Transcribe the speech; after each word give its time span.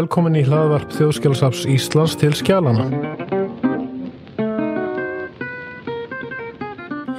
Velkomin 0.00 0.38
í 0.38 0.40
hlaðvarp 0.46 0.94
Þjóðskjálasaps 0.96 1.66
Íslands 1.68 2.14
til 2.16 2.30
skjálana. 2.32 2.86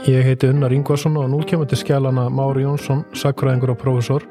Ég 0.07 0.25
heiti 0.25 0.49
Unnar 0.49 0.73
Ingvarsson 0.73 1.19
og 1.21 1.27
nú 1.29 1.43
kemur 1.45 1.69
til 1.69 1.77
skjálana 1.77 2.25
Mári 2.33 2.65
Jónsson, 2.65 3.03
sakfræðingur 3.13 3.75
og 3.75 3.79
prófessor 3.83 4.25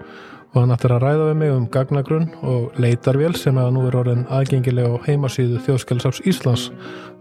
og 0.50 0.58
hann 0.64 0.74
ættir 0.74 0.96
að 0.96 1.04
ræða 1.04 1.28
við 1.28 1.38
mig 1.44 1.54
um 1.54 1.68
gagnagrunn 1.70 2.26
og 2.42 2.80
leitarvél 2.82 3.38
sem 3.38 3.60
að 3.60 3.70
nú 3.76 3.86
er 3.86 4.00
orðin 4.02 4.26
aðgengilega 4.26 4.98
á 4.98 5.02
heimasíðu 5.06 5.62
Þjóðskjálasaps 5.68 6.24
Íslands 6.26 6.72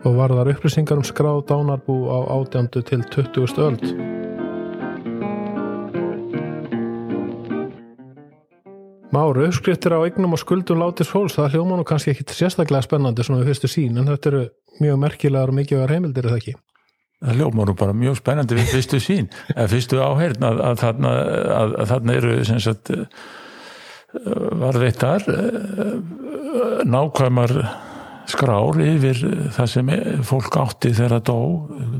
og 0.02 0.18
varðar 0.18 0.50
upplýsingar 0.56 0.98
um 0.98 1.06
skráð 1.06 1.44
dánarbú 1.52 2.08
á 2.10 2.26
átjándu 2.40 2.82
til 2.82 3.06
20. 3.06 3.54
öld. 3.70 4.19
Máru, 9.10 9.48
uppskriftir 9.48 9.96
á 9.98 10.06
eignum 10.06 10.36
og 10.38 10.42
skuldum 10.42 10.82
látis 10.84 11.10
fólks, 11.10 11.34
það 11.40 11.56
hljóma 11.56 11.80
nú 11.80 11.86
kannski 11.88 12.14
ekki 12.14 12.28
sérstaklega 12.30 12.86
spennandi 12.86 13.26
svona 13.26 13.42
við 13.42 13.56
fyrstu 13.56 13.70
sín, 13.72 13.98
en 13.98 14.10
þetta 14.12 14.30
eru 14.30 14.42
mjög 14.84 15.00
merkilegar 15.02 15.50
og 15.50 15.58
mikilvægar 15.58 15.94
heimildir, 15.96 16.28
er 16.28 16.36
það 16.36 16.42
ekki? 16.44 16.54
Það 17.20 17.40
hljóma 17.40 17.66
nú 17.66 17.76
bara 17.80 17.96
mjög 17.98 18.20
spennandi 18.20 18.60
við 18.60 18.70
fyrstu 18.76 19.00
sín, 19.02 19.30
eða 19.56 19.68
fyrstu 19.74 20.02
áheyrn 20.06 20.46
að, 20.46 20.62
að, 20.68 20.84
að, 21.10 21.74
að 21.74 21.94
þarna 21.94 22.18
eru 22.20 22.36
sagt 22.52 22.94
varðveittar 24.62 25.26
nákvæmar 26.90 27.56
skrár 28.30 28.78
yfir 28.84 29.20
það 29.56 29.74
sem 29.74 29.92
fólk 30.26 30.58
átti 30.62 30.94
þegar 30.94 31.18
það 31.18 31.26
dó, 31.30 31.38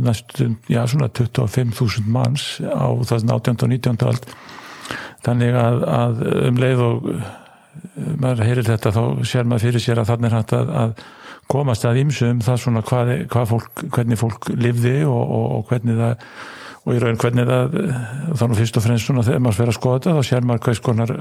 næstum, 0.06 0.56
já 0.70 0.84
svona 0.90 1.10
25.000 1.10 2.06
manns 2.06 2.48
á 2.62 2.90
það 3.02 3.34
18. 3.34 3.66
og 3.66 3.74
19. 3.74 4.10
ald 4.10 4.34
þannig 5.26 5.58
að, 5.60 5.86
að 6.00 6.26
um 6.50 6.60
leið 6.64 6.84
og 6.86 7.08
maður 8.20 8.46
heyrir 8.48 8.68
þetta 8.68 8.94
þá 8.96 9.02
sér 9.28 9.48
maður 9.48 9.68
fyrir 9.68 9.84
sér 9.84 10.02
að 10.02 10.12
þannig 10.14 10.36
hægt 10.36 10.54
að, 10.58 10.72
að 10.84 10.94
komast 11.50 11.86
að 11.88 12.02
ímsu 12.04 12.30
um 12.30 12.42
það 12.46 12.62
svona 12.64 12.86
hvað, 12.86 13.12
hvað 13.32 13.52
fólk, 13.54 13.84
hvernig 13.96 14.20
fólk 14.20 14.50
livði 14.54 14.98
og, 15.10 15.22
og, 15.22 15.46
og 15.58 15.70
hvernig 15.72 16.00
það 16.00 16.26
og 16.90 16.96
í 16.98 17.02
raun 17.04 17.20
hvernig 17.22 17.46
það 17.46 17.76
þannig 18.40 18.60
fyrst 18.60 18.80
og 18.80 18.86
fremst 18.86 19.06
svona 19.06 19.24
þegar 19.28 19.44
maður 19.46 19.58
fyrir 19.60 19.72
að 19.72 19.78
skoða 19.78 20.00
þetta 20.00 20.14
þá 20.16 20.30
sér 20.30 20.48
maður 20.50 20.64
hvers 20.66 20.82
konar 20.88 21.14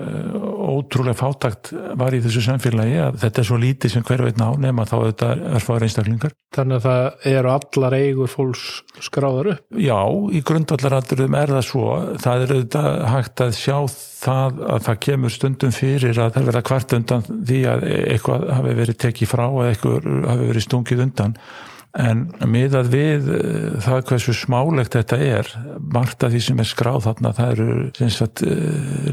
ótrúlega 0.68 1.18
fátakt 1.18 1.70
var 2.00 2.16
í 2.16 2.20
þessu 2.24 2.42
samfélagi 2.46 2.96
að 3.04 3.18
þetta 3.24 3.42
er 3.42 3.48
svo 3.50 3.58
lítið 3.60 3.92
sem 3.92 4.06
hver 4.08 4.24
veit 4.24 4.40
ná 4.40 4.46
nema 4.60 4.86
þá 4.88 4.96
þetta 4.96 5.30
er 5.58 5.64
fáður 5.64 5.86
einstaklingar. 5.88 6.34
Þannig 6.56 6.78
að 6.78 6.86
það 6.86 7.28
eru 7.34 7.52
allar 7.52 7.96
eigur 7.98 8.32
fólks 8.32 8.64
skráðar 9.04 9.50
upp? 9.54 9.64
Já, 9.76 10.00
í 10.32 10.42
grundvallaraldurum 10.48 11.38
er 11.38 11.54
það 11.58 11.64
svo. 11.68 11.86
Það 12.24 12.44
er 12.44 12.54
auðvitað 12.56 13.00
hægt 13.12 13.44
að 13.44 13.56
sjá 13.58 13.76
það 14.18 14.62
að 14.74 14.84
það 14.88 15.00
kemur 15.06 15.34
stundum 15.34 15.74
fyrir 15.76 16.22
að 16.24 16.36
það 16.38 16.50
verða 16.50 16.66
kvart 16.70 16.96
undan 16.98 17.26
því 17.28 17.64
að 17.74 17.88
eitthvað 17.98 18.46
hafi 18.56 18.76
verið 18.80 19.00
tekið 19.04 19.32
frá 19.34 19.46
eða 19.48 19.72
eitthvað 19.74 20.08
hafi 20.32 20.48
verið 20.52 20.66
stungið 20.68 21.04
undan 21.04 21.36
en 21.98 22.24
miðað 22.46 22.90
við 22.92 23.30
það 23.82 24.02
hversu 24.10 24.34
smálegt 24.36 24.94
þetta 24.94 25.18
er 25.24 25.48
margt 25.78 26.22
af 26.22 26.34
því 26.34 26.42
sem 26.44 26.60
er 26.62 26.68
skráð 26.70 27.00
þarna 27.08 27.32
það 27.36 27.54
eru 27.54 28.10
sagt, 28.14 28.42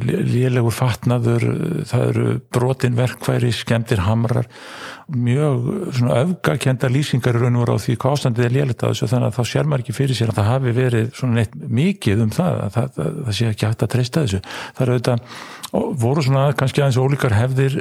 lélegur 0.05 0.75
fatnaður 0.75 1.47
það 1.89 2.09
eru 2.11 2.27
brotin 2.53 2.97
verkværi 2.99 3.53
skemmtir 3.55 4.05
hamrar 4.05 4.49
mjög 5.05 5.65
svona 5.93 6.21
öfgakenda 6.23 6.89
lýsingar 6.89 7.37
raun 7.37 7.59
og 7.61 7.69
á 7.69 7.77
því 7.77 7.97
hvað 8.01 8.15
ástandið 8.17 8.47
er 8.47 8.55
lélegt 8.55 8.83
að 8.83 8.93
þessu 8.93 9.09
þannig 9.11 9.27
að 9.27 9.35
þá 9.35 9.51
sér 9.51 9.69
maður 9.69 9.83
ekki 9.83 9.97
fyrir 9.99 10.17
sér 10.17 10.31
að 10.31 10.39
það 10.39 10.49
hafi 10.49 10.73
verið 10.79 11.21
neitt 11.35 11.57
mikið 11.79 12.23
um 12.25 12.31
það 12.33 12.61
að 12.63 12.71
það, 12.75 12.87
það, 12.95 13.19
það 13.25 13.37
sé 13.37 13.49
ekki 13.51 13.67
hægt 13.69 13.85
að 13.85 13.91
treysta 13.93 14.23
þessu. 14.25 14.41
Það 14.77 14.85
eru 14.85 14.95
auðvitað 14.95 15.99
voru 16.05 16.25
svona 16.25 16.45
kannski 16.57 16.81
aðeins 16.81 17.01
ólíkar 17.01 17.35
hefðir 17.37 17.77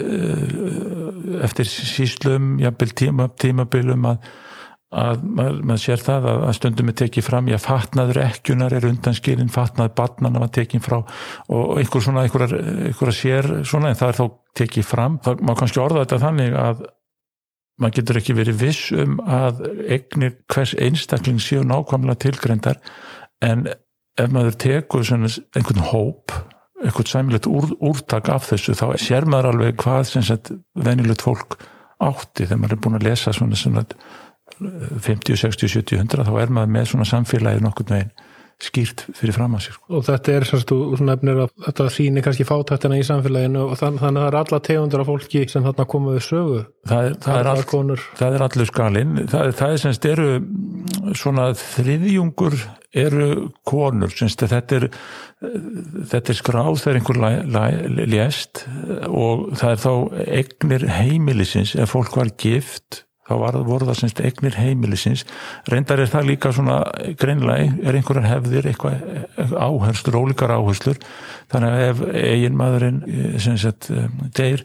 eftir 1.49 1.71
síslum 1.71 2.59
jafnvel 2.61 2.93
tíma, 3.01 3.29
tímabilum 3.41 4.11
að 4.13 4.29
að 4.95 5.23
maður, 5.27 5.61
maður 5.69 5.83
sér 5.83 6.03
það 6.05 6.29
að, 6.31 6.43
að 6.49 6.57
stundum 6.59 6.91
er 6.91 6.97
tekið 7.01 7.27
fram, 7.27 7.51
já 7.51 7.59
fatnaður 7.63 8.21
ekkjunar 8.25 8.77
er 8.79 8.89
undanskilin, 8.89 9.53
fatnaður 9.53 9.95
barnana 10.01 10.43
var 10.43 10.53
tekið 10.55 10.85
frá 10.85 10.97
og 11.01 11.73
einhver 11.81 12.05
svona 12.05 12.25
einhverjar 12.27 13.17
sér 13.19 13.51
svona 13.67 13.93
en 13.93 14.01
það 14.01 14.13
er 14.13 14.21
þá 14.21 14.27
tekið 14.61 14.89
fram, 14.89 15.19
það 15.25 15.45
má 15.45 15.55
kannski 15.59 15.83
orða 15.83 16.05
þetta 16.05 16.21
þannig 16.25 16.59
að 16.63 16.85
maður 17.83 17.97
getur 17.99 18.21
ekki 18.21 18.39
verið 18.39 18.61
viss 18.63 18.91
um 18.95 19.21
að 19.27 19.65
eignir 19.91 20.37
hvers 20.55 20.75
einstakling 20.79 21.41
séu 21.43 21.65
nákvæmlega 21.67 22.23
tilgreyndar 22.29 22.79
en 23.43 23.67
ef 24.15 24.31
maður 24.31 24.59
svona 25.11 25.31
einhvern 25.59 25.89
hóp 25.91 26.35
einhvern 26.85 27.09
sæmilegt 27.09 27.49
úr, 27.51 27.71
úrtak 27.81 28.29
af 28.33 28.51
þessu 28.51 28.77
þá 28.79 28.87
sér 29.01 29.27
maður 29.27 29.53
alveg 29.53 29.79
hvað 29.81 30.05
venilegt 30.79 31.25
fólk 31.25 31.59
átti 32.03 32.45
þegar 32.45 32.61
maður 32.61 32.77
er 32.77 32.83
búin 32.85 32.99
að 32.99 33.07
lesa 33.09 33.33
svona 33.35 33.59
svona 33.59 33.99
50, 34.61 35.41
60, 35.41 35.73
70, 35.81 35.99
100 36.05 36.29
þá 36.29 36.37
er 36.43 36.55
maður 36.55 36.73
með 36.77 36.89
svona 36.93 37.09
samfélagið 37.11 37.67
nokkur 37.67 37.91
veginn 37.91 38.15
skýrt 38.63 39.03
fyrir 39.19 39.35
fram 39.35 39.57
að 39.59 39.65
sig. 39.67 39.79
Og 39.91 40.05
þetta 40.07 40.35
er 40.35 40.47
þú 40.47 40.79
nefnir 41.03 41.41
að 41.43 41.51
þetta 41.67 41.87
sýnir 41.93 42.25
kannski 42.25 42.47
fátættina 42.49 43.01
í 43.01 43.07
samfélaginu 43.07 43.65
og 43.67 43.75
þann, 43.81 43.99
þannig 44.01 44.21
að 44.21 44.25
það 44.25 44.31
er 44.31 44.39
alla 44.41 44.61
tegundur 44.69 45.03
af 45.03 45.11
fólki 45.11 45.43
sem 45.51 45.67
þarna 45.67 45.87
komuðu 45.91 46.23
sögu. 46.25 46.61
Það 46.89 47.09
er, 47.09 47.19
það 47.25 47.41
er, 47.41 47.51
all, 47.51 47.99
það 48.21 48.39
er 48.39 48.47
allur 48.47 48.71
skalinn. 48.71 49.19
Það, 49.33 49.53
það 49.59 49.75
er 49.75 49.83
semst 49.85 50.09
eru 50.09 50.31
svona 51.19 51.49
þriðjungur 51.61 52.59
eru 53.05 53.29
konur, 53.67 54.15
semst 54.15 54.47
þetta 54.47 54.79
er 54.79 54.89
þetta 56.13 56.31
er 56.31 56.39
skráð 56.39 56.79
þegar 56.83 57.01
einhver 57.01 58.07
lést 58.09 58.63
og 59.11 59.49
það 59.59 59.73
er 59.73 59.83
þá 59.83 59.93
eignir 60.39 60.87
heimilisins 60.95 61.75
ef 61.77 61.95
fólk 61.95 62.17
var 62.21 62.31
gift 62.41 63.03
þá 63.25 63.35
var, 63.41 63.59
voru 63.67 63.89
það 63.89 64.01
semst 64.01 64.23
eignir 64.25 64.59
heimilisins. 64.59 65.25
Reyndar 65.71 66.03
er 66.03 66.13
það 66.13 66.29
líka 66.31 66.53
svona 66.55 66.81
greinlega 67.21 67.73
er 67.85 67.99
einhverjan 67.99 68.29
hefðir 68.29 68.71
eitthvað 68.71 69.57
áherslur, 69.57 70.21
ólíkar 70.21 70.55
áherslur. 70.59 71.01
Þannig 71.53 71.75
að 71.75 71.87
ef 71.89 72.05
eigin 72.25 72.59
maðurinn 72.61 73.03
semst 73.43 73.91
deyr 74.37 74.65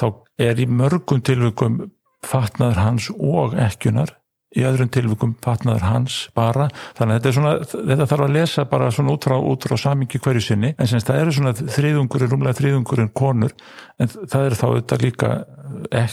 þá 0.00 0.06
er 0.40 0.62
í 0.62 0.68
mörgum 0.70 1.22
tilvikum 1.24 1.82
fatnaður 2.26 2.82
hans 2.84 3.10
og 3.16 3.54
ekkjunar 3.58 4.19
í 4.50 4.64
öðrum 4.66 4.88
tilvikum 4.90 5.36
fatnaður 5.44 5.84
hans 5.86 6.16
bara, 6.34 6.66
þannig 6.98 7.14
að 7.14 7.20
þetta 7.20 7.32
svona 7.36 7.52
þetta 7.92 8.06
þarf 8.10 8.24
að 8.24 8.34
lesa 8.34 8.64
bara 8.70 8.90
svona 8.94 9.14
út 9.14 9.28
frá, 9.28 9.36
út 9.38 9.66
frá 9.68 9.76
samingi 9.78 10.18
hverju 10.22 10.42
sinni, 10.42 10.72
en 10.74 10.90
semst 10.90 11.06
það 11.06 11.20
eru 11.22 11.34
svona 11.36 11.52
þriðungurinn, 11.60 12.32
rúmlega 12.32 12.58
þriðungurinn 12.58 13.12
konur. 13.14 13.54
En 14.02 14.10
það 14.10 14.48
eru 14.48 14.58
þá 14.58 14.66
auðvitað 14.66 15.04
líka 15.06 15.32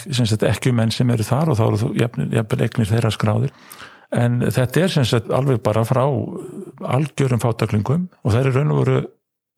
semst 0.06 0.46
ekki 0.46 0.74
menn 0.76 0.94
sem 0.94 1.10
eru 1.14 1.26
þar 1.26 1.54
og 1.54 1.58
þá 1.58 1.66
eru 1.68 1.82
þú 1.82 1.92
jafnvel 1.98 2.64
eignir 2.68 2.92
þeirra 2.92 3.14
skráðir. 3.16 3.56
En 4.16 4.40
þetta 4.46 4.84
er 4.84 4.94
semst 4.94 5.32
alveg 5.34 5.64
bara 5.66 5.84
frá 5.88 6.04
algjörum 6.06 7.42
fátaklingum 7.44 8.08
og 8.22 8.34
það 8.34 8.42
eru 8.44 8.54
raun 8.56 8.76
og 8.76 8.84
veru 8.84 9.00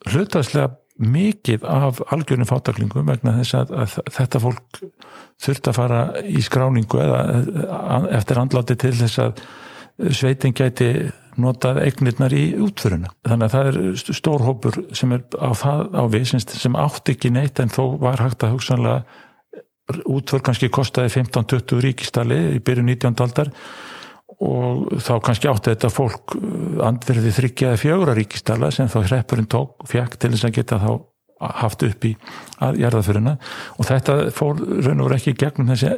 hlutastlega 0.10 0.72
mikið 1.00 1.64
af 1.64 2.02
algjörnum 2.12 2.50
fátaklingum 2.50 3.08
vegna 3.08 3.38
þess 3.40 3.56
að, 3.62 3.74
að 3.84 3.96
þetta 4.18 4.42
fólk 4.44 4.82
þurft 5.40 5.70
að 5.72 5.78
fara 5.78 6.02
í 6.28 6.44
skráningu 6.44 7.00
eða 7.00 7.22
eftir 8.20 8.42
andláti 8.42 8.76
til 8.80 8.94
þess 9.00 9.22
að 9.24 9.42
sveitin 10.16 10.56
gæti 10.56 10.90
notað 11.40 11.82
eignirnar 11.86 12.34
í 12.36 12.44
útföruna. 12.60 13.12
Þannig 13.28 13.48
að 13.48 13.56
það 13.56 13.70
er 13.70 14.16
stór 14.20 14.44
hópur 14.44 14.80
sem 14.96 15.16
er 15.16 15.24
á, 15.40 15.50
á 15.56 16.04
við 16.12 16.34
sem 16.36 16.76
átt 16.80 17.12
ekki 17.14 17.31
neitt 17.31 17.62
en 17.64 17.72
þó 17.72 17.96
var 18.01 18.19
hægt 18.24 18.44
að 18.44 18.57
hugsanlega 18.57 20.00
útför 20.10 20.44
kannski 20.46 20.69
kostaði 20.74 21.13
15-20 21.16 21.84
ríkistali 21.86 22.40
í 22.57 22.60
byrju 22.63 22.86
19. 22.92 23.16
aldar 23.25 23.54
og 24.39 25.00
þá 25.03 25.13
kannski 25.25 25.50
átti 25.51 25.74
þetta 25.74 25.91
fólk 25.91 26.36
andverði 26.86 27.31
þryggjaði 27.36 27.80
fjögur 27.81 28.12
að 28.13 28.19
ríkistala 28.21 28.69
sem 28.71 28.88
þá 28.91 29.00
hreppurinn 29.03 29.50
tók 29.51 29.88
fjækt 29.89 30.19
til 30.21 30.31
þess 30.36 30.47
að 30.47 30.56
geta 30.59 30.80
þá 30.80 30.91
haft 31.39 31.83
upp 31.88 32.06
í 32.07 32.13
jarðaföruna 32.59 33.36
og 33.80 33.88
þetta 33.88 34.15
fór 34.36 34.59
raun 34.59 35.03
og 35.03 35.09
verið 35.09 35.18
ekki 35.19 35.36
gegnum 35.39 35.71
þessi 35.71 35.91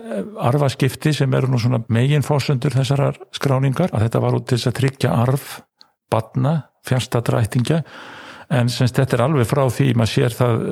arfaskipti 0.50 1.14
sem 1.18 1.38
eru 1.38 1.50
nú 1.50 1.62
svona 1.62 1.82
megin 1.94 2.26
fósundur 2.26 2.76
þessar 2.78 3.18
skráningar 3.34 3.94
að 3.94 4.06
þetta 4.06 4.24
var 4.26 4.38
út 4.38 4.50
til 4.50 4.60
þess 4.60 4.70
að 4.70 4.78
tryggja 4.82 5.14
arf, 5.24 5.48
badna, 6.14 6.58
fjárstadrættingja 6.86 7.82
en 8.54 8.70
semst 8.70 9.00
þetta 9.00 9.18
er 9.18 9.26
alveg 9.26 9.50
frá 9.50 9.64
því 9.72 9.94
maður 9.98 10.14
sér 10.14 10.38
það 10.38 10.68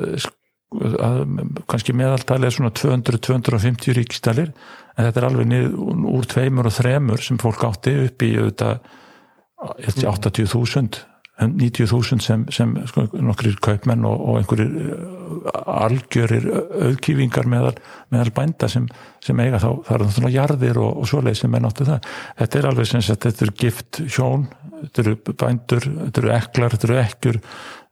að 0.70 1.22
kannski 1.70 1.94
meðaltalið 1.98 2.46
er 2.46 2.54
svona 2.54 2.72
200-250 2.78 3.96
ríkistalir 3.98 4.52
en 4.52 5.06
þetta 5.06 5.22
er 5.22 5.28
alveg 5.28 5.50
niður 5.50 6.02
úr 6.14 6.28
tveimur 6.30 6.70
og 6.70 6.76
þremur 6.76 7.22
sem 7.24 7.40
fólk 7.42 7.64
átti 7.66 7.96
upp 8.06 8.26
í 8.26 8.34
auðvitað 8.38 8.90
80.000 9.60 11.06
90.000 11.40 12.20
sem, 12.20 12.42
sem 12.52 12.72
sko, 12.84 13.06
nokkrir 13.16 13.56
kaupmenn 13.64 14.04
og, 14.04 14.18
og 14.28 14.40
einhverjir 14.40 15.54
algjörir 15.64 16.46
auðkýfingar 16.90 17.48
meðal, 17.48 17.72
meðal 18.12 18.34
bænda 18.36 18.68
sem, 18.68 18.84
sem 19.24 19.40
eiga 19.40 19.60
þá, 19.62 19.70
það 19.86 19.94
eru 19.94 20.08
náttúrulega 20.08 20.36
jarðir 20.36 20.80
og, 20.82 20.90
og 21.00 21.08
svoleið 21.08 21.38
sem 21.40 21.56
er 21.56 21.64
náttúrulega 21.64 21.96
það. 21.96 22.18
Þetta 22.42 22.60
er 22.60 22.68
alveg 22.70 22.90
sem 22.90 23.06
sagt, 23.06 23.24
þetta 23.24 23.46
er 23.46 23.54
gift 23.62 24.02
hjón 24.04 24.44
þetta 24.80 25.04
eru 25.04 25.16
bændur, 25.30 25.86
þetta 25.98 26.22
eru 26.22 26.32
eklar, 26.34 26.74
þetta 26.74 26.88
eru 26.88 26.98
ekkjur 27.00 27.40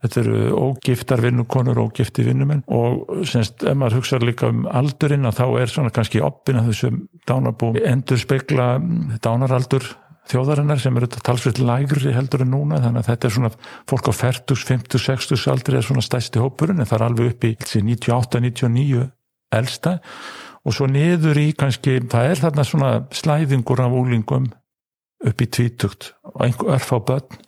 þetta 0.03 0.21
eru 0.23 0.41
ógiftar 0.55 1.23
vinnukonur 1.23 1.81
ógifti 1.83 2.25
vinnumenn. 2.27 2.65
Og 2.71 3.25
semst, 3.27 3.65
ef 3.67 3.79
maður 3.79 3.99
hugsa 3.99 4.21
líka 4.23 4.51
um 4.53 4.67
aldurinn 4.71 5.27
þá 5.35 5.47
er 5.61 5.73
svona 5.73 5.95
kannski 5.95 6.23
oppin 6.25 6.61
að 6.61 6.71
þessum 6.73 7.01
dánarbúum 7.29 7.81
endur 7.83 8.21
spekla 8.21 8.77
dánaraldur 9.25 9.89
þjóðarinnar 10.29 10.81
sem 10.81 10.97
eru 11.01 11.09
talsveit 11.09 11.59
lægri 11.63 12.13
heldur 12.15 12.45
en 12.45 12.53
núna. 12.53 12.83
Þannig 12.85 13.03
að 13.03 13.11
þetta 13.13 13.29
er 13.29 13.35
svona 13.35 13.53
fólk 13.89 14.11
á 14.13 14.15
40, 14.15 14.61
50, 14.69 15.03
60 15.07 15.49
aldri 15.53 15.79
er 15.79 15.87
svona 15.87 16.05
stæsti 16.05 16.43
hópurinn 16.43 16.83
en 16.83 16.89
það 16.89 16.99
er 16.99 17.07
alveg 17.09 17.33
upp 17.33 17.49
í 17.49 17.55
98, 17.57 18.43
99 18.45 19.09
elsta. 19.59 19.99
Og 20.67 20.77
svo 20.77 20.89
niður 20.91 21.41
í 21.41 21.49
kannski, 21.57 21.97
það 22.13 22.31
er 22.31 22.43
þarna 22.43 22.65
svona 22.67 22.93
slæðingur 23.15 23.81
af 23.81 23.95
úlingum 23.97 24.51
upp 25.27 25.43
í 25.43 25.49
tvítugt. 25.49 26.13
Og 26.35 26.43
einhver 26.45 26.77
örf 26.77 26.93
á 26.93 26.99
börn 27.01 27.39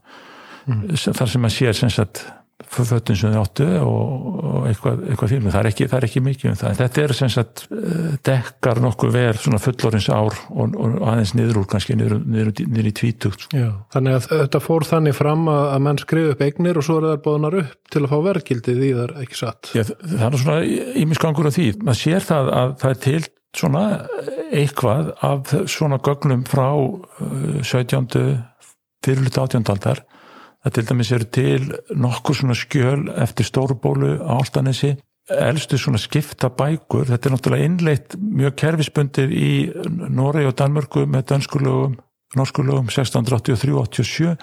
mm. 0.66 0.84
þar 0.96 1.34
sem 1.34 1.48
að 1.48 1.56
sé 1.58 1.74
sem 1.76 1.92
sagt 1.92 2.24
fötun 2.68 3.16
sem 3.18 3.32
þið 3.32 3.40
áttu 3.40 3.66
og, 3.80 4.26
og 4.50 4.68
eitthvað, 4.70 5.02
eitthvað 5.08 5.32
fyrir 5.32 5.44
mig, 5.44 5.54
það 5.54 5.60
er 5.60 5.68
ekki, 5.70 5.88
það 5.90 5.98
er 5.98 6.06
ekki 6.08 6.22
mikið 6.26 6.50
um 6.50 6.58
það, 6.60 6.76
þetta 6.80 7.02
er 7.02 7.14
sem 7.18 7.32
sagt 7.32 7.64
eh, 7.76 8.12
dekkar 8.28 8.82
nokkuð 8.84 9.14
verð 9.16 9.42
svona 9.44 9.62
fullorins 9.62 10.08
ár 10.12 10.38
og, 10.50 10.76
og 10.76 10.96
aðeins 11.12 11.34
niður 11.38 11.62
úr 11.62 11.68
kannski 11.72 11.96
niður, 11.98 12.20
niður, 12.24 12.52
niður 12.66 12.90
í 12.90 12.94
tvítugt 13.00 13.48
Já, 13.56 13.68
þannig 13.94 14.18
að 14.18 14.28
þetta 14.44 14.62
fór 14.64 14.88
þannig 14.90 15.18
fram 15.18 15.48
að, 15.50 15.64
að 15.72 15.84
menn 15.88 16.02
skrifu 16.04 16.34
upp 16.34 16.44
eignir 16.46 16.80
og 16.80 16.86
svo 16.86 17.00
er 17.00 17.08
það 17.10 17.24
bóðanar 17.26 17.58
upp 17.64 17.90
til 17.90 18.04
að 18.04 18.12
fá 18.12 18.18
verðgildið 18.28 18.86
í 18.86 18.92
þar 19.00 19.16
ekki 19.24 19.38
satt. 19.40 19.72
Já, 19.74 19.84
það 19.88 20.26
er 20.28 20.40
svona 20.44 20.58
ímisgangur 21.00 21.50
af 21.50 21.56
því, 21.56 21.68
maður 21.82 22.00
sér 22.04 22.26
það 22.26 22.52
að 22.60 22.74
það 22.82 22.94
er 22.94 23.02
til 23.06 23.20
svona 23.56 23.84
eitthvað 24.54 25.10
af 25.26 25.54
svona 25.70 25.98
gögnum 26.02 26.44
frá 26.46 26.68
17. 27.66 28.06
fyrirluta 29.04 29.46
átjóndaldar 29.46 30.04
Það 30.60 30.74
til 30.76 30.84
dæmis 30.90 31.12
eru 31.16 31.28
til 31.32 31.70
nokkur 31.96 32.36
svona 32.36 32.56
skjöl 32.58 33.06
eftir 33.22 33.48
Stórubólu 33.48 34.18
áltanessi, 34.20 34.92
elstu 35.30 35.78
svona 35.78 36.00
skipta 36.00 36.50
bækur, 36.52 37.06
þetta 37.08 37.28
er 37.28 37.34
náttúrulega 37.34 37.68
innleitt 37.68 38.16
mjög 38.20 38.58
kerfisbundir 38.60 39.32
í 39.32 39.50
Noregi 40.10 40.50
og 40.50 40.56
Danmörku 40.58 41.06
með 41.08 41.28
danskulögum, 41.30 41.96
norskulögum 42.36 42.90
1683-87 42.90 44.34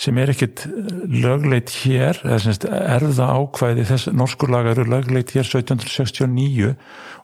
sem 0.00 0.18
er 0.20 0.32
ekkit 0.32 0.66
lögleit 1.10 1.72
hér, 1.82 2.20
erða 2.28 3.30
ákvæði 3.32 3.88
þess 3.90 4.12
norskulaga 4.14 4.72
eru 4.76 4.86
lögleit 4.92 5.34
hér 5.34 5.48
1769 5.48 6.76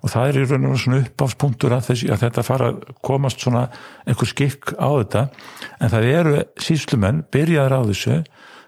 og 0.02 0.10
það 0.10 0.28
er 0.28 0.38
í 0.40 0.46
raun 0.50 0.70
og 0.70 0.78
svona 0.82 1.02
uppáfspunktur 1.04 1.74
að, 1.76 1.92
að 2.10 2.22
þetta 2.24 2.46
fara 2.46 2.72
að 2.72 2.80
komast 3.06 3.42
svona 3.44 3.68
einhver 4.06 4.30
skikk 4.30 4.74
á 4.74 4.90
þetta 4.90 5.26
en 5.78 5.92
það 5.92 6.08
eru 6.12 6.40
síslumenn 6.60 7.22
byrjaður 7.34 7.78
á 7.78 7.80
þessu 7.90 8.16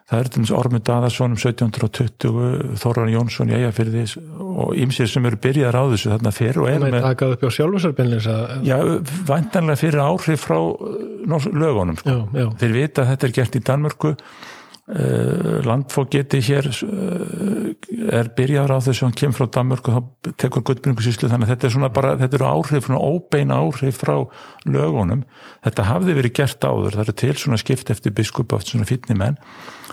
það 0.04 0.18
er 0.20 0.28
til 0.28 0.40
dæmis 0.40 0.52
Ormund 0.54 0.90
Aðarsson 0.92 1.32
um 1.32 1.38
1720 1.40 2.74
Þóran 2.80 3.12
Jónsson 3.12 3.50
í 3.50 3.56
Ægafyrði 3.56 4.04
og 4.44 4.74
ymsir 4.76 5.08
sem 5.10 5.28
eru 5.28 5.38
byrjaðar 5.40 5.78
á 5.80 5.84
þessu 5.94 6.12
þarna 6.12 6.32
fyrir 6.36 6.60
og 6.60 6.68
erum 6.70 6.84
með... 6.90 6.98
Það 6.98 7.06
takað 7.08 7.36
upp 7.36 7.44
á 7.44 7.50
sjálfsarbenlins 7.56 8.28
að... 8.34 8.42
Já, 8.68 8.76
vantanlega 9.30 9.80
fyrir 9.80 10.02
áhrif 10.04 10.44
frá 10.44 10.58
uh, 10.60 11.48
lögunum 11.56 11.96
sko. 12.00 12.18
Já, 12.18 12.42
já. 12.42 12.46
Þeir 12.60 12.76
vita 12.76 13.04
að 13.04 13.10
þetta 13.14 13.28
er 13.28 13.34
gert 13.40 13.56
í 13.56 13.64
Danmörku 13.70 14.12
uh, 14.88 15.60
landfóketi 15.64 16.40
hér 16.44 16.68
uh, 16.68 17.70
er 18.14 18.30
byrjaðar 18.36 18.76
á 18.76 18.84
þessu 18.84 19.06
hann 19.06 19.16
kemur 19.16 19.38
frá 19.38 19.48
Danmörku 19.56 19.92
og 19.92 19.96
þá 19.96 20.34
tekur 20.44 20.64
guttbyrjungusíslu 20.68 21.30
þannig 21.30 21.48
að 21.48 21.54
þetta 21.54 21.68
er 21.68 21.74
svona 21.76 21.92
bara, 21.94 22.16
þetta 22.20 22.40
eru 22.40 22.50
áhrif 22.50 22.90
óbeina 22.90 23.60
áhrif 23.62 24.02
frá 24.02 24.16
lögunum. 24.68 25.24
Þetta 25.64 25.88
hafði 25.88 26.18
verið 26.20 26.36
gert 26.40 26.68
áður, 26.68 26.98
það 26.98 27.06
eru 27.06 27.16
til 27.22 27.38
svona 27.40 27.60
skipt 27.60 27.94
eftir 27.94 28.14
biskup 28.16 28.52
átt 28.56 28.72
svona 28.72 28.88
fítni 28.88 29.16
menn 29.18 29.40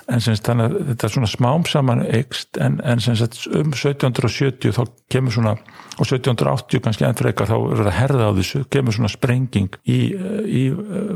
en 0.10 0.24
semst 0.24 0.46
þannig 0.48 0.68
að 0.68 0.90
þetta 0.90 1.08
er 1.08 1.14
svona 1.16 1.30
smám 1.30 1.66
saman 1.70 2.04
eikst 2.06 2.58
en, 2.62 2.80
en 2.88 3.02
semst 3.04 3.48
um 3.52 3.74
1770 3.76 4.74
þá 4.76 4.82
kemur 5.12 5.36
svona 5.36 5.54
og 6.00 6.08
1780 6.08 6.84
kannski 6.86 7.06
enn 7.06 7.18
frekar 7.20 7.50
þá 7.50 7.56
er 7.60 7.84
það 7.84 7.98
herða 7.98 8.30
á 8.30 8.38
þessu, 8.40 8.64
kemur 8.74 8.96
svona 8.96 9.12
sprenging 9.12 9.78
í, 9.86 10.00
í 10.48 10.64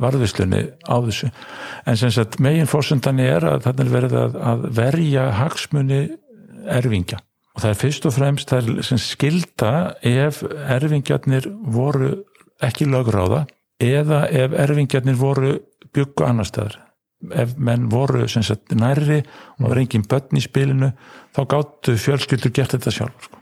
varðvislunni 0.02 0.62
á 0.86 0.96
þessu. 1.08 1.32
En 1.88 2.00
semst 2.00 2.40
megin 2.44 2.70
fórsendani 2.70 3.26
er 3.30 3.48
að 3.56 3.66
þetta 3.70 3.86
er 3.86 3.94
verið 3.96 4.18
að, 4.22 4.38
að 4.52 4.68
verja 4.78 5.26
hagsmunni 5.40 6.02
erfingja. 6.76 7.22
Og 7.56 7.64
það 7.64 7.72
er 7.72 7.82
fyrst 7.82 8.08
og 8.10 8.16
fremst 8.16 8.52
það 8.52 8.72
er 8.76 8.88
sem 8.90 9.02
skilda 9.02 9.74
ef 10.04 10.42
erfingjarnir 10.76 11.48
voru 11.72 12.18
ekki 12.64 12.88
lögráða 12.90 13.46
eða 13.82 14.26
ef 14.32 14.56
erfingjarnir 14.66 15.18
voru 15.20 15.56
byggu 15.96 16.28
annar 16.28 16.48
staðar 16.48 16.85
ef 17.34 17.56
menn 17.58 17.88
voru 17.92 18.26
sagt, 18.28 18.76
nærri 18.76 19.22
og 19.60 19.70
var 19.70 19.82
engin 19.82 20.06
börn 20.10 20.38
í 20.38 20.44
spilinu 20.44 20.92
þá 21.36 21.42
gáttu 21.54 21.96
fjölskyldur 22.00 22.54
gert 22.56 22.76
þetta 22.76 22.94
sjálf 22.94 23.30
sko. 23.30 23.42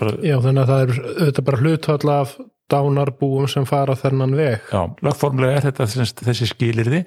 bara... 0.00 0.16
Já 0.24 0.38
þannig 0.40 0.62
að 0.64 0.72
það 0.72 0.82
er 0.82 0.96
auðvitað 0.96 1.46
bara 1.50 1.62
hlutvall 1.64 2.14
af 2.14 2.34
dánarbúum 2.70 3.48
sem 3.50 3.64
fara 3.66 3.96
þennan 3.98 4.36
veg. 4.38 4.66
Já, 4.70 4.82
lagformlega 5.02 5.58
er 5.58 5.64
þetta 5.68 5.88
semst, 5.90 6.22
þessi 6.26 6.50
skilirði 6.52 7.04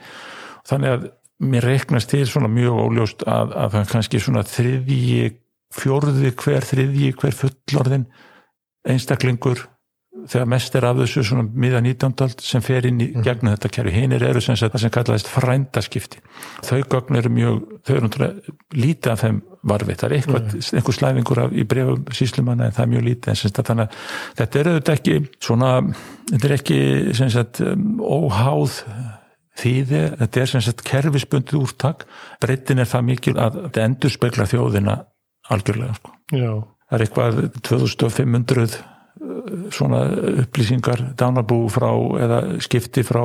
þannig 0.67 0.95
að 0.95 1.05
mér 1.43 1.67
reiknast 1.67 2.11
til 2.11 2.25
svona 2.29 2.49
mjög 2.51 2.79
óljóst 2.85 3.23
að, 3.27 3.55
að 3.57 3.77
það 3.77 3.89
kannski 3.93 4.21
svona 4.23 4.43
þriðji 4.47 5.23
fjórði 5.73 6.31
hver 6.39 6.67
þriðji 6.67 7.13
hver 7.19 7.37
fullorðin 7.37 8.05
einstaklingur 8.87 9.65
þegar 10.13 10.49
mest 10.49 10.75
er 10.77 10.85
af 10.85 10.99
þessu 10.99 11.23
svona 11.25 11.43
miða 11.57 11.79
19. 11.83 12.35
sem 12.43 12.61
fer 12.63 12.85
inn 12.87 13.01
í 13.01 13.07
mm. 13.09 13.23
gegnum 13.25 13.53
þetta 13.55 13.71
kerfi 13.73 13.93
hinnir 13.95 14.25
eru 14.27 14.41
sem 14.43 14.57
það 14.59 14.83
sem 14.83 14.93
kallaðist 14.93 15.31
frændaskipti 15.31 16.21
þau 16.67 16.83
gögn 16.91 17.17
eru 17.19 17.31
mjög 17.33 17.63
þau 17.87 17.93
eru 17.95 18.29
lítið 18.77 19.09
af 19.13 19.23
þeim 19.23 19.39
varfið 19.73 19.99
það 20.01 20.07
er 20.09 20.15
eitthvað, 20.17 20.45
mm. 20.45 20.67
einhver 20.77 20.97
slæfingur 20.99 21.41
af, 21.43 21.55
í 21.55 21.65
brefum 21.73 22.05
síslumanna 22.19 22.69
en 22.69 22.77
það 22.77 22.85
er 22.85 22.93
mjög 22.93 23.07
lítið 23.07 23.33
en 23.33 23.39
sem 23.41 23.49
sagt 23.49 23.71
þannig 23.71 23.89
að 23.89 24.13
þetta 24.41 24.61
eru 24.61 24.75
þetta 24.77 24.95
ekki 24.99 25.17
svona, 25.47 25.73
þetta 26.29 26.49
er 26.49 26.55
ekki 26.59 26.79
sem 27.19 27.33
sagt 27.33 27.63
um, 27.65 27.89
óháð 28.03 28.79
þýði, 29.63 30.05
þetta 30.21 30.41
er 30.43 30.53
sem 30.53 30.65
sagt 30.65 30.85
kerfisbundið 30.87 31.59
úrtak, 31.59 32.07
breytin 32.41 32.81
er 32.81 32.89
það 32.89 33.09
mikil 33.09 33.35
að 33.41 33.59
þetta 33.65 33.89
endur 33.89 34.13
spekla 34.13 34.49
þjóðina 34.49 34.97
algjörlega 35.53 35.97
sko. 35.97 36.15
það 36.33 36.97
er 36.97 37.05
eitthvað 37.07 37.45
2500 37.65 38.81
svona 39.73 40.03
upplýsingar 40.43 41.03
dánabú 41.19 41.65
frá 41.71 41.89
eða 42.23 42.39
skipti 42.63 43.03
frá 43.05 43.21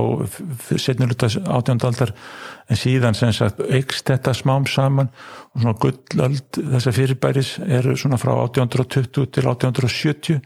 setnilutas 0.76 1.38
átjóndaldar 1.42 2.14
en 2.68 2.78
síðan 2.78 3.16
sem 3.16 3.32
sagt 3.36 3.60
eikst 3.68 4.08
þetta 4.10 4.34
smám 4.36 4.66
saman 4.68 5.10
og 5.54 5.62
svona 5.62 5.76
gullöld 5.82 6.60
þessa 6.74 6.94
fyrirbæris 6.94 7.54
eru 7.66 7.96
svona 7.96 8.20
frá 8.20 8.34
1820 8.44 9.30
til 9.36 9.46
1870 9.46 10.42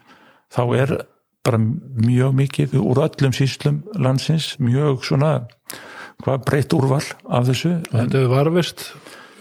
þá 0.52 0.62
er 0.78 0.94
bara 1.42 1.58
mjög 1.58 2.36
mikið 2.38 2.76
úr 2.78 3.02
öllum 3.06 3.34
síslum 3.34 3.82
landsins 3.98 4.54
mjög 4.62 5.02
svona 5.08 5.32
hvað 6.22 6.46
breytt 6.46 6.76
úrval 6.76 7.02
af 7.26 7.48
þessu 7.50 7.74
Þetta 7.90 8.20
er 8.20 8.30
varfist 8.30 8.86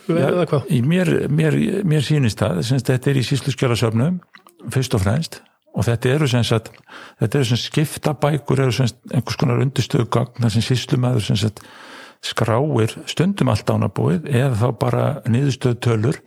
eða 0.10 0.48
hvað? 0.50 0.72
Mér, 0.88 1.12
mér, 1.30 1.58
mér 1.88 2.06
sýnist 2.06 2.42
það, 2.42 2.64
þetta 2.90 3.12
er 3.12 3.20
í 3.22 3.26
síslu 3.26 3.54
skjálasöfnum 3.54 4.20
fyrst 4.74 4.98
og 4.98 5.04
fremst 5.06 5.42
og 5.82 5.88
þetta 5.88 6.16
eru 6.16 6.30
sem 6.30 6.44
sagt 6.46 6.70
þetta 7.20 7.40
eru 7.40 7.50
sem 7.50 7.62
skiptabækur 7.66 8.62
eru 8.68 8.76
sem 8.76 8.90
einhvers 9.10 9.40
konar 9.42 9.64
undirstöðu 9.64 10.10
gagna 10.14 10.52
sem 10.54 10.66
síslumæður 10.66 11.26
sem 11.32 11.40
sagt 11.42 11.64
skráir 12.22 12.94
stundum 13.10 13.50
allt 13.50 13.74
ánabúið 13.74 14.30
eða 14.30 14.54
þá 14.60 14.68
bara 14.78 15.06
niðurstöðu 15.26 15.82
tölur 15.82 16.22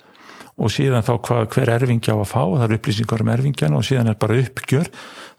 og 0.55 0.71
síðan 0.71 1.03
þá 1.03 1.15
hvað, 1.27 1.45
hver 1.55 1.71
erfingja 1.75 2.15
á 2.15 2.19
að 2.23 2.31
fá 2.31 2.43
það 2.43 2.65
eru 2.67 2.77
upplýsingar 2.79 3.23
um 3.25 3.31
erfingjana 3.35 3.79
og 3.79 3.87
síðan 3.87 4.11
er 4.13 4.19
bara 4.23 4.37
uppgjör. 4.39 4.91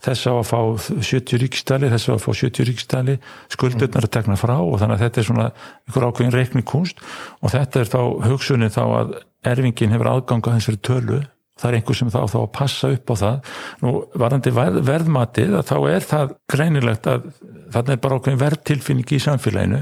Þess 0.05 0.27
að 0.27 0.39
fá 0.50 0.60
70 1.07 1.39
ríkstæli, 1.41 1.91
þess 1.93 2.10
að 2.12 2.19
fá 2.25 2.31
70 2.36 2.67
ríkstæli 2.67 3.15
skuldurnar 3.53 4.07
að 4.07 4.13
tekna 4.17 4.36
frá 4.39 4.57
og 4.57 4.75
þannig 4.81 4.98
að 4.98 5.05
þetta 5.05 5.22
er 5.22 5.29
svona 5.29 5.45
einhver 5.88 6.07
ákveðin 6.10 6.36
reikning 6.36 6.67
kunst 6.67 7.00
og 7.39 7.55
þetta 7.55 7.81
er 7.81 7.93
þá 7.93 8.01
hugsunin 8.27 8.75
þá 8.75 8.84
að 8.84 9.15
erfingin 9.48 9.95
hefur 9.95 10.12
aðgang 10.12 10.51
á 10.51 10.55
þessari 10.57 10.84
tölu 10.84 11.22
það 11.55 11.69
er 11.69 11.77
einhver 11.79 11.97
sem 11.97 12.12
þá 12.12 12.19
þá 12.27 12.38
að 12.41 12.51
passa 12.55 12.91
upp 12.95 13.12
á 13.12 13.15
það. 13.21 13.51
Nú 13.83 13.93
varandi 14.21 14.53
verðmatið 14.55 15.57
að 15.59 15.67
þá 15.71 15.75
er 15.91 16.07
það 16.09 16.33
greinilegt 16.51 17.09
að 17.12 17.29
það 17.74 17.91
er 17.93 18.01
bara 18.03 18.19
okkur 18.19 18.39
verðtilfinning 18.41 19.15
í 19.15 19.21
samfélaginu. 19.24 19.81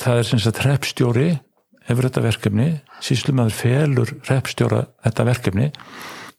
Það 0.00 0.20
er 0.20 0.28
sem 0.30 0.42
sagt 0.42 0.62
repstjóri 0.64 1.28
hefur 1.88 2.08
þetta 2.08 2.24
verkefni. 2.24 2.68
Síslumæður 3.04 3.58
felur 3.58 4.14
repstjóra 4.30 4.84
þetta 5.04 5.28
verkefni. 5.28 5.70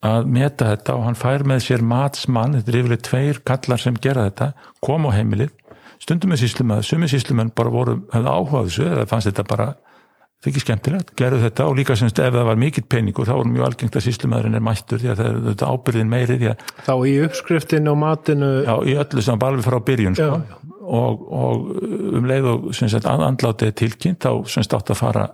Að 0.06 0.28
meta 0.30 0.70
þetta 0.74 0.98
og 0.98 1.06
hann 1.08 1.18
fær 1.18 1.46
með 1.48 1.64
sér 1.66 1.86
matsmann, 1.86 2.58
þetta 2.60 2.72
er 2.72 2.80
yfirlega 2.82 3.06
tveir 3.08 3.40
kallar 3.48 3.82
sem 3.82 3.96
gera 4.02 4.28
þetta, 4.28 4.52
kom 4.86 5.08
á 5.10 5.16
heimilið. 5.16 5.54
Stundum 6.02 6.34
með 6.34 6.44
síslumæður, 6.44 6.86
sumi 6.86 7.10
síslumæður 7.10 7.54
bara 7.58 7.74
voru, 7.74 7.96
hefði 8.12 8.34
áhugað 8.34 8.68
þessu 8.68 8.86
eða 8.92 9.06
fannst 9.10 9.30
þetta 9.32 9.46
bara 9.50 9.68
það 10.42 10.50
er 10.50 10.52
ekki 10.52 10.64
skemmtilegt, 10.64 11.14
gerðu 11.18 11.42
þetta 11.46 11.66
og 11.70 11.78
líka 11.80 11.96
semst 11.98 12.20
ef 12.22 12.34
það 12.36 12.48
var 12.50 12.60
mikill 12.62 12.86
peningur 12.90 13.30
þá 13.30 13.34
er 13.36 13.48
mjög 13.50 13.68
algengt 13.70 13.96
að 13.98 14.06
síslumæðurinn 14.06 14.60
er 14.60 14.66
mættur 14.66 15.02
því 15.02 15.12
að 15.12 15.22
það 15.22 15.30
er 15.30 15.40
þetta 15.48 15.70
ábyrðin 15.72 16.12
meiri 16.12 16.52
Þá 16.86 16.94
í 16.96 17.14
uppskriftin 17.26 17.90
og 17.92 17.98
matinu 18.02 18.52
Já, 18.66 18.76
í 18.86 18.98
öllu 19.02 19.24
sem 19.26 19.42
bara 19.42 19.56
alveg 19.56 19.66
frá 19.66 19.80
byrjun 19.90 20.20
sko. 20.20 20.38
og, 20.86 21.26
og 21.40 21.66
um 22.20 22.30
leið 22.30 22.52
og 22.52 22.70
andlátið 23.16 23.74
tilkynnt 23.82 24.22
þá 24.28 24.46
semst 24.52 24.78
átt 24.78 24.94
að 24.94 25.02
fara 25.02 25.26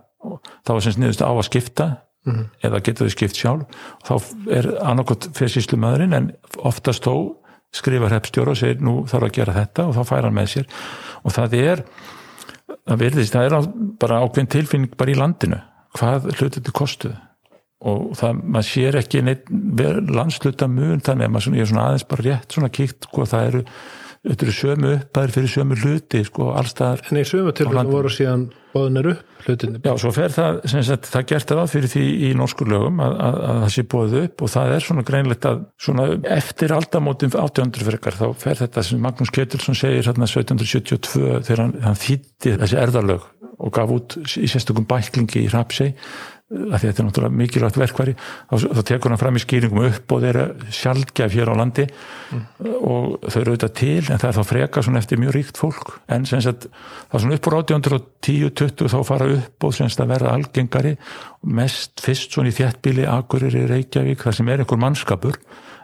þá 0.68 0.74
er 0.76 0.82
semst 0.86 1.02
niðurst 1.02 1.26
á 1.26 1.32
að 1.34 1.46
skipta 1.50 1.90
mm 2.26 2.34
-hmm. 2.34 2.48
eða 2.64 2.84
getur 2.86 3.10
þau 3.10 3.16
skipt 3.18 3.36
sjálf 3.36 3.66
þá 4.08 4.14
er 4.52 4.72
annarkot 4.80 5.30
fyrir 5.34 5.52
síslu 5.52 5.78
maðurinn 5.78 6.14
en 6.14 6.32
oftast 6.58 7.04
þó 7.04 7.36
skrifa 7.72 8.10
hreppstjóra 8.10 8.52
og 8.52 8.58
segir 8.58 8.82
nú 8.84 9.06
þarf 9.08 9.24
að 9.24 9.36
gera 9.38 9.54
þetta 9.54 9.86
og 9.88 9.96
þá 9.96 10.04
fær 10.06 10.24
hann 10.28 10.36
með 10.36 10.48
sér 10.56 10.68
og 11.24 11.32
það 11.32 11.54
er 11.54 11.84
það, 12.88 13.02
verðist, 13.04 13.36
það 13.36 13.48
er 13.48 13.68
bara 14.02 14.22
ákveðin 14.26 14.54
tilfinning 14.56 14.96
bara 15.00 15.14
í 15.14 15.20
landinu 15.20 15.60
hvað 15.98 16.30
hlutur 16.32 16.58
þetta 16.60 16.76
kostuð 16.78 17.18
og 17.82 18.12
það, 18.18 18.42
maður 18.46 18.68
sér 18.70 19.00
ekki 19.00 19.24
neitt 19.26 19.50
landsluta 20.12 20.70
mun 20.70 21.02
þannig 21.02 21.28
að 21.28 21.34
maður, 21.34 21.58
er 21.58 21.72
svona 21.72 21.88
aðeins 21.90 22.08
bara 22.12 22.28
rétt 22.28 22.56
svona 22.56 22.72
kíkt 22.74 23.10
hvað 23.12 23.32
það 23.34 23.48
eru 23.50 23.64
þetta 24.22 24.46
eru 24.46 24.54
sömu 24.54 24.96
uppæðir 25.00 25.36
fyrir 25.36 25.52
sömu 25.56 25.78
hluti 25.82 26.24
sko 26.28 26.52
allstaðar 26.54 27.02
en 27.10 27.20
í 27.22 27.24
sömu 27.26 27.54
tilfellinu 27.58 27.94
voru 27.96 28.12
síðan 28.14 28.44
bóðinir 28.72 29.10
upp 29.16 29.48
hlutinni 29.48 29.82
já 29.82 29.94
svo 30.04 30.12
fer 30.14 30.36
það, 30.36 30.60
sagt, 30.70 31.10
það 31.10 31.26
gert 31.32 31.54
það 31.54 31.72
fyrir 31.74 31.94
því 31.96 32.04
í 32.28 32.32
norskur 32.38 32.70
lögum 32.70 33.02
að, 33.02 33.18
að, 33.28 33.40
að 33.50 33.60
það 33.64 33.74
sé 33.76 33.86
bóðið 33.96 34.18
upp 34.22 34.46
og 34.46 34.54
það 34.54 34.76
er 34.76 34.86
svona 34.88 35.06
greinlegt 35.10 35.50
að 35.50 35.64
svona 35.88 36.08
eftir 36.38 36.76
aldamótum 36.78 37.34
1800 37.34 37.90
frekar 37.90 38.20
þá 38.22 38.26
fer 38.46 38.62
þetta 38.62 38.86
sem 38.86 39.02
Magnús 39.02 39.34
Ketilsson 39.34 39.80
segir 39.82 40.06
hérna 40.06 40.30
1772 40.30 41.42
þegar 41.48 41.66
hann, 41.66 41.78
hann 41.88 42.02
þýtti 42.06 42.58
þessi 42.62 42.82
erðarlög 42.84 43.26
og 43.62 43.74
gaf 43.76 43.92
út 43.94 44.18
í 44.22 44.48
sérstökum 44.50 44.88
bæklingi 44.90 45.46
í 45.46 45.50
Rapsei 45.52 45.92
að 46.52 46.84
þetta 46.84 47.02
er 47.02 47.08
náttúrulega 47.08 47.38
mikilvægt 47.40 47.78
verkværi 47.80 48.14
þá, 48.18 48.82
tekur 48.88 49.14
hann 49.14 49.22
fram 49.22 49.38
í 49.40 49.42
skýringum 49.44 49.86
upp 49.88 50.16
og 50.16 50.24
þeir 50.24 50.40
eru 50.42 50.72
sjálfgæf 50.76 51.36
hér 51.38 51.52
á 51.52 51.56
landi 51.56 51.86
mm. 51.88 52.44
og 52.82 53.06
þau 53.26 53.38
eru 53.42 53.54
auðvitað 53.54 53.74
til 53.80 54.02
en 54.02 54.22
það 54.22 54.28
er 54.30 54.38
þá 54.38 54.50
freka 54.50 54.84
eftir 55.02 55.22
mjög 55.22 55.36
ríkt 55.38 55.62
fólk 55.62 55.94
en 56.12 56.28
sem 56.28 56.44
sagt 56.44 56.68
það 56.68 57.18
er 57.18 57.26
svona 57.26 57.40
upp 57.40 57.48
á 57.48 57.52
1810-20 57.62 58.92
þá 58.92 59.00
fara 59.08 59.32
upp 59.38 59.68
og 59.68 59.76
sem 59.78 59.92
sagt 59.92 60.04
að 60.04 60.14
verða 60.16 60.36
algengari 60.36 60.96
mest 61.62 62.04
fyrst 62.04 62.36
svona 62.36 62.52
í 62.52 62.58
þjættbíli 62.60 63.08
Agurir 63.08 63.56
í 63.56 63.68
Reykjavík 63.72 64.28
það 64.28 64.40
sem 64.42 64.52
er 64.52 64.66
einhver 64.66 64.82
mannskapur 64.82 65.40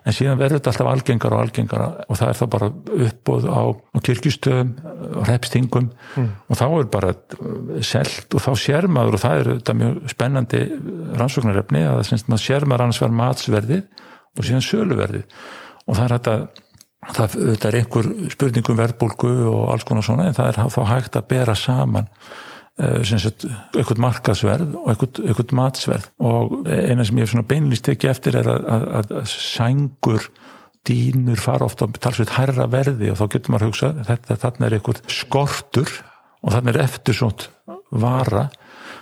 en 0.08 0.16
síðan 0.16 0.40
verður 0.40 0.62
þetta 0.62 0.72
alltaf 0.72 0.90
algengar 0.92 1.36
og 1.36 1.44
algengar 1.44 1.84
og 2.08 2.20
það 2.20 2.30
er 2.32 2.38
þá 2.40 2.44
bara 2.54 2.70
uppbóð 3.08 3.48
á, 3.52 3.62
á 3.76 3.98
kirkjustöðum 4.08 4.74
og 5.08 5.28
repstingum 5.28 5.90
mm. 5.90 6.30
og 6.48 6.60
þá 6.60 6.66
er 6.68 6.90
bara 6.94 7.14
selt 7.86 8.38
og 8.38 8.44
þá 8.46 8.52
sér 8.64 8.90
maður 8.92 9.20
og 9.20 9.24
það 9.26 9.42
er 9.42 9.52
þetta 9.54 9.78
mjög 9.82 10.00
spennandi 10.14 10.64
rannsóknarefni 11.20 11.84
að 11.90 12.04
það 12.08 12.40
sér 12.46 12.68
maður 12.68 12.88
annars 12.88 13.02
verður 13.04 13.20
matsverði 13.22 13.82
og 14.38 14.48
síðan 14.48 14.66
söluverði 14.66 15.24
og 15.88 16.00
það 16.00 16.04
er 16.06 16.16
þetta 16.18 16.38
það, 17.08 17.38
þetta 17.38 17.72
er 17.72 17.80
einhver 17.82 18.12
spurningum 18.34 18.80
verðbólgu 18.80 19.34
og 19.52 19.64
alls 19.74 19.88
konar 19.88 20.08
svona 20.08 20.30
en 20.30 20.38
það 20.38 20.54
er 20.54 20.76
þá 20.78 20.84
hægt 20.94 21.20
að 21.20 21.34
bera 21.36 21.58
saman 21.58 22.08
Eh, 22.08 22.56
eitthvað 22.78 24.02
markasverð 24.04 24.76
og 24.78 24.92
eitthvað, 24.92 25.56
matsverð. 25.58 26.12
Og 26.22 26.68
eina 26.70 27.06
sem 27.08 27.24
ég 27.24 27.34
beinlýst 27.50 27.90
ekki 27.94 28.12
eftir 28.12 28.38
er 28.38 28.52
að, 28.54 28.68
að, 28.76 29.10
að 29.22 29.32
sængur 29.34 30.30
dýnur 30.88 31.42
fara 31.42 31.68
ofta 31.68 31.88
á 31.88 31.92
talsveit 32.00 32.36
hærra 32.38 32.68
verði 32.72 33.12
og 33.12 33.20
þá 33.20 33.26
getur 33.34 33.54
maður 33.54 33.66
að 33.66 33.72
hugsa 33.74 33.90
þetta 34.08 34.38
þarna 34.44 34.68
er 34.68 34.78
eitthvað 34.78 35.02
skortur 35.12 35.98
og 36.44 36.54
þarna 36.54 36.74
er 36.74 36.82
eftir 36.86 37.18
svont 37.18 37.50
vara. 37.92 38.48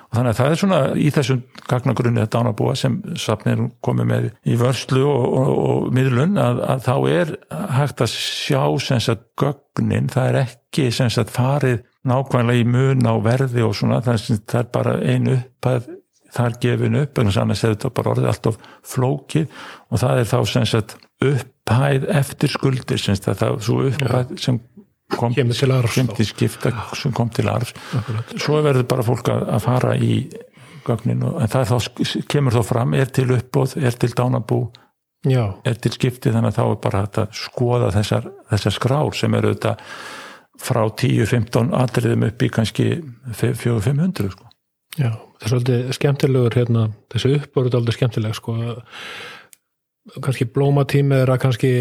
Og 0.06 0.18
þannig 0.18 0.32
að 0.32 0.40
það 0.40 0.52
er 0.52 0.60
svona 0.62 0.80
í 0.96 1.10
þessum 1.14 1.42
gagnagrunni 1.66 2.24
þetta 2.24 2.42
ánabúa 2.46 2.76
sem 2.80 2.96
safnir 3.20 3.66
komið 3.86 4.10
með 4.12 4.30
í 4.48 4.56
vörslu 4.60 5.04
og, 5.10 5.26
og, 5.42 5.52
og 5.66 5.90
miðlun 5.96 6.40
að, 6.42 6.62
að 6.72 6.86
þá 6.86 6.96
er 7.12 7.34
hægt 7.76 8.06
að 8.06 8.16
sjá 8.16 8.62
sem 8.86 9.04
sagt 9.04 9.28
gögnin, 9.42 10.10
það 10.14 10.32
er 10.32 10.40
ekki 10.46 10.88
sem 10.96 11.12
sagt 11.12 11.34
farið 11.36 11.84
nákvæmlega 12.06 12.62
í 12.62 12.68
mun 12.70 13.06
á 13.06 13.14
verði 13.24 13.66
og 13.66 13.76
svona 13.78 14.02
það 14.06 14.58
er 14.60 14.72
bara 14.74 14.98
einu 15.02 15.38
uppað 15.40 15.90
þar 16.36 16.56
gefin 16.62 17.00
upp, 17.00 17.20
en 17.20 17.32
annars 17.32 17.64
er 17.64 17.76
þetta 17.76 17.92
bara 17.96 18.14
orðið 18.14 18.30
alltaf 18.32 18.58
flókið 18.86 19.46
og 19.90 20.02
það 20.02 20.22
er 20.22 20.32
þá 20.32 20.40
sem 20.52 20.66
sagt 20.68 20.96
upphæð 21.24 22.08
eftir 22.12 22.52
skuldir 22.52 23.02
sem 23.02 23.20
það 23.24 23.46
er 23.48 23.62
svo 23.64 23.78
upphæð 23.90 24.34
sem 24.44 24.60
kom 25.16 25.36
til, 25.36 25.46
til 26.18 26.28
skipta 26.28 26.74
sem 26.98 27.14
kom 27.16 27.30
til 27.32 27.48
arfs. 27.52 27.76
Svo 28.42 28.60
verður 28.66 28.88
bara 28.90 29.06
fólk 29.06 29.32
að 29.32 29.62
fara 29.64 29.94
í 29.96 30.26
gögninu 30.86 31.36
en 31.42 31.52
það 31.52 31.72
þá, 31.72 31.78
kemur 32.30 32.56
þá 32.58 32.64
fram 32.68 32.98
er 32.98 33.12
til 33.14 33.30
uppbóð, 33.36 33.78
er 33.82 33.96
til 34.02 34.12
dánabú 34.18 34.66
Já. 35.26 35.56
er 35.66 35.80
til 35.82 35.94
skipti 35.96 36.34
þannig 36.34 36.54
að 36.54 36.60
þá 36.60 36.66
er 36.66 36.80
bara 36.84 37.06
að 37.08 37.32
skoða 37.38 37.90
þessar, 37.96 38.30
þessar 38.52 38.76
skrár 38.76 39.16
sem 39.18 39.38
eru 39.38 39.54
auðvitað 39.54 39.82
frá 40.62 40.82
10-15 40.88 41.72
atriðum 41.76 42.28
upp 42.30 42.44
í 42.46 42.50
kannski 42.54 42.90
400-500 43.32 44.34
sko. 44.34 44.50
Já, 44.96 45.12
það 45.12 45.48
er 45.48 45.54
svolítið 45.54 45.96
skemmtilegur 45.98 46.56
hérna, 46.56 46.86
þessu 47.12 47.34
uppbörð 47.40 47.72
er 47.72 47.80
alveg 47.82 47.98
skemmtileg 47.98 48.38
sko 48.38 48.56
kannski 50.22 50.48
blómatími 50.50 51.24
er 51.24 51.32
að 51.34 51.42
kannski 51.46 51.72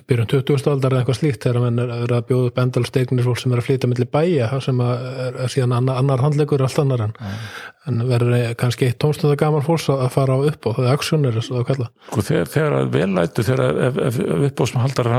í 0.00 0.04
byrjun 0.06 0.28
20. 0.30 0.68
aldar 0.70 0.94
eða 0.94 1.02
eitthvað 1.02 1.18
slíkt 1.18 1.44
þegar 1.44 1.64
mann 1.64 1.80
er, 1.82 1.90
að 2.14 2.26
bjóða 2.28 2.50
upp 2.50 2.60
endalstegnir 2.62 3.26
fólk 3.26 3.40
sem 3.40 3.52
er 3.52 3.60
að 3.60 3.66
flytja 3.66 3.90
millir 3.90 4.08
bæja 4.12 4.48
sem 4.64 4.82
er, 4.84 5.38
er 5.44 5.52
síðan 5.52 5.74
annar, 5.76 5.98
annar 6.00 6.22
handlegur 6.22 6.62
allt 6.64 6.78
annar 6.82 7.02
en, 7.08 7.14
mm. 7.18 7.48
en 7.90 8.04
verður 8.08 8.54
kannski 8.60 8.88
eitt 8.88 9.00
tónstunda 9.02 9.36
gaman 9.40 9.64
fólks 9.66 9.88
að 9.92 10.06
fara 10.14 10.38
á 10.38 10.40
upp 10.52 10.68
og 10.70 10.78
það 10.78 10.86
er 10.86 10.94
aksjónir 10.94 11.40
sko, 11.42 11.64
þegar, 11.66 12.52
þegar 12.54 12.78
að 12.78 12.92
velætu 12.94 13.46
þegar 13.48 13.82
ef, 13.88 14.00
ef 14.06 14.20
uppbóðsmahaldar 14.50 15.10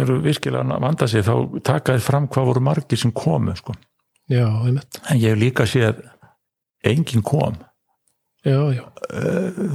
eru 0.00 0.18
virkilega 0.26 0.66
að 0.66 0.84
vanda 0.88 1.10
sig 1.10 1.26
þá 1.28 1.34
taka 1.70 1.96
þið 1.96 2.10
fram 2.10 2.28
hvað 2.34 2.50
voru 2.50 2.64
margir 2.68 3.00
sem 3.00 3.14
komu 3.14 3.54
sko. 3.58 3.78
Já, 4.28 4.44
en 4.44 4.82
ég 5.14 5.30
hef 5.30 5.40
líka 5.40 5.68
séð 5.68 6.02
enginn 6.84 7.24
kom 7.24 7.56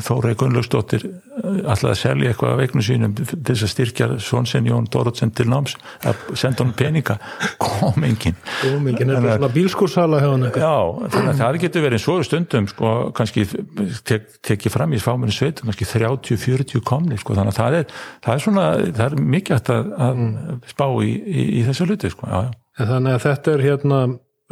Þóra 0.03 0.33
Gunnlaugsdóttir 0.37 1.05
eh, 1.07 1.61
alltaf 1.63 1.89
að 1.89 1.97
selja 1.97 2.31
eitthvað 2.31 2.53
af 2.53 2.63
eignu 2.63 2.83
sínum 2.85 3.13
til 3.17 3.37
þess 3.47 3.65
að 3.65 3.71
styrkja 3.71 4.07
Svonsen 4.21 4.67
Jón 4.69 4.85
Dóruðsen 4.93 5.31
til 5.33 5.47
náms 5.49 5.73
að 6.05 6.19
senda 6.37 6.65
hún 6.65 6.73
peninga. 6.77 7.17
Kom 7.63 8.05
engin 8.05 8.37
kom 8.61 8.87
engin, 8.91 9.13
er 9.13 9.21
það 9.23 9.37
svona 9.37 9.51
bílskúrsala 9.53 10.19
já, 10.21 10.75
þannig 11.13 11.31
að 11.31 11.39
það 11.41 11.59
getur 11.63 11.85
verið. 11.87 12.03
Svo 12.03 12.17
stundum 12.27 12.67
sko, 12.71 12.91
kannski 13.17 13.45
tek, 14.07 14.27
tekið 14.45 14.75
fram 14.75 14.93
í 14.93 15.01
fámunni 15.01 15.35
sveit 15.35 15.63
kannski 15.63 15.87
30-40 15.89 16.83
komni 16.85 17.17
sko, 17.21 17.37
þannig 17.37 17.55
að 17.55 17.61
það 17.61 17.79
er, 17.79 17.95
það 18.25 18.35
er 18.35 18.45
svona 18.45 18.67
það 18.89 19.05
er 19.07 19.25
mikið 19.37 19.57
að, 19.57 19.95
að 20.07 20.21
mm. 20.27 20.59
spá 20.73 20.85
í, 21.01 21.13
í, 21.13 21.47
í 21.59 21.65
þessu 21.69 21.89
luti 21.89 22.13
sko, 22.13 22.29
já, 22.29 22.45
já. 22.49 22.85
þannig 22.91 23.17
að 23.17 23.25
þetta 23.27 23.55
er 23.55 23.65
hérna 23.69 24.03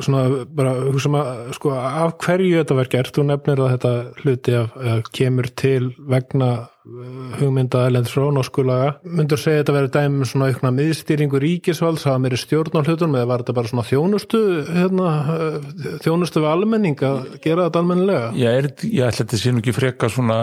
svona 0.06 0.46
bara 0.58 0.74
hugsa 0.88 1.12
maður 1.12 1.56
sko 1.58 1.72
af 1.78 2.18
hverju 2.24 2.60
þetta 2.60 2.78
verður 2.78 2.92
gert, 2.96 3.16
þú 3.16 3.26
nefnir 3.30 3.62
að 3.62 3.72
þetta 3.76 3.92
hluti 4.22 4.56
af, 4.60 4.76
kemur 5.16 5.50
til 5.62 5.92
vegna 6.12 6.50
uh, 6.58 7.38
hugmynda 7.40 7.86
elendis 7.90 8.16
frá 8.16 8.28
norskulaga, 8.34 8.90
myndur 9.06 9.42
segja 9.42 9.62
þetta 9.62 9.78
verður 9.78 9.94
dæmi 9.98 10.22
um 10.22 10.30
svona 10.32 10.50
aukna 10.52 10.74
miðstýringu 10.80 11.42
ríkisvalds 11.44 12.08
hafa 12.10 12.24
meiri 12.24 12.40
stjórn 12.42 12.80
á 12.80 12.82
hlutunum 12.82 13.20
eða 13.20 13.32
var 13.32 13.46
þetta 13.46 13.58
bara 13.60 13.72
svona 13.72 13.88
þjónustu 13.88 14.44
hérna, 14.70 15.14
uh, 15.38 15.72
þjónustu 16.06 16.44
við 16.44 16.52
almenning 16.52 17.06
að 17.08 17.24
gera 17.46 17.70
þetta 17.70 17.86
almennilega? 17.86 18.34
Ég, 18.40 18.60
er, 18.62 18.72
ég 18.90 19.08
ætla 19.08 19.26
þetta 19.26 19.42
sín 19.46 19.64
ekki 19.64 19.78
freka 19.78 20.12
svona 20.12 20.42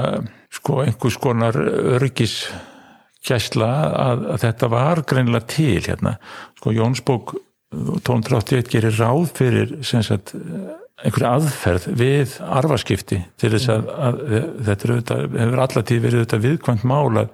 sko 0.54 0.82
einhvers 0.86 1.20
konar 1.20 1.58
örgis 1.98 2.40
gæsla 3.28 3.68
að, 3.98 4.24
að 4.34 4.40
þetta 4.46 4.70
var 4.72 5.02
greinlega 5.08 5.50
til 5.50 5.82
hérna, 5.84 6.16
sko 6.58 6.72
Jónsbók 6.76 7.36
1281 7.74 8.70
gerir 8.72 8.94
ráð 8.96 9.26
fyrir 9.36 9.72
sagt, 9.84 10.32
einhverja 11.04 11.34
aðferð 11.36 11.88
við 11.98 12.38
arfaskipti 12.42 13.20
til 13.38 13.50
þess 13.52 13.70
að, 13.74 13.90
að 13.92 14.20
þetta 14.66 14.88
auðvitað, 14.88 15.24
hefur 15.42 15.62
allatíð 15.64 16.02
verið 16.06 16.22
auðvitað 16.22 16.44
viðkvæmt 16.46 16.86
mála 16.88 17.24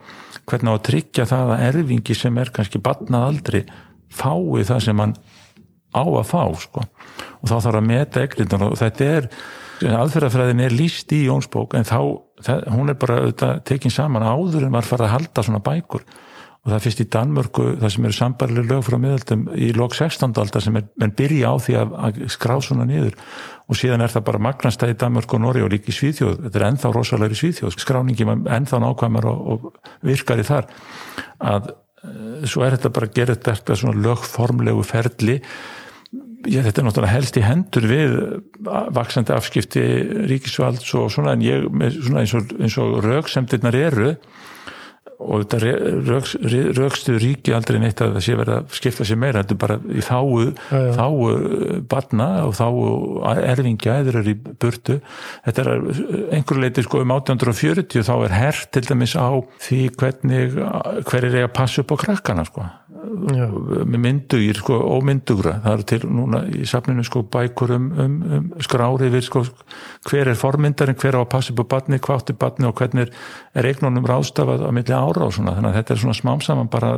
hvernig 0.44 0.74
á 0.74 0.74
að 0.74 0.84
tryggja 0.88 1.28
það 1.30 1.52
að 1.54 1.64
erfingi 1.68 2.16
sem 2.18 2.40
er 2.42 2.50
kannski 2.56 2.82
batnað 2.82 3.28
aldrei 3.28 3.60
fái 4.14 4.66
það 4.66 4.82
sem 4.88 5.04
hann 5.04 5.14
á 5.94 6.02
að 6.02 6.26
fá 6.26 6.42
sko. 6.58 6.82
og 6.82 7.46
þá 7.48 7.54
þarf 7.54 7.78
að 7.78 7.88
meta 7.88 8.26
ekkert 8.26 8.58
og 8.58 8.76
þetta 8.80 9.08
er, 9.14 9.30
aðferðafræðin 9.94 10.64
er 10.66 10.74
líst 10.74 11.14
í 11.14 11.24
Jónsbók 11.28 11.78
en 11.78 11.86
þá, 11.86 12.00
það, 12.42 12.68
hún 12.74 12.90
er 12.90 12.98
bara 12.98 13.22
auðvitað 13.22 13.64
tekinn 13.70 13.94
saman 13.94 14.26
áður 14.26 14.66
en 14.66 14.74
var 14.74 14.88
farið 14.88 15.08
að 15.08 15.14
halda 15.14 15.46
svona 15.46 15.62
bækur 15.64 16.04
og 16.64 16.70
það 16.72 16.78
er 16.78 16.84
fyrst 16.86 17.00
í 17.02 17.04
Danmörku 17.12 17.64
það 17.76 17.90
sem 17.92 18.06
eru 18.08 18.16
sambarlega 18.16 18.70
lög 18.70 18.84
frá 18.86 18.94
miðaldum 18.96 19.42
í 19.52 19.66
lok 19.76 19.92
16. 19.98 20.30
aldar 20.40 20.64
sem 20.64 20.78
er, 20.80 20.86
menn 21.00 21.12
byrja 21.16 21.50
á 21.52 21.54
því 21.60 21.74
að, 21.76 21.90
að 22.06 22.20
skrá 22.32 22.54
svona 22.64 22.86
niður. 22.88 23.18
Og 23.68 23.76
síðan 23.76 24.04
er 24.04 24.12
það 24.12 24.24
bara 24.30 24.40
magnastæði 24.46 24.94
í 24.94 24.98
Danmörku 25.02 25.36
og 25.36 25.42
Norri 25.44 25.64
og 25.64 25.68
líki 25.74 25.92
Svíþjóð, 25.92 26.38
þetta 26.46 26.60
er 26.60 26.64
ennþá 26.70 26.92
rosalegri 26.96 27.36
Svíþjóð, 27.36 27.76
skráningi 27.84 28.28
ennþá 28.56 28.80
nákvæmar 28.80 29.28
og, 29.28 29.42
og 29.52 30.06
virkar 30.08 30.40
í 30.40 30.46
þar. 30.48 30.70
Að 31.52 31.68
eh, 31.68 32.46
svo 32.48 32.64
er 32.64 32.78
þetta 32.78 32.92
bara 32.96 33.10
að 33.10 33.18
gera 33.20 33.36
þetta 33.36 33.76
svona 33.82 34.04
lögformlegu 34.06 34.86
ferli. 34.88 35.36
Já, 36.48 36.62
þetta 36.62 36.80
er 36.80 36.88
náttúrulega 36.88 37.12
helst 37.12 37.36
í 37.40 37.44
hendur 37.44 37.90
við 37.92 38.16
vaksandi 38.96 39.36
afskipti 39.36 39.84
ríkisvalds 40.32 40.96
og 40.96 41.12
svona 41.12 41.36
en 41.36 41.44
ég, 41.44 41.68
svona 42.00 42.24
eins 42.24 42.36
og, 42.40 42.56
og 42.88 43.04
rauksemdirnar 43.04 43.76
eru 43.80 44.14
og 45.22 45.44
þetta 45.44 45.58
raukstu 46.78 47.16
ríki 47.20 47.54
aldrei 47.54 47.78
neitt 47.82 48.02
að 48.02 48.16
það 48.16 48.24
sé 48.26 48.36
verið 48.38 48.56
að 48.58 48.76
skipta 48.78 49.06
sér 49.08 49.20
meira 49.20 49.42
þetta 49.42 49.54
er 49.54 49.60
bara 49.62 49.76
í 49.84 50.04
þáu, 50.04 50.30
þáu 50.98 51.18
barna 51.90 52.28
og 52.48 52.54
þáu 52.58 52.78
erfingja 53.34 53.98
eða 54.02 54.14
eru 54.14 54.34
í 54.34 54.36
burtu. 54.36 54.98
Þetta 55.46 55.64
er 55.64 55.72
einhver 56.38 56.62
leiti 56.62 56.84
sko 56.86 57.02
um 57.04 57.14
1840 57.16 58.06
þá 58.06 58.14
er 58.16 58.38
herrt 58.38 58.72
til 58.74 58.84
dæmis 58.88 59.16
á 59.16 59.28
því 59.64 59.82
hvernig 60.00 60.58
hver 61.08 61.28
er 61.30 61.38
ég 61.42 61.48
að 61.48 61.54
passa 61.56 61.84
upp 61.84 61.94
á 61.94 61.96
krakkana 62.04 62.46
sko 62.48 62.66
myndugir 63.04 64.58
sko, 64.58 64.76
og 64.94 65.04
myndugra 65.06 65.58
það 65.64 65.76
eru 65.76 65.86
til 65.90 66.00
núna 66.08 66.42
í 66.48 66.66
safninu 66.68 67.04
sko, 67.06 67.24
bækur 67.32 67.74
um, 67.76 67.90
um, 68.04 68.16
um 68.38 68.46
skrári 68.64 69.10
við 69.12 69.26
sko, 69.28 69.44
hver 70.08 70.30
er 70.32 70.38
formyndarinn, 70.38 70.98
hver 71.00 71.18
á 71.18 71.22
að 71.22 71.30
passa 71.34 71.54
upp 71.54 71.64
á 71.64 71.72
batni, 71.76 72.00
hvað 72.02 72.22
átti 72.22 72.38
batni 72.40 72.68
og 72.68 72.78
hvernig 72.78 73.12
er 73.54 73.68
eignunum 73.70 74.08
rástafað 74.08 74.66
á 74.66 74.70
milli 74.74 74.96
ára 74.96 75.28
og 75.28 75.34
svona. 75.36 75.56
Þannig 75.58 75.70
að 75.72 75.78
þetta 75.80 75.94
er 75.94 76.02
svona 76.04 76.18
smám 76.20 76.44
saman 76.44 76.72
bara 76.72 76.96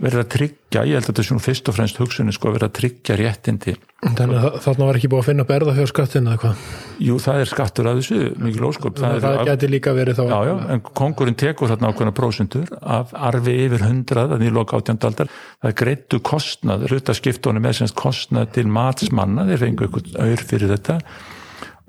verið 0.00 0.22
að 0.22 0.28
tryggja, 0.34 0.82
ég 0.88 0.96
held 0.96 1.04
að 1.04 1.08
þetta 1.10 1.22
er 1.22 1.26
svona 1.28 1.44
fyrst 1.44 1.68
og 1.70 1.76
fremst 1.76 1.98
hugsunni 2.00 2.34
sko 2.34 2.52
verið 2.54 2.66
að 2.66 2.76
tryggja 2.78 3.16
réttindi. 3.20 3.74
Þannig 4.00 4.36
að 4.38 4.58
þarna 4.64 4.86
var 4.88 4.98
ekki 4.98 5.10
búið 5.12 5.20
að 5.22 5.26
finna 5.28 5.46
berða 5.48 5.74
hjá 5.76 5.88
skattin 5.90 6.30
eða 6.30 6.40
hvað? 6.40 6.62
Jú, 7.04 7.16
það 7.20 7.40
er 7.40 7.50
skattur 7.50 7.88
að 7.90 7.98
þessu, 8.00 8.20
mikið 8.40 8.62
lóskop 8.64 9.00
Það, 9.00 9.16
það 9.24 9.40
af... 9.40 9.50
geti 9.50 9.70
líka 9.70 9.92
verið 9.96 10.20
þá 10.20 10.22
Já, 10.30 10.38
já, 10.48 10.54
en 10.72 10.84
kongurinn 11.00 11.36
tekur 11.42 11.72
þarna 11.72 11.90
ákveðna 11.92 12.14
prósundur 12.16 12.72
af 12.80 13.12
arfi 13.30 13.56
yfir 13.66 13.84
hundrað 13.84 14.36
að 14.36 14.44
því 14.44 14.54
loka 14.56 14.80
átjandaldar, 14.80 15.34
það 15.60 15.72
er 15.72 15.76
greittu 15.82 16.22
kostnað, 16.30 16.86
rutaskiptónu 16.94 17.60
með 17.60 17.82
semst 17.82 17.98
kostnað 18.00 18.54
til 18.56 18.66
matsmanna, 18.72 19.44
þeir 19.50 19.62
fengu 19.66 19.88
einhvern 19.88 20.16
auður 20.16 20.46
fyrir 20.48 20.74
þetta 20.76 20.98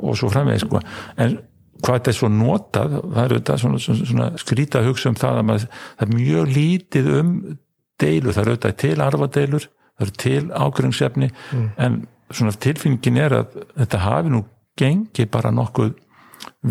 og 0.01 0.19
svo 0.19 0.31
framvegið 0.33 0.65
sko, 0.65 0.83
en 1.21 1.39
hvað 1.81 1.97
þetta 1.97 2.11
er 2.11 2.17
svo 2.17 2.29
notað, 2.31 2.95
það 3.01 3.23
er 3.23 3.35
þetta 3.37 3.57
svona, 3.61 3.81
svona, 3.81 4.07
svona 4.11 4.29
skrítið 4.41 4.79
að 4.81 4.87
hugsa 4.89 5.11
um 5.11 5.19
það 5.19 5.39
að 5.39 5.45
maður, 5.49 5.67
það 5.97 6.07
er 6.07 6.15
mjög 6.17 6.55
lítið 6.55 7.11
um 7.17 7.35
deilu, 8.01 8.33
það 8.33 8.43
eru 8.43 8.55
auðvitað 8.55 8.77
til 8.83 8.95
arfadeilur, 9.05 9.67
það 9.97 10.07
eru 10.07 10.17
til 10.23 10.43
ágrungsefni 10.65 11.29
mm. 11.31 11.67
en 11.85 11.99
svona 12.31 12.55
tilfinningin 12.63 13.19
er 13.21 13.37
að 13.41 13.59
þetta 13.75 14.05
hafi 14.05 14.33
nú 14.33 14.45
gengi 14.79 15.27
bara 15.31 15.51
nokkuð 15.53 15.93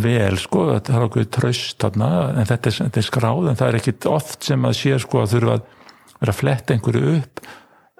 vel 0.02 0.36
sko, 0.40 0.66
þetta 0.74 0.94
er 0.96 1.06
okkur 1.06 1.26
tröst 1.34 1.78
þarna, 1.82 2.10
en 2.40 2.48
þetta 2.48 2.70
er, 2.70 2.76
þetta 2.84 3.00
er 3.00 3.06
skráð 3.06 3.50
en 3.50 3.58
það 3.58 3.68
er 3.68 3.80
ekkit 3.80 4.06
oft 4.10 4.46
sem 4.46 4.66
að 4.66 4.76
sé 4.78 4.98
sko 5.02 5.22
að 5.22 5.34
þurfa 5.34 5.56
að 5.56 5.66
vera 6.20 6.34
að 6.34 6.38
fletta 6.40 6.74
einhverju 6.74 7.16
upp 7.16 7.42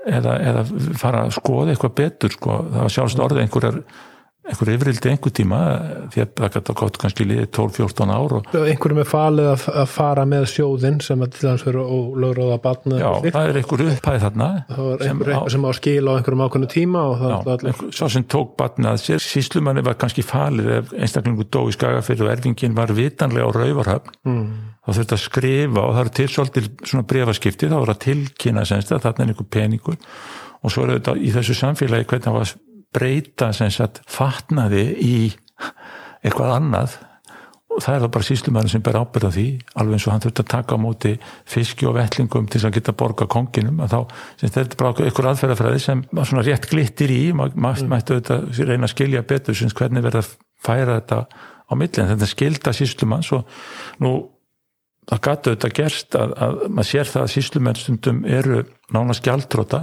eða, 0.07 0.37
eða 0.51 0.65
fara 1.01 1.25
að 1.27 1.35
skoða 1.37 1.75
eitthvað 1.75 1.97
betur 2.01 2.35
sko, 2.35 2.57
það 2.71 2.87
var 2.87 2.95
sjálfsagt 2.97 3.25
orðið 3.27 3.45
einhverjar 3.45 3.81
einhverju 4.49 4.77
yfirildi 4.79 5.11
einhver 5.11 5.33
tíma 5.37 5.59
því 6.13 6.23
að 6.25 6.31
það 6.41 6.53
geta 6.55 6.75
gott 6.81 6.99
kannski 7.03 7.27
liðið 7.29 7.51
12-14 7.59 8.13
ár 8.15 8.35
einhverju 8.41 8.97
með 8.97 9.09
falið 9.11 9.51
að, 9.51 9.67
að 9.83 9.91
fara 9.93 10.25
með 10.29 10.47
sjóðinn 10.55 10.97
sem 11.05 11.25
að 11.25 11.35
til 11.35 11.45
dæmis 11.47 11.65
fyrir 11.67 11.85
ólögróða 11.85 12.57
batna 12.65 13.01
já, 13.03 13.11
það 13.27 13.51
er 13.51 13.61
einhverju 13.61 13.91
upphæð 13.95 14.25
þarna 14.25 14.49
það 14.71 14.89
var 14.89 15.05
einhverju 15.07 15.37
sem, 15.37 15.53
sem 15.55 15.67
á 15.67 15.71
að 15.71 15.77
skila 15.81 16.09
á 16.11 16.17
einhverjum 16.17 16.45
ákveðnu 16.47 16.71
tíma 16.73 17.05
já, 17.21 17.37
allir... 17.55 17.85
svo 18.01 18.11
sem 18.17 18.27
tók 18.37 18.57
batna 18.61 18.95
að 18.95 19.05
sér 19.05 19.25
síslumanni 19.27 19.85
var 19.87 20.01
kannski 20.01 20.25
falið 20.25 20.73
ef 20.79 20.97
einstaklingu 20.97 21.47
dó 21.53 21.61
í 21.69 21.77
skagafyrðu 21.77 22.27
og 22.27 22.33
erfingin 22.33 22.77
var 22.79 22.95
vitanlega 22.97 23.45
á 23.45 23.51
rauvarhöfn 23.61 24.17
mm. 24.25 24.51
þá 24.87 24.93
þurfti 24.97 25.19
að 25.19 25.25
skrifa 25.27 25.85
og 25.85 25.95
það 25.95 26.05
eru 26.07 26.17
til 26.17 26.29
svolítið 26.33 26.71
svona 26.81 27.09
brefaskipti 27.13 27.69
þá 27.69 27.77
voru 27.77 27.95
að 27.95 28.03
tilkynna 28.07 28.65
semst 28.69 28.95
að 28.95 29.05
þarna 29.05 29.27
er 29.27 29.33
einhver 29.35 29.49
peningur. 29.53 30.01
Og 30.61 30.73
svo 30.73 30.85
er 30.85 30.99
þetta 30.99 31.15
í 31.17 31.31
þessu 31.33 31.57
samfélagi 31.57 32.09
hvernig 32.09 32.27
það 32.27 32.37
var 32.37 32.51
breyta 32.95 33.53
sem 33.57 33.71
sagt 33.73 34.03
fatnaði 34.11 34.85
í 35.05 35.15
eitthvað 36.25 36.57
annað. 36.57 36.99
Og 37.71 37.85
það 37.85 37.95
er 37.95 38.03
það 38.03 38.13
bara 38.17 38.27
síslumæður 38.27 38.73
sem 38.73 38.83
ber 38.83 38.99
ábyrða 38.99 39.29
því 39.37 39.45
alveg 39.79 39.95
eins 39.95 40.07
og 40.09 40.13
hann 40.13 40.23
þurft 40.25 40.41
að 40.43 40.49
taka 40.51 40.75
á 40.75 40.79
móti 40.83 41.13
fiski 41.49 41.87
og 41.87 41.95
vettlingum 42.01 42.49
til 42.51 42.65
að 42.67 42.75
geta 42.77 42.95
borga 42.99 43.29
konginum. 43.31 43.79
Að 43.85 43.95
þá, 43.95 44.17
sem 44.41 44.51
þetta 44.51 44.75
er 44.75 44.81
bara 44.81 45.07
einhver 45.07 45.29
aðferðafræði 45.31 45.85
sem 45.85 46.03
svona 46.19 46.45
rétt 46.49 46.67
glittir 46.73 47.15
í. 47.15 47.21
Maður 47.31 47.63
mm. 47.63 47.93
mættu 47.93 48.19
auðvitað 48.19 48.67
reyna 48.73 48.89
að 48.89 48.95
skilja 48.97 49.23
betur 49.31 49.59
sem 49.61 49.71
hvernig 49.71 50.05
verða 50.09 50.25
að 50.25 50.35
færa 50.61 50.99
þetta 50.99 51.23
á 51.71 51.73
millin, 51.79 52.11
þetta 52.11 52.29
skilda 52.29 52.75
síslumanns 52.75 53.31
og 53.37 53.63
nú 54.03 54.13
það 55.07 55.23
gætu 55.27 55.53
auðvitað 55.53 55.77
gerst 55.79 56.19
að, 56.19 56.35
að 56.35 56.61
maður 56.69 56.91
sér 56.91 57.11
það 57.11 57.23
að 57.23 57.33
síslumæður 57.37 57.83
stundum 57.85 58.21
eru 58.27 58.61
nána 58.95 59.17
skjaldróta 59.17 59.83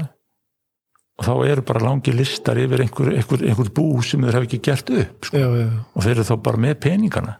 og 1.17 1.25
þá 1.25 1.33
eru 1.49 1.65
bara 1.65 1.83
langi 1.87 2.13
listar 2.13 2.59
yfir 2.61 2.83
einhver, 2.85 3.11
einhver, 3.15 3.43
einhver 3.49 3.73
bú 3.73 3.87
sem 4.05 4.21
þeir 4.21 4.37
hafa 4.37 4.49
ekki 4.49 4.61
gert 4.69 4.93
upp 4.93 5.29
sko. 5.29 5.41
já, 5.41 5.47
já. 5.63 5.67
og 5.93 6.05
þeir 6.05 6.15
eru 6.15 6.27
þá 6.29 6.35
bara 6.45 6.63
með 6.67 6.79
peningana 6.85 7.37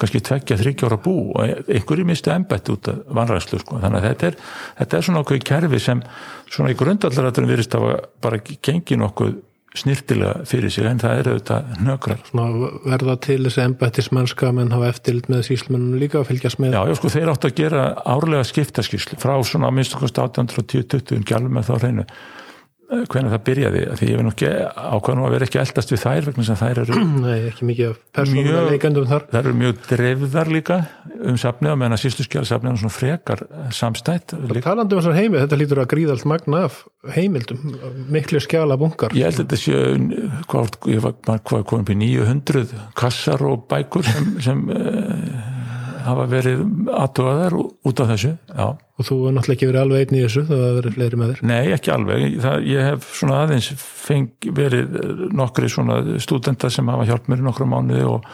kannski 0.00 0.20
tveggja, 0.26 0.58
þryggjára 0.58 0.98
bú 0.98 1.14
og 1.32 1.64
einhverju 1.70 2.04
mistu 2.08 2.32
ennbætt 2.34 2.68
út 2.74 2.90
af 2.90 3.00
vanræðslu 3.14 3.62
sko. 3.62 3.80
þannig 3.80 4.00
að 4.00 4.06
þetta 4.08 4.28
er, 4.28 4.38
þetta 4.82 4.98
er 4.98 5.08
svona 5.08 5.24
okkur 5.24 5.42
kerfi 5.50 5.80
sem 5.80 6.04
svona 6.50 6.74
í 6.74 6.78
grundallarætturum 6.78 7.52
virist 7.52 7.76
að 7.78 7.90
bara 8.24 8.40
gengi 8.42 8.98
nokkuð 8.98 9.36
snirtilega 9.74 10.44
fyrir 10.46 10.70
sig 10.70 10.86
en 10.86 11.00
það 11.02 11.20
eru 11.20 11.32
auðvitað 11.34 11.70
nökrar. 11.82 12.20
Svona 12.28 12.68
verða 12.84 13.16
til 13.26 13.40
þessi 13.42 13.62
embættismennska 13.64 14.52
menn 14.54 14.70
hafa 14.74 14.92
eftirlit 14.92 15.26
með 15.32 15.42
síslmennunum 15.48 15.98
líka 15.98 16.20
að 16.20 16.28
fylgjast 16.30 16.60
með? 16.62 16.76
Já, 16.76 16.82
já, 16.90 16.98
sko 17.00 17.10
þeir 17.10 17.32
átt 17.32 17.48
að 17.48 17.56
gera 17.58 17.82
árlega 18.06 18.46
skiptaskíslu 18.46 19.18
frá 19.22 19.34
svona 19.42 19.72
minnst 19.74 19.96
okkur 19.98 20.12
1820 20.12 21.26
gjálum 21.26 21.58
með 21.58 21.72
þá 21.72 21.74
hreinu 21.80 22.06
hvernig 23.10 23.32
það 23.32 23.42
byrjaði? 23.48 23.82
Því 23.98 24.08
ég 24.08 24.18
veit 24.18 24.26
nú 24.26 24.32
ekki 24.32 24.50
ákvæðan 24.74 25.22
að 25.24 25.34
vera 25.34 25.46
ekki 25.48 25.60
eldast 25.62 25.92
við 25.92 26.02
þær 26.04 26.28
vegna 26.28 26.46
sem 26.48 26.58
þær 26.60 26.80
eru 26.84 26.98
þar. 29.10 29.26
þær 29.32 29.40
eru 29.42 29.54
mjög 29.60 29.80
drefðar 29.88 30.50
líka 30.54 30.78
um 31.24 31.38
safni 31.40 31.70
og 31.72 31.78
meðan 31.80 31.96
að 31.96 32.02
sístu 32.04 32.26
skjál 32.26 32.44
safni 32.48 32.70
er 32.72 32.80
svona 32.82 32.94
frekar 32.94 33.44
samstætt 33.74 34.36
Talandum 34.64 34.98
um 34.98 35.02
þessar 35.02 35.18
heimi, 35.18 35.40
þetta 35.42 35.60
lítur 35.60 35.82
að 35.82 35.90
gríða 35.94 36.16
allt 36.16 36.28
magna 36.30 36.64
af 36.68 36.80
heimildum, 37.14 37.74
miklu 38.14 38.42
skjala 38.42 38.78
bungar 38.80 39.14
Ég 39.16 39.28
held 39.28 39.40
að 39.40 39.44
þetta 39.44 39.60
séu 39.60 40.30
hvað, 40.50 40.78
ég 40.92 41.04
var, 41.04 41.18
hvað 41.48 41.74
upp 41.80 41.92
í 41.92 41.98
900 42.00 42.64
kassar 42.98 43.44
og 43.48 43.66
bækur 43.70 44.06
sem, 44.08 44.32
sem 44.44 44.64
uh, 44.72 45.52
hafa 46.04 46.26
verið 46.30 46.64
aðtugaðar 46.94 47.56
út 47.60 48.02
af 48.04 48.10
þessu 48.14 48.34
já. 48.34 48.66
Og 48.94 49.06
þú 49.08 49.16
er 49.26 49.34
náttúrulega 49.34 49.56
ekki 49.58 49.68
verið 49.70 49.82
alveg 49.82 50.02
einn 50.04 50.18
í 50.18 50.22
þessu 50.22 50.44
það 50.48 50.60
hafa 50.62 50.74
verið 50.78 50.96
fleiri 50.96 51.18
með 51.20 51.30
þér? 51.32 51.44
Nei, 51.50 51.62
ekki 51.74 51.92
alveg, 51.94 52.26
það, 52.44 52.66
ég 52.70 52.88
hef 52.88 53.08
svona 53.18 53.38
aðeins 53.42 53.70
feng, 53.80 54.50
verið 54.58 54.98
nokkri 55.34 55.70
svona 55.72 55.96
stúdenta 56.22 56.70
sem 56.70 56.92
hafa 56.92 57.08
hjálp 57.08 57.30
mér 57.30 57.42
nokkru 57.42 57.66
mánuði 57.70 58.04
og, 58.06 58.28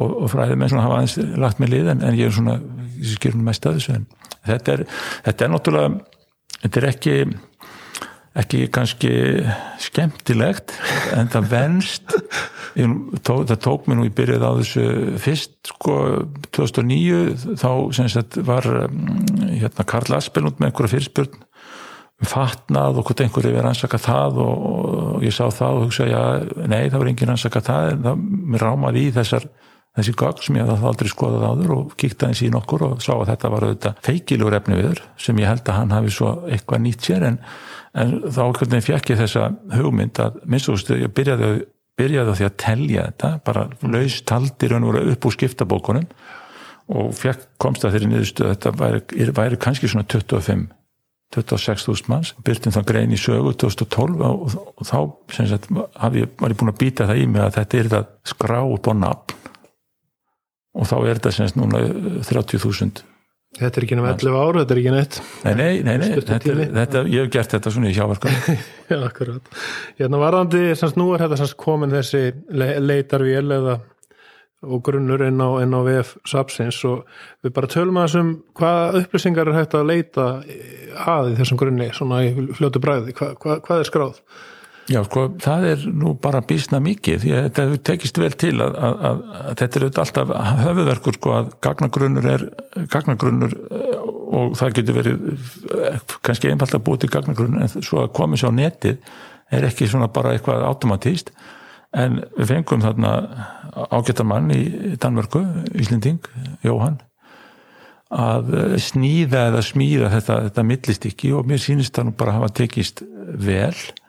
og, 0.00 0.14
og 0.24 0.30
fræðið 0.32 0.62
með 0.62 0.72
svona 0.72 0.86
hafa 0.86 1.00
aðeins 1.02 1.36
lagt 1.44 1.60
mig 1.60 1.72
lið 1.74 1.92
en, 1.92 2.06
en 2.08 2.16
ég 2.16 2.30
er 2.30 2.38
svona, 2.38 2.56
ég 2.96 3.18
skilur 3.18 3.44
mest 3.50 3.68
að 3.68 3.80
þessu 3.80 3.98
en 3.98 4.08
þetta 4.48 4.78
er, 4.78 4.86
þetta 5.28 5.44
er 5.44 5.54
náttúrulega 5.54 5.92
þetta 6.62 6.80
er 6.80 6.88
ekki 6.94 7.18
ekki 8.38 8.66
kannski 8.72 9.12
skemmtilegt 9.82 10.74
en 11.16 11.30
það 11.32 11.52
venst 11.52 12.16
tók, 13.22 13.44
það 13.48 13.60
tók 13.64 13.86
mér 13.88 13.98
nú 13.98 14.06
í 14.06 14.14
byrjuð 14.14 14.44
á 14.46 14.52
þessu 14.60 14.86
fyrst 15.22 15.72
sko 15.72 15.98
2009 16.54 17.56
þá 17.58 17.70
sem 17.98 18.10
sagt 18.12 18.40
var 18.46 18.66
mm, 18.86 19.54
hérna 19.58 19.86
Karl 19.88 20.18
Aspel 20.18 20.46
út 20.48 20.58
með 20.58 20.70
einhverja 20.70 20.94
fyrirspurn 20.94 21.38
um 22.18 22.28
fatnað 22.28 22.98
og 22.98 23.08
hvort 23.08 23.22
einhverju 23.22 23.54
verið 23.54 23.70
ansaka 23.70 24.00
það 24.02 24.42
og, 24.42 24.68
og 25.18 25.26
ég 25.26 25.34
sá 25.34 25.46
það 25.54 25.78
og 25.78 25.86
hugsa 25.86 26.08
já, 26.10 26.22
nei 26.66 26.90
það 26.90 26.98
var 26.98 27.10
engin 27.12 27.34
ansaka 27.34 27.64
það 27.68 27.90
en 27.92 28.06
það 28.06 28.62
rámaði 28.64 29.06
í 29.06 29.16
þessar 29.16 29.48
þessi 29.98 30.14
gagg 30.18 30.42
sem 30.44 30.58
ég 30.58 30.68
hafði 30.68 30.88
aldrei 30.90 31.10
skoðað 31.10 31.46
áður 31.48 31.74
og 31.74 31.96
kíkta 31.98 32.28
eins 32.28 32.42
í 32.46 32.50
nokkur 32.54 32.84
og 32.86 33.02
sá 33.02 33.12
að 33.16 33.32
þetta 33.32 33.50
var 33.54 33.66
auðvitað 33.66 34.02
feikilur 34.06 34.56
efni 34.58 34.78
viður 34.78 35.02
sem 35.18 35.40
ég 35.42 35.50
held 35.50 35.64
að 35.66 35.78
hann 35.80 35.94
hafi 35.94 36.14
svo 36.14 36.34
eitthvað 36.46 36.84
nýtt 36.84 37.08
sér 37.08 37.26
en 37.32 37.40
en 37.96 38.14
þá 38.28 38.42
hvernig 38.58 38.84
fekk 38.84 39.12
ég 39.12 39.20
þessa 39.22 39.48
hugmynd 39.74 40.20
að 40.22 40.38
minnst 40.50 40.90
ég 40.92 41.12
byrjaði, 41.14 41.50
byrjaði 41.98 42.34
á 42.34 42.38
því 42.38 42.48
að 42.48 42.58
telja 42.64 43.06
þetta 43.10 43.30
bara 43.46 43.68
laus 43.82 44.18
taldir 44.28 44.74
upp 44.78 45.28
úr 45.28 45.36
skiptabókunum 45.36 46.08
og 46.88 47.12
fekk, 47.16 47.44
komst 47.60 47.84
að 47.84 47.96
þeirri 47.96 48.10
niðurstu 48.12 48.48
þetta 48.48 48.72
væri, 48.78 49.30
væri 49.36 49.60
kannski 49.60 49.90
svona 49.90 50.08
25 50.08 50.68
26.000 51.36 52.08
manns, 52.08 52.30
byrjtum 52.40 52.72
það 52.72 52.86
grein 52.88 53.12
í 53.12 53.18
sögu 53.20 53.52
2012 53.60 54.22
og, 54.24 54.54
og 54.80 54.86
þá 54.88 54.96
sagt, 55.36 55.68
ég, 55.68 56.30
var 56.40 56.54
ég 56.54 56.56
búin 56.56 56.72
að 56.72 56.78
býta 56.80 57.08
það 57.08 57.20
í 57.20 57.26
mig 57.28 57.42
að 57.44 57.58
þetta 57.58 57.78
er 57.78 57.90
það 57.92 58.06
skrá 58.32 58.56
upp 58.64 58.88
á 58.88 58.92
nafn. 58.96 59.34
Og 60.78 60.88
þá 60.88 60.96
er 61.02 61.20
þetta 61.20 61.48
núna 61.58 61.82
30.000 62.24 63.04
Þetta 63.56 63.80
er 63.80 63.84
ekki 63.86 63.96
náttúrulega 63.96 64.38
11 64.38 64.42
ára, 64.44 64.62
þetta 64.62 64.74
er 64.74 64.78
ekki 64.82 64.90
neitt. 64.92 65.14
Nei, 65.42 65.52
nei, 65.56 65.70
nei, 65.86 65.94
nei 66.02 66.08
þetta, 66.18 66.56
þetta, 66.76 67.00
ég 67.08 67.22
hef 67.24 67.30
gert 67.32 67.54
þetta 67.56 67.70
svona 67.72 67.88
í 67.88 67.94
sjávarkar 67.96 68.34
Já, 68.92 68.98
akkurat. 68.98 69.54
Hérna 69.98 70.20
varðandi, 70.20 70.60
semst 70.78 70.98
nú 71.00 71.06
er 71.14 71.24
þetta 71.24 71.38
semst 71.40 71.56
komin 71.58 71.94
þessi 71.94 72.20
le 72.52 72.74
leitarvél 72.84 73.46
eða 73.56 73.78
og 74.68 74.82
grunnur 74.82 75.22
inn 75.22 75.38
á, 75.38 75.48
inn 75.62 75.74
á 75.74 75.80
VF 75.86 76.16
Sapsins 76.26 76.80
og 76.88 77.04
við 77.46 77.52
bara 77.54 77.70
tölum 77.70 77.98
að 78.00 78.08
þessum 78.08 78.30
hvað 78.58 79.00
upplýsingar 79.04 79.50
er 79.50 79.58
hægt 79.60 79.76
að 79.78 79.90
leita 79.92 80.24
að 81.06 81.32
í 81.32 81.36
þessum 81.38 81.60
grunni, 81.60 81.90
svona 81.94 82.24
í 82.26 82.32
fljótu 82.58 82.82
bræði, 82.82 83.14
Hva, 83.14 83.32
hva, 83.38 83.60
hvað 83.64 83.84
er 83.84 83.90
skráð? 83.90 84.18
Já, 84.88 85.02
sko, 85.04 85.26
það 85.36 85.64
er 85.68 85.82
nú 86.00 86.14
bara 86.16 86.40
bísna 86.48 86.78
mikið, 86.80 87.18
því 87.20 87.32
að 87.36 87.42
þetta 87.44 87.80
tekist 87.84 88.20
vel 88.22 88.30
til 88.40 88.54
að, 88.64 88.76
að, 88.86 88.94
að, 89.08 89.18
að 89.36 89.58
þetta 89.60 89.80
er 89.80 89.84
alltaf 90.02 90.30
höfuverkur, 90.62 91.18
sko, 91.18 91.34
að 91.36 91.50
gagnagrunnur 91.66 92.28
er, 92.32 92.44
gagnagrunnur 92.94 93.56
eh, 93.68 93.98
og 94.38 94.56
það 94.56 94.78
getur 94.78 94.96
verið 94.96 95.28
kannski 96.24 96.52
einfalt 96.52 96.78
að 96.78 96.86
búið 96.88 97.04
til 97.04 97.12
gagnagrunn 97.18 97.60
en 97.60 97.74
svo 97.76 98.00
að 98.06 98.14
komið 98.16 98.42
sér 98.42 98.56
á 98.56 98.58
netið 98.62 99.12
er 99.58 99.68
ekki 99.68 99.90
svona 99.92 100.08
bara 100.12 100.32
eitthvað 100.36 100.64
automatíst 100.70 101.34
en 101.96 102.22
við 102.38 102.50
fengum 102.54 102.84
þarna 102.84 103.12
ágættamann 103.92 104.50
í 104.56 104.96
Danmörku, 105.00 105.44
Íslending, 105.76 106.24
Jóhann 106.64 107.00
að 108.08 108.52
sníða 108.80 109.48
eða 109.50 109.64
smíða 109.64 110.12
þetta, 110.16 110.42
þetta 110.48 110.68
millistykki 110.72 111.32
og 111.36 111.48
mér 111.48 111.60
sínist 111.60 111.96
það 111.96 112.08
nú 112.08 112.20
bara 112.20 112.32
að 112.32 112.38
hafa 112.40 112.54
tekist 112.62 113.02
vel. 113.36 113.74
og 113.76 114.07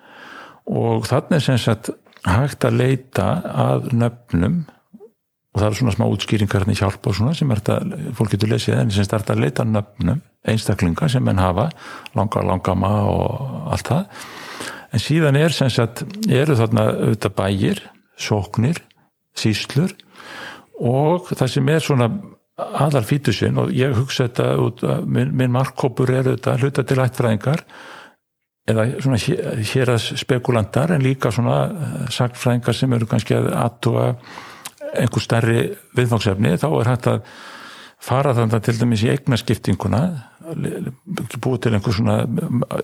þannig 0.70 1.38
er 1.40 1.46
sem 1.46 1.62
sagt 1.62 1.92
hægt 2.28 2.66
að 2.68 2.80
leita 2.82 3.30
að 3.50 3.90
nöfnum. 3.96 4.60
Og 5.50 5.62
það 5.62 5.68
eru 5.68 5.80
svona 5.80 5.96
smá 5.96 6.06
útskýringar 6.06 6.64
hérna 6.64 6.78
hjálp 6.78 7.08
og 7.10 7.16
svona 7.18 7.34
sem 7.38 7.50
er 7.50 7.62
þetta, 7.62 8.02
fólk 8.18 8.36
getur 8.36 8.52
lesið 8.52 8.76
en 8.78 8.92
sem 8.94 9.08
starta 9.08 9.34
að 9.34 9.48
leita 9.48 9.66
nöfnum 9.66 10.20
einstaklinga 10.48 11.10
sem 11.12 11.24
menn 11.26 11.42
hafa, 11.42 11.68
langa, 12.16 12.44
langama 12.46 12.92
og 13.10 13.72
allt 13.74 13.90
það. 13.90 14.28
En 14.94 15.04
síðan 15.04 15.38
er 15.38 15.54
sem 15.54 15.72
sagt, 15.74 16.04
eru 16.30 16.56
þarna 16.58 16.86
auðvitað 16.94 17.36
bægir, 17.38 17.82
sóknir 18.20 18.82
síslur 19.38 19.94
og 20.80 21.30
það 21.34 21.54
sem 21.54 21.70
er 21.72 21.84
svona 21.84 22.10
aðal 22.60 23.06
fítusinn 23.08 23.60
og 23.62 23.72
ég 23.76 23.96
hugsa 23.96 24.28
þetta 24.28 24.48
út, 24.60 24.84
minn, 25.08 25.32
minn 25.36 25.54
markkópur 25.54 26.12
er 26.12 26.28
auðvitað 26.28 26.66
hluta 26.66 26.86
til 26.88 27.00
ættfræðingar 27.04 27.64
eða 28.70 28.88
svona 29.02 29.20
hér 29.72 29.94
að 29.96 30.08
spekulantar 30.22 30.96
en 30.96 31.06
líka 31.06 31.32
svona 31.34 31.60
eh, 31.70 32.00
sagfræðingar 32.16 32.78
sem 32.78 32.98
eru 32.98 33.10
kannski 33.10 33.38
að 33.38 33.52
aðtúa 33.58 34.10
einhver 34.90 35.24
stærri 35.24 35.62
viðfangsefni 35.98 36.58
þá 36.58 36.70
er 36.72 36.92
hægt 36.94 37.10
að 37.12 37.24
fara 38.00 38.34
þannig 38.34 38.64
til 38.64 38.78
dæmis 38.80 39.04
í 39.04 39.12
eignaskiptinguna 39.12 40.04
búið 40.50 41.60
til 41.66 41.74
einhver 41.76 41.96
svona 41.96 42.16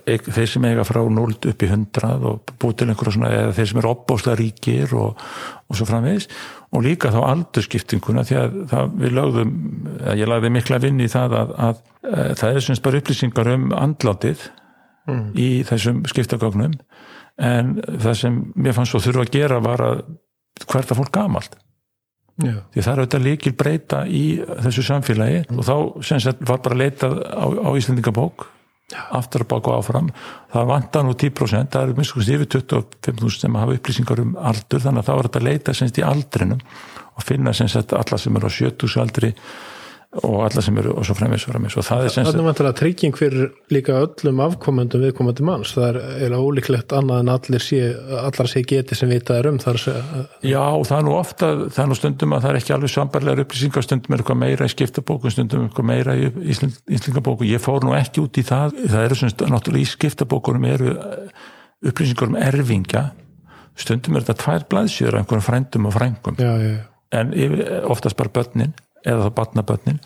þeir 0.06 0.50
sem 0.50 0.66
eiga 0.68 0.84
frá 0.88 1.00
0 1.02 1.38
upp 1.52 1.64
í 1.64 1.70
100 1.70 2.26
og 2.30 2.54
búið 2.62 2.76
til 2.82 2.88
einhver 2.92 3.14
svona 3.16 3.32
eða 3.34 3.56
þeir 3.58 3.70
sem 3.72 3.80
eru 3.82 3.92
opbósla 3.92 4.36
ríkir 4.38 4.94
og, 4.98 5.24
og 5.70 5.80
svo 5.80 5.88
framvegis. 5.90 6.28
Og 6.76 6.84
líka 6.86 7.14
þá 7.14 7.22
aldurskiptinguna 7.24 8.26
því 8.28 8.38
að 8.42 8.60
það, 8.74 8.94
við 9.02 9.16
lögðum 9.20 9.56
ég 10.12 10.30
lagði 10.30 10.54
mikla 10.58 10.82
vinn 10.84 11.02
í 11.02 11.10
það 11.12 11.38
að, 11.40 11.56
að, 11.68 11.82
að 12.12 12.36
það 12.42 12.60
er 12.60 12.68
semst 12.68 12.86
bara 12.86 13.02
upplýsingar 13.02 13.52
um 13.56 13.68
andlátið 13.80 14.48
mm. 15.08 15.28
í 15.38 15.50
þessum 15.68 16.04
skiptagögnum 16.10 16.74
en 17.36 17.76
það 17.84 18.18
sem 18.22 18.42
mér 18.56 18.76
fannst 18.78 18.96
svo 18.96 19.04
þurfa 19.04 19.26
að 19.26 19.36
gera 19.36 19.62
var 19.64 19.84
að 19.84 20.04
hvert 20.66 20.92
að 20.92 21.02
fólk 21.02 21.14
gamalt 21.16 21.58
Já. 22.36 22.60
því 22.74 22.82
það 22.84 22.92
er 22.92 23.00
auðvitað 23.00 23.26
líkil 23.26 23.54
breyta 23.56 24.02
í 24.12 24.26
þessu 24.66 24.84
samfélagi 24.90 25.46
mm. 25.46 25.60
og 25.60 25.68
þá 25.68 25.76
sem 26.10 26.22
sagt 26.24 26.44
var 26.48 26.60
bara 26.64 26.80
leitað 26.80 27.22
á, 27.32 27.46
á 27.48 27.70
Íslandingabók 27.80 28.50
aftur 29.16 29.46
að 29.46 29.50
baka 29.56 29.78
áfram 29.80 30.10
það 30.54 30.68
vantar 30.70 31.06
nú 31.08 31.16
10% 31.18 31.72
það 31.74 31.88
eru 31.88 31.96
minnst 31.98 32.18
yfir 32.20 32.50
25.000 32.58 33.40
sem 33.40 33.56
hafa 33.58 33.78
upplýsingar 33.80 34.22
um 34.22 34.36
aldur 34.38 34.84
þannig 34.84 35.02
að 35.02 35.08
þá 35.08 35.14
er 35.16 35.30
þetta 35.30 35.42
að 35.42 35.48
leita 35.48 35.76
semst 35.80 36.02
í 36.02 36.06
aldrinum 36.06 36.62
og 37.16 37.26
finna 37.26 37.54
semst 37.56 37.96
alla 37.96 38.20
sem 38.22 38.38
eru 38.38 38.52
á 38.52 38.58
70 38.60 39.00
aldri 39.02 39.32
og 40.24 40.36
alla 40.46 40.62
sem 40.64 40.78
eru 40.80 40.94
og 40.96 41.06
svo 41.08 41.16
fremins 41.18 41.44
og 41.48 41.52
fremins 41.52 41.76
og 41.76 41.84
það 41.84 42.06
er 42.06 42.14
semst 42.14 42.32
Þannig 42.32 42.48
að 42.52 42.60
það 42.60 42.70
er 42.70 42.78
trygging 42.80 43.18
fyrir 43.20 43.50
líka 43.74 43.96
öllum 44.00 44.42
afkomendum 44.46 45.04
viðkomandi 45.04 45.46
manns, 45.48 45.74
það 45.76 46.00
er 46.24 46.36
ólíklegt 46.38 46.96
annað 46.96 47.24
en 47.24 47.32
allir 47.34 47.64
sé, 47.64 47.82
allar 48.22 48.52
sé 48.52 48.64
geti 48.68 48.96
sem 48.96 49.12
vitað 49.12 49.42
er 49.42 49.50
um 49.52 49.60
þar 49.60 49.82
sé, 49.82 49.96
Já, 50.46 50.64
það 50.88 50.96
er 50.98 51.06
nú 51.08 51.18
ofta, 51.18 51.52
það 51.66 51.82
er 51.84 51.92
nú 51.92 52.00
stundum 52.00 52.38
að 52.38 52.46
það 52.46 52.54
er 52.54 52.62
ekki 52.62 52.76
alveg 52.78 52.94
sambarlegar 52.96 53.44
upplýsingar, 53.44 53.88
stundum 53.88 54.16
er 54.16 54.24
eitthvað 54.24 54.42
meira 54.46 54.70
í 54.70 54.74
skiptabóku, 54.76 55.34
stundum 55.34 55.66
er 55.66 55.68
eitthvað 55.70 55.90
meira 55.92 56.16
í 56.16 56.32
íslingabóku, 56.96 57.50
ég 57.50 57.64
fór 57.64 57.84
nú 57.84 57.96
ekki 57.98 58.24
út 58.24 58.40
í 58.40 58.46
það. 58.48 58.80
Það 58.86 59.06
eru 59.10 59.20
svona, 59.20 59.52
náttúrulega 59.52 59.84
í 59.84 59.92
skiptabókunum 59.92 60.68
eru 60.72 60.96
upplýsingar 61.86 62.32
um 62.32 62.40
erfingja. 62.40 63.06
Stundum 63.76 64.16
er 64.16 64.24
þetta 64.24 64.40
tvær 64.46 64.68
blaðsjöður 64.72 65.18
af 65.18 65.26
einhverjum 65.26 65.48
frændum 65.50 65.90
og 65.90 65.96
frængum. 65.98 66.40
En 67.16 67.32
oftast 67.92 68.18
bara 68.20 68.32
börnin 68.34 68.74
eða 69.06 69.28
þá 69.28 69.38
batnabötnin 69.40 70.02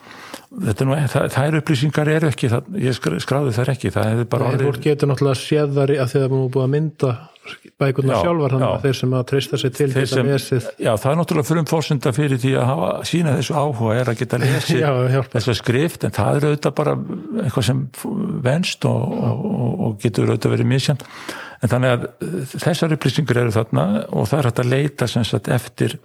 nú, 0.50 0.96
það, 1.14 1.42
er 1.44 1.58
upplýsingar 1.60 2.10
eru 2.10 2.30
ekki 2.32 2.50
það, 2.52 2.70
ég 2.82 2.96
skráði 3.24 3.56
þær 3.58 3.74
ekki 3.76 3.92
það 3.94 4.14
hefur 4.14 4.30
bara 4.34 4.48
orðið 4.52 4.70
fólk 4.70 4.86
getur 4.86 5.12
náttúrulega 5.12 5.42
séð 5.42 5.76
þar 5.78 5.94
að 5.94 6.02
að 6.04 6.14
það 6.14 6.26
er 6.26 6.34
búið 6.36 6.64
að 6.64 6.74
mynda 6.76 7.12
bækurna 7.80 8.14
já, 8.14 8.22
sjálfar 8.24 8.54
þannig 8.54 8.70
að 8.70 8.86
þeir 8.86 8.98
sem 9.00 9.14
að 9.18 9.26
treysta 9.32 9.60
sig 9.60 9.74
til 9.74 9.88
þetta 9.94 10.24
lesið. 10.28 10.68
Já 10.78 10.92
það 11.02 11.12
er 11.12 11.20
náttúrulega 11.20 11.50
fyrir 11.50 11.62
um 11.62 11.70
fórsenda 11.70 12.14
fyrir 12.16 12.42
því 12.42 12.52
að 12.60 12.68
hafa, 12.70 12.90
sína 13.10 13.36
þessu 13.38 13.56
áhuga 13.58 13.96
er 13.98 14.12
að 14.12 14.20
geta 14.20 14.40
lesið 14.44 15.16
þessu 15.34 15.56
skrift 15.58 16.06
en 16.06 16.16
það 16.18 16.40
er 16.40 16.48
auðvitað 16.50 16.76
bara 16.82 16.96
eitthvað 17.46 17.68
sem 17.70 17.84
venst 18.46 18.90
og, 18.90 19.16
og, 19.30 19.72
og 19.88 19.96
getur 20.04 20.30
auðvitað 20.30 20.56
verið 20.58 20.72
misjant 20.74 21.08
en 21.60 21.72
þannig 21.74 21.96
að 21.96 22.06
þessar 22.56 22.96
upplýsingar 22.96 23.42
eru 23.42 23.56
þarna 23.56 23.88
og 24.10 24.30
það 24.30 24.40
er 24.40 24.50
hægt 24.50 24.62
að 24.64 24.72
leita 24.76 25.10
sagt, 25.10 25.52
eftir 25.52 25.98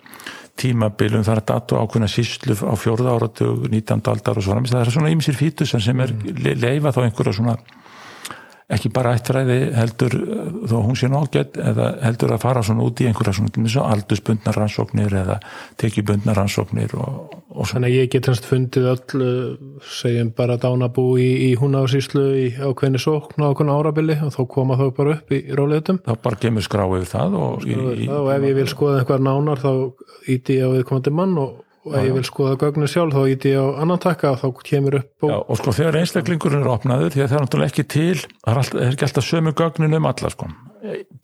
tímabilum, 0.61 1.25
það 1.27 1.38
er 1.40 1.47
datu 1.51 1.79
ákveðna 1.81 2.09
síslu 2.11 2.55
á 2.55 2.75
fjórða 2.79 3.14
áratug, 3.17 3.64
19. 3.67 4.05
aldar 4.12 4.38
og 4.38 4.47
svona, 4.47 4.67
það 4.71 4.85
er 4.85 4.93
svona 4.95 5.11
ymsir 5.14 5.38
fítus 5.38 5.75
sem 5.75 6.05
er 6.05 6.14
mm. 6.14 6.45
leifa 6.62 6.95
þá 6.95 7.01
einhverja 7.09 7.38
svona 7.40 7.57
ekki 8.75 8.91
bara 8.95 9.15
ættræði 9.19 9.59
heldur 9.77 10.15
þó 10.71 10.75
hún 10.85 10.99
sé 10.99 11.09
náttúrulega 11.11 11.71
eða 11.71 11.89
heldur 12.05 12.35
að 12.35 12.45
fara 12.45 12.63
svona 12.67 12.85
út 12.87 13.03
í 13.03 13.09
einhverja 13.09 13.35
svona 13.37 13.87
aldursbundna 13.95 14.55
rannsóknir 14.57 15.17
eða 15.23 15.39
tekibundna 15.81 16.35
rannsóknir 16.37 16.95
og, 16.99 17.35
og 17.55 17.71
Þannig 17.71 17.91
að 17.91 17.99
ég 17.99 18.13
get 18.15 18.31
hans 18.31 18.43
fundið 18.45 18.89
öll 18.93 19.27
segjum 19.95 20.33
bara 20.37 20.59
dánabú 20.61 21.07
í, 21.23 21.29
í 21.49 21.51
húnáðsíslu 21.61 22.25
í 22.45 22.47
ákveðni 22.59 23.03
sókn 23.03 23.47
á 23.47 23.51
ákveðna 23.51 23.79
árabili 23.81 24.19
og 24.25 24.35
þá 24.35 24.41
koma 24.57 24.79
þau 24.81 24.89
bara 24.97 25.19
upp 25.19 25.35
í 25.35 25.43
róleitum 25.55 26.01
þá 26.07 26.15
bara 26.25 26.43
kemur 26.47 26.67
skráið 26.67 27.07
það 27.13 27.39
og, 27.41 27.69
í, 27.69 27.79
í, 28.05 28.09
og 28.11 28.33
ef 28.35 28.49
ég 28.51 28.59
vil 28.61 28.71
skoða 28.71 29.03
einhver 29.03 29.25
nánar 29.25 29.63
þá 29.63 29.73
íti 30.35 30.59
ég 30.59 30.67
á 30.67 30.75
viðkomandi 30.75 31.15
mann 31.15 31.39
og 31.43 31.63
og 31.85 31.97
ef 31.99 32.07
ég 32.07 32.14
vil 32.16 32.25
skoða 32.27 32.57
gögnu 32.61 32.88
sjálf 32.88 33.14
þá 33.14 33.23
íti 33.35 33.53
ég 33.53 33.61
á 33.61 33.81
annan 33.85 34.01
takka 34.01 34.33
og 34.33 34.40
þá 34.40 34.64
kemur 34.70 34.99
upp 35.01 35.27
og... 35.27 35.31
Já, 35.31 35.37
og 35.40 35.61
sko 35.61 35.75
þegar 35.77 35.99
einstaklingurinn 36.01 36.64
er 36.64 36.73
opnaður 36.73 37.14
því 37.14 37.25
að 37.25 37.31
það 37.31 37.38
er 37.38 37.44
náttúrulega 37.44 37.73
ekki 37.73 37.87
til 37.94 38.16
það 38.25 38.51
er, 38.53 38.61
alltaf, 38.62 38.81
er 38.81 38.97
ekki 38.97 39.07
alltaf 39.09 39.29
sömu 39.29 39.55
gögnin 39.61 39.99
um 39.99 40.11
alla 40.11 40.33
sko. 40.33 40.51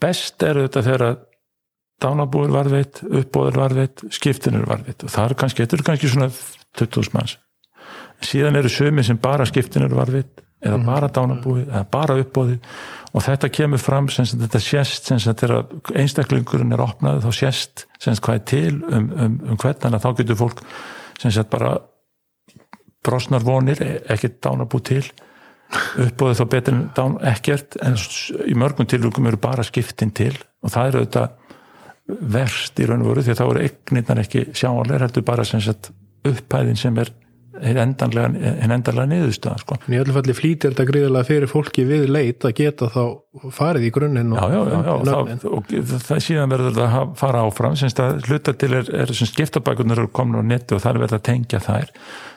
best 0.01 0.47
er 0.47 0.63
þetta 0.65 0.85
þegar 0.89 1.07
dánabúir 2.01 2.53
varveit 2.55 3.03
uppbóður 3.05 3.61
varveit, 3.61 4.05
skiptinur 4.13 4.69
varveit 4.69 5.05
og 5.05 5.13
það 5.13 5.31
er 5.31 5.39
kannski, 5.43 5.65
þetta 5.65 5.79
er 5.79 5.87
kannski 5.91 6.13
svona 6.13 6.31
20.000 6.31 7.17
manns. 7.17 7.37
Síðan 8.25 8.59
eru 8.61 8.71
sömi 8.73 9.05
sem 9.05 9.19
bara 9.21 9.47
skiptinur 9.49 9.93
varveit 9.97 10.45
eða 10.61 10.77
mm. 10.77 10.87
bara 10.87 11.09
dánabúi, 11.09 11.65
eða 11.67 11.85
bara 11.91 12.19
uppbóði 12.21 12.59
og 13.11 13.25
þetta 13.27 13.49
kemur 13.51 13.81
fram 13.83 14.09
sem 14.13 14.29
þetta 14.29 14.61
sést 14.63 15.09
sem 15.09 15.21
þetta 15.25 15.63
einstaklingurinn 15.99 16.77
er 16.77 16.83
opnað 16.85 17.25
þá 17.25 17.31
sést 17.35 17.87
sem 17.99 18.13
þetta 18.13 18.27
hvað 18.27 18.41
er 18.41 18.45
til 18.53 18.75
um, 18.85 19.09
um, 19.11 19.39
um 19.51 19.61
hvernig 19.61 20.05
þá 20.05 20.11
getur 20.21 20.41
fólk 20.43 20.65
sem 21.21 21.33
þetta 21.33 21.51
bara 21.57 21.73
brosnar 23.05 23.45
vonir, 23.45 23.83
e, 23.83 23.99
ekkert 24.13 24.41
dánabú 24.45 24.81
til. 24.85 25.05
Uppbóði 26.01 26.39
þá 26.41 26.45
betur 26.51 26.75
en 26.75 26.87
dán 26.97 27.17
ekkert 27.31 27.77
en 27.85 27.97
í 28.47 28.57
mörgum 28.59 28.89
tilvægum 28.91 29.29
eru 29.31 29.39
bara 29.41 29.65
skiptin 29.67 30.13
til. 30.17 30.35
Og 30.65 30.73
það 30.75 30.91
eru 30.91 31.05
þetta 31.05 31.25
verst 32.35 32.81
í 32.81 32.89
raun 32.89 33.05
og 33.05 33.13
voru 33.13 33.25
því 33.25 33.35
að 33.35 33.41
þá 33.41 33.47
eru 33.47 33.65
eignirnar 33.67 34.23
ekki 34.25 34.47
sjáanlegar 34.51 35.07
heldur 35.07 35.27
bara 35.29 35.47
sem 35.47 35.63
þetta 35.63 35.95
upphæðin 36.31 36.81
sem 36.81 36.99
er 37.01 37.13
hinn 37.59 37.81
endanlega, 37.83 39.07
niðurstöða 39.11 39.59
sko. 39.61 39.77
En 39.87 39.95
í 39.97 39.99
öllu 40.01 40.15
falli 40.15 40.35
flýtir 40.37 40.71
þetta 40.73 40.87
gríðilega 40.87 41.27
fyrir 41.27 41.51
fólki 41.51 41.85
við 41.89 42.07
leit 42.13 42.45
að 42.47 42.55
geta 42.61 42.89
þá 42.95 43.03
farið 43.57 43.87
í 43.89 43.93
grunninn 43.95 44.35
og, 44.35 44.41
já, 44.41 44.61
já, 44.71 44.77
já, 44.87 44.93
og, 45.51 45.71
það, 45.71 45.95
það 46.07 46.23
síðan 46.27 46.53
verður 46.55 46.77
þetta 46.77 47.01
að 47.01 47.15
fara 47.21 47.45
áfram 47.47 47.77
semst 47.79 48.03
að 48.03 48.21
hluta 48.29 48.55
til 48.61 48.71
er, 48.79 48.91
er 49.03 49.15
skiptabækunar 49.19 50.03
eru 50.03 50.13
komin 50.15 50.41
á 50.41 50.51
netti 50.53 50.77
og 50.77 50.85
það 50.85 50.93
er 50.93 51.03
verið 51.05 51.19
að 51.19 51.25
tengja 51.31 51.63
þær 51.65 51.93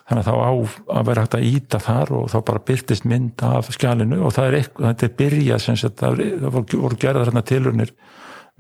þannig 0.10 0.24
að 0.24 0.28
þá 0.28 0.34
á 0.34 0.52
að 0.98 1.06
vera 1.10 1.26
hægt 1.26 1.38
að 1.38 1.48
íta 1.50 1.82
þar 1.84 2.14
og 2.18 2.26
þá 2.34 2.38
bara 2.50 2.64
byrtist 2.72 3.08
mynd 3.10 3.46
af 3.48 3.70
skjálinu 3.74 4.20
og 4.26 4.34
það 4.36 4.50
er 4.50 4.58
eitthvað, 4.60 4.88
þetta 4.90 5.08
er 5.08 5.16
byrjað 5.22 5.64
semst 5.68 5.88
að 5.90 5.96
það, 6.02 6.24
það 6.42 6.58
voru 6.58 7.00
gerðar 7.06 7.30
hérna 7.30 7.46
tilurnir 7.54 7.94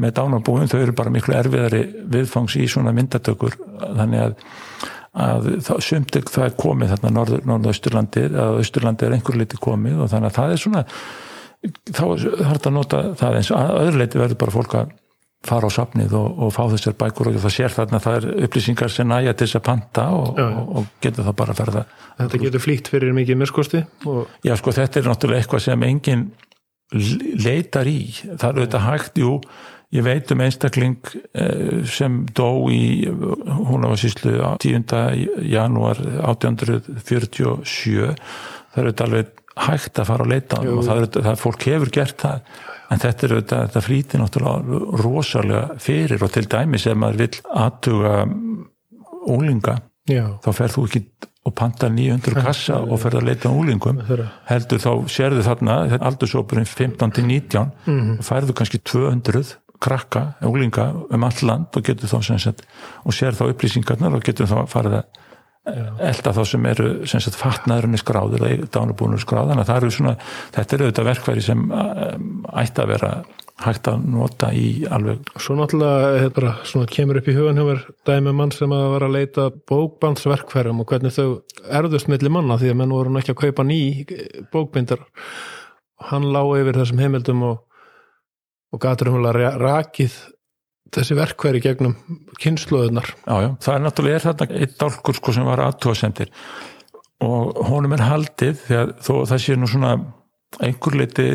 með 0.02 0.14
dánabúin, 0.18 0.70
þau 0.72 0.80
eru 0.80 0.96
bara 0.98 1.12
miklu 1.14 1.36
erfiðari 1.38 1.84
viðfangs 2.10 2.56
í 2.58 2.64
svona 2.72 2.94
myndatökur 2.96 3.60
þannig 3.84 4.24
að 4.24 4.38
að 5.14 5.52
sumt 5.84 6.16
ekki 6.18 6.34
það 6.34 6.48
er 6.48 6.58
komið 6.64 6.96
þarna 6.96 7.12
norða-austurlandi 7.20 8.26
eða 8.32 8.48
austurlandi 8.58 9.06
er 9.06 9.16
einhver 9.18 9.38
liti 9.38 9.60
komið 9.62 10.02
og 10.02 10.12
þannig 10.14 10.32
að 10.32 10.40
það 10.40 10.54
er 10.56 10.62
svona 10.64 10.84
þá 11.94 12.04
er 12.08 12.26
þetta 12.50 12.72
að 12.72 12.76
nota 12.80 13.02
það 13.20 13.40
eins 13.40 13.52
að 13.54 13.74
öðru 13.84 14.02
leiti 14.02 14.22
verður 14.22 14.40
bara 14.42 14.56
fólk 14.56 14.78
að 14.80 14.94
fara 15.44 15.68
á 15.68 15.72
sapnið 15.76 16.16
og, 16.16 16.40
og 16.40 16.54
fá 16.56 16.64
þessar 16.72 16.96
bækur 16.98 17.30
og 17.30 17.38
það 17.44 17.54
sér 17.58 17.74
þarna 17.76 18.00
að 18.00 18.06
það 18.08 18.18
er 18.18 18.46
upplýsingar 18.48 18.94
sem 18.94 19.10
næja 19.12 19.34
til 19.36 19.48
þess 19.48 19.60
að 19.60 19.66
panta 19.68 20.06
og, 20.16 20.40
og, 20.40 20.72
og 20.80 20.90
getur 21.04 21.28
það 21.28 21.38
bara 21.42 21.54
að 21.54 21.62
ferða 21.62 21.84
Þetta 22.14 22.40
getur 22.46 22.64
flýtt 22.64 22.90
fyrir 22.94 23.16
mikið 23.18 23.40
myrskosti 23.42 23.84
Já 24.48 24.56
sko 24.60 24.74
þetta 24.74 25.02
er 25.02 25.10
náttúrulega 25.12 25.44
eitthvað 25.44 25.66
sem 25.68 25.86
enginn 25.90 26.26
leitar 26.94 27.90
í. 27.90 28.00
Það 28.38 28.48
er 28.48 28.60
auðvitað 28.60 28.88
hægt, 28.88 29.22
jú 29.22 29.38
Ég 29.94 30.02
veit 30.06 30.32
um 30.34 30.42
einstakling 30.42 30.96
eh, 31.38 31.84
sem 31.86 32.24
dó 32.34 32.48
í, 32.74 33.06
hún 33.06 33.86
á 33.86 33.94
síslu 34.00 34.32
10. 34.64 34.90
janúar 35.46 36.00
1847, 36.26 38.14
það 38.74 38.82
er 38.82 38.88
auðvitað 38.90 39.08
alveg 39.08 39.34
hægt 39.68 40.00
að 40.02 40.08
fara 40.10 40.26
að 40.26 40.32
leita 40.34 40.62
Jú. 40.66 40.78
og 40.80 40.86
það 40.88 40.94
er 40.96 41.02
auðvitað, 41.04 41.26
það 41.28 41.42
fólk 41.44 41.66
hefur 41.70 41.92
gert 41.94 42.18
það 42.24 42.40
en 42.94 43.02
þetta 43.04 43.26
er 43.28 43.34
auðvitað, 43.36 43.68
þetta 43.68 43.84
flýtir 43.88 44.22
náttúrulega 44.24 44.80
rosalega 45.04 45.78
fyrir 45.82 46.26
og 46.26 46.34
til 46.34 46.46
dæmis 46.50 46.88
ef 46.90 46.98
maður 46.98 47.22
vill 47.22 47.38
aðtuga 47.64 48.16
úlinga, 49.34 49.78
já, 50.10 50.26
þá 50.44 50.50
ferð 50.58 50.76
þú 50.80 50.88
ekki 50.90 51.04
og 51.44 51.52
pantar 51.60 51.92
900 51.92 52.40
kassa 52.40 52.78
og 52.88 53.00
ferð 53.04 53.20
að 53.20 53.26
leita 53.28 53.50
að 53.52 53.58
úlingum, 53.60 53.98
heldur 54.48 54.80
þá 54.80 54.92
sérðu 55.12 55.42
þarna, 55.44 55.74
aldursópurinn 56.08 56.66
15 56.70 57.12
til 57.18 57.26
19 57.28 57.72
Mhm. 57.86 58.14
og 58.20 58.24
færðu 58.26 58.56
kannski 58.56 58.80
200 58.80 59.58
krakka, 59.84 60.24
úlinga 60.48 60.88
um 61.14 61.28
all 61.28 61.44
land 61.48 61.76
og 61.78 61.86
getur 61.86 62.12
þá 62.12 62.18
sem 62.30 62.42
sagt, 62.42 62.66
og 63.04 63.16
sér 63.16 63.38
þá 63.38 63.50
upplýsingarnar 63.50 64.18
og 64.18 64.26
getur 64.26 64.50
þá 64.50 64.64
farið 64.72 65.00
að 65.02 65.22
elda 66.04 66.34
þá 66.36 66.42
sem 66.48 66.66
eru 66.68 66.88
sem 67.08 67.22
sagt 67.24 67.40
fatnaðurinn 67.40 68.00
skráður 68.00 68.44
eða 68.50 68.68
dánubúnur 68.74 69.22
skráð. 69.22 69.54
Þannig 69.54 69.64
að 69.64 69.70
það 69.70 69.80
eru 69.80 69.94
svona, 69.96 70.16
þetta 70.58 70.76
eru 70.76 70.88
auðvitað 70.88 71.08
verkværi 71.08 71.46
sem 71.46 71.64
um, 71.64 72.28
ætti 72.52 72.84
að 72.84 72.92
vera 72.92 73.14
hægt 73.64 73.88
að 73.88 74.06
nota 74.12 74.50
í 74.56 74.84
alveg 74.92 75.30
Svo 75.40 75.56
náttúrulega 75.56 76.24
er 76.26 76.32
bara, 76.36 76.54
svona, 76.68 76.90
kemur 76.92 77.20
upp 77.20 77.30
í 77.30 77.36
hugan 77.38 77.60
hjá 77.60 77.68
mér 77.68 77.84
dæmi 78.10 78.32
um 78.34 78.40
mann 78.42 78.54
sem 78.56 78.74
að 78.76 78.88
var 78.96 79.06
að 79.08 79.16
leita 79.16 79.50
bókbandsverkfærum 79.70 80.82
og 80.84 80.90
hvernig 80.90 81.14
þau 81.16 81.28
erðust 81.80 82.10
milli 82.12 82.32
manna 82.34 82.58
því 82.60 82.74
að 82.74 82.80
menn 82.82 82.96
voru 82.96 83.14
ekki 83.22 83.36
að 83.36 83.42
kaupa 83.46 83.68
ný 83.68 83.80
bókbindar 84.52 85.06
og 85.06 86.10
hann 86.10 86.28
lá 86.34 86.42
yfir 86.58 86.82
þessum 86.82 87.04
heimildum 87.06 87.46
og, 87.52 87.62
og 88.74 88.82
gatur 88.82 89.12
um 89.14 89.26
að 89.30 89.42
rakið 89.62 90.18
þessi 90.94 91.18
verkfæri 91.18 91.62
gegnum 91.64 91.96
kynsluðunar 92.42 93.10
Já, 93.14 93.36
já, 93.46 93.50
það 93.66 93.76
er 93.76 93.84
náttúrulega 93.86 94.20
er 94.20 94.26
þarna 94.28 94.60
einn 94.60 94.78
dálkur 94.82 95.20
sko 95.20 95.36
sem 95.36 95.48
var 95.48 95.64
aðtúasemdir 95.64 96.34
og 97.24 97.64
honum 97.70 97.96
er 97.96 98.06
haldið 98.06 98.62
þegar 98.68 98.94
þó 99.02 99.14
það 99.32 99.44
sé 99.46 99.58
nú 99.58 99.70
svona 99.70 99.94
einhver 100.62 100.98
leiti 101.00 101.28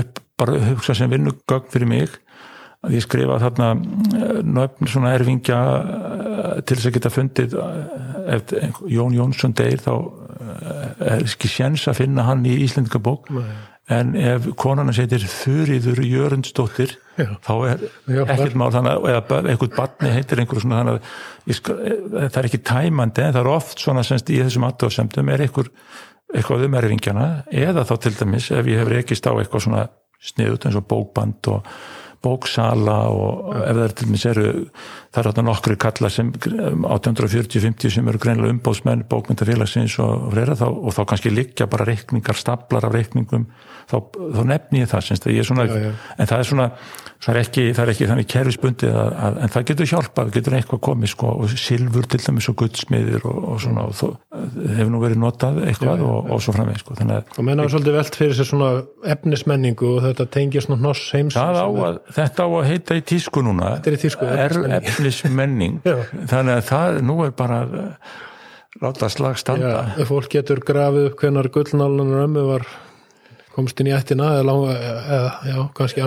upp 0.00 0.20
bara 0.40 0.60
hugsa 0.70 0.96
sem 0.96 1.10
vinnugögn 1.12 1.68
fyrir 1.72 1.90
mig 1.90 2.14
að 2.80 2.96
ég 2.96 3.04
skrifa 3.04 3.40
þarna 3.42 3.70
eh, 3.76 4.38
nöfn 4.46 4.88
svona 4.88 5.12
erfingja 5.16 5.58
eh, 5.60 6.54
til 6.64 6.78
þess 6.78 6.88
að 6.88 6.94
geta 6.96 7.12
fundið 7.12 7.56
eh, 7.60 8.36
ef 8.36 8.54
Jón 8.88 9.16
Jónsson 9.16 9.56
deyr 9.56 9.82
þá 9.84 9.92
er 11.00 11.24
ekki 11.24 11.50
séns 11.50 11.84
að 11.90 12.00
finna 12.00 12.24
hann 12.28 12.46
í 12.48 12.56
Íslendingabók 12.64 13.28
en 13.90 14.12
ef 14.18 14.46
konana 14.60 14.92
setir 14.94 15.24
Þurriður 15.26 16.02
Jörundsdóttir 16.06 16.94
þá 17.18 17.54
er 17.68 17.84
ekkert 18.24 18.56
mál 18.58 18.70
þannig 18.74 19.08
eða 19.10 19.40
einhvern 19.40 19.74
barni 19.76 20.12
heitir 20.14 20.42
einhver 20.42 20.62
svona 20.62 20.80
þannig 20.80 20.98
að 21.00 21.56
skal, 21.58 21.78
það 22.20 22.38
er 22.42 22.48
ekki 22.50 22.62
tæmandi 22.70 23.24
en 23.24 23.34
það 23.34 23.40
er 23.42 23.52
oft 23.56 23.82
svona 23.82 24.04
semst 24.06 24.30
í 24.30 24.38
þessum 24.40 24.68
aðtöðsendum 24.68 25.32
er 25.34 25.46
einhver 25.46 25.72
eitthvað 26.30 26.68
um 26.68 26.76
erfingjana 26.78 27.30
eða 27.50 27.86
þá 27.88 27.94
til 28.04 28.14
dæmis 28.20 28.50
ef 28.54 28.70
ég 28.70 28.82
hef 28.82 28.92
reykist 28.92 29.26
á 29.26 29.34
eitthvað 29.34 29.66
svona 29.66 29.88
sniðut 30.20 30.68
eins 30.68 30.78
og 30.78 30.86
bókband 30.86 31.50
og 31.50 31.66
bóksala 32.20 32.98
og 33.08 33.54
ef 33.56 33.74
það 33.74 33.82
er 33.86 33.94
til 33.96 34.08
dæmis 34.10 34.26
eru 34.28 34.46
það 35.10 35.20
er 35.22 35.28
þarna 35.30 35.44
nokkru 35.48 35.76
kallar 35.80 36.12
sem 36.14 36.30
1840-50 36.36 37.94
sem 37.96 38.10
eru 38.12 38.20
greinilega 38.22 38.54
umbóðsmenn 38.54 39.06
bókmyndafélagsins 39.10 39.96
og 40.04 40.36
þá, 40.36 40.66
og 40.68 40.92
þá 40.94 41.02
kannski 41.08 41.32
liggja 41.32 41.68
bara 41.70 41.88
reikningar, 41.88 42.36
staplar 42.38 42.86
af 42.86 42.94
reikningum 42.94 43.48
þá, 43.90 43.96
þá 44.38 44.42
nefni 44.54 44.82
ég 44.84 44.90
það 44.90 45.14
að 45.20 45.36
ég 45.36 45.48
svona, 45.48 45.66
Já, 45.70 45.78
já. 45.84 45.94
en 46.16 46.30
það 46.30 46.42
er 46.42 46.48
svona 46.50 46.68
það 47.20 47.34
er 47.34 47.38
ekki, 47.42 47.64
það 47.76 47.82
er 47.82 47.90
ekki 47.92 48.06
þannig 48.08 48.28
kerfisbundið 48.32 48.94
að, 48.96 49.10
að, 49.26 49.38
en 49.44 49.52
það 49.52 49.64
getur 49.70 49.88
hjálpað, 49.90 50.28
það 50.30 50.36
getur 50.36 50.56
eitthvað 50.56 50.80
komið 50.86 51.10
sko, 51.12 51.32
og 51.42 51.52
silfur 51.60 52.08
til 52.08 52.20
dæmis 52.24 52.48
og 52.48 52.56
guldsmiðir 52.62 53.26
og, 53.28 53.40
og 53.52 53.58
svona, 53.64 53.84
og 53.90 53.98
þó, 53.98 54.06
hefur 54.78 54.92
nú 54.94 55.02
verið 55.02 55.20
notað 55.20 55.60
eitthvað 55.66 56.00
Já, 56.00 56.06
og, 56.08 56.30
og 56.32 56.42
svo 56.46 56.54
framveg 56.56 56.80
sko, 56.80 56.96
og 56.96 57.44
menn 57.44 57.60
hafa 57.60 57.74
svolítið 57.74 57.98
velt 57.98 58.18
fyrir 58.22 58.38
sér 58.38 58.48
svona 58.48 58.70
efnismenningu 59.16 59.92
og 59.98 60.00
þetta 60.06 60.28
tengir 60.38 60.64
svona 60.64 60.80
hnoss 60.80 61.12
heims 61.16 61.36
það 61.36 61.60
á 61.60 61.66
að, 61.68 62.00
þetta 62.16 62.48
á 62.48 62.48
að 62.48 62.66
heita 62.70 62.96
í 62.96 63.06
tísku 63.12 63.44
núna 63.44 63.76
Þetta 63.76 63.92
er 63.92 63.98
í 63.98 64.02
tísku, 64.06 64.32
er 64.46 64.58
efnismenning. 64.80 65.78
þannig 66.32 66.56
að 66.56 66.66
það, 66.72 67.00
nú 67.04 67.20
er 67.26 67.36
bara 67.36 67.62
að 67.66 67.80
láta 68.80 69.10
slag 69.12 69.36
standa 69.40 69.90
Já, 69.92 70.06
fólk 70.08 70.30
getur 70.32 70.64
grafið 70.64 71.10
upp 71.10 71.20
hvenar 71.20 71.52
gullnálanar 71.52 72.24
ömmu 72.30 72.46
var 72.48 72.64
komst 73.54 73.80
inn 73.82 73.90
í 73.90 73.94
ættina 73.96 74.28
eða, 74.36 74.44
langa, 74.46 74.76
eða 75.16 75.30
já, 75.50 75.58
kannski 75.76 76.04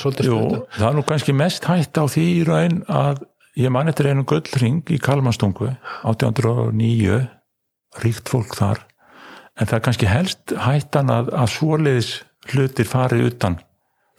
spötu 0.00 0.26
það 0.74 0.88
er 0.88 0.98
nú 0.98 1.06
kannski 1.06 1.36
mest 1.36 1.68
hætt 1.70 2.00
á 2.00 2.04
því 2.10 2.26
í 2.32 2.42
raun 2.48 2.80
að 2.90 3.22
ég 3.60 3.70
man 3.74 3.90
eftir 3.90 4.10
einu 4.10 4.26
gullring 4.26 4.82
í 4.90 4.98
Kalmanstungu 5.02 5.70
1809 6.02 7.20
ríkt 8.02 8.30
fólk 8.30 8.56
þar. 8.58 8.82
En 9.54 9.68
það 9.70 9.76
er 9.76 9.84
kannski 9.86 10.10
helst 10.10 10.54
hættan 10.64 11.12
að, 11.14 11.30
að 11.30 11.52
svoleiðis 11.54 12.10
hlutir 12.50 12.88
fari 12.88 13.22
utan 13.24 13.60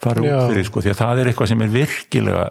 fari 0.02 0.24
Já. 0.24 0.36
út 0.36 0.52
fyrir 0.52 0.68
sko 0.68 0.82
því 0.84 0.92
að 0.92 1.00
það 1.02 1.20
er 1.20 1.30
eitthvað 1.30 1.50
sem 1.52 1.64
er 1.64 1.72
virkilega 1.74 2.46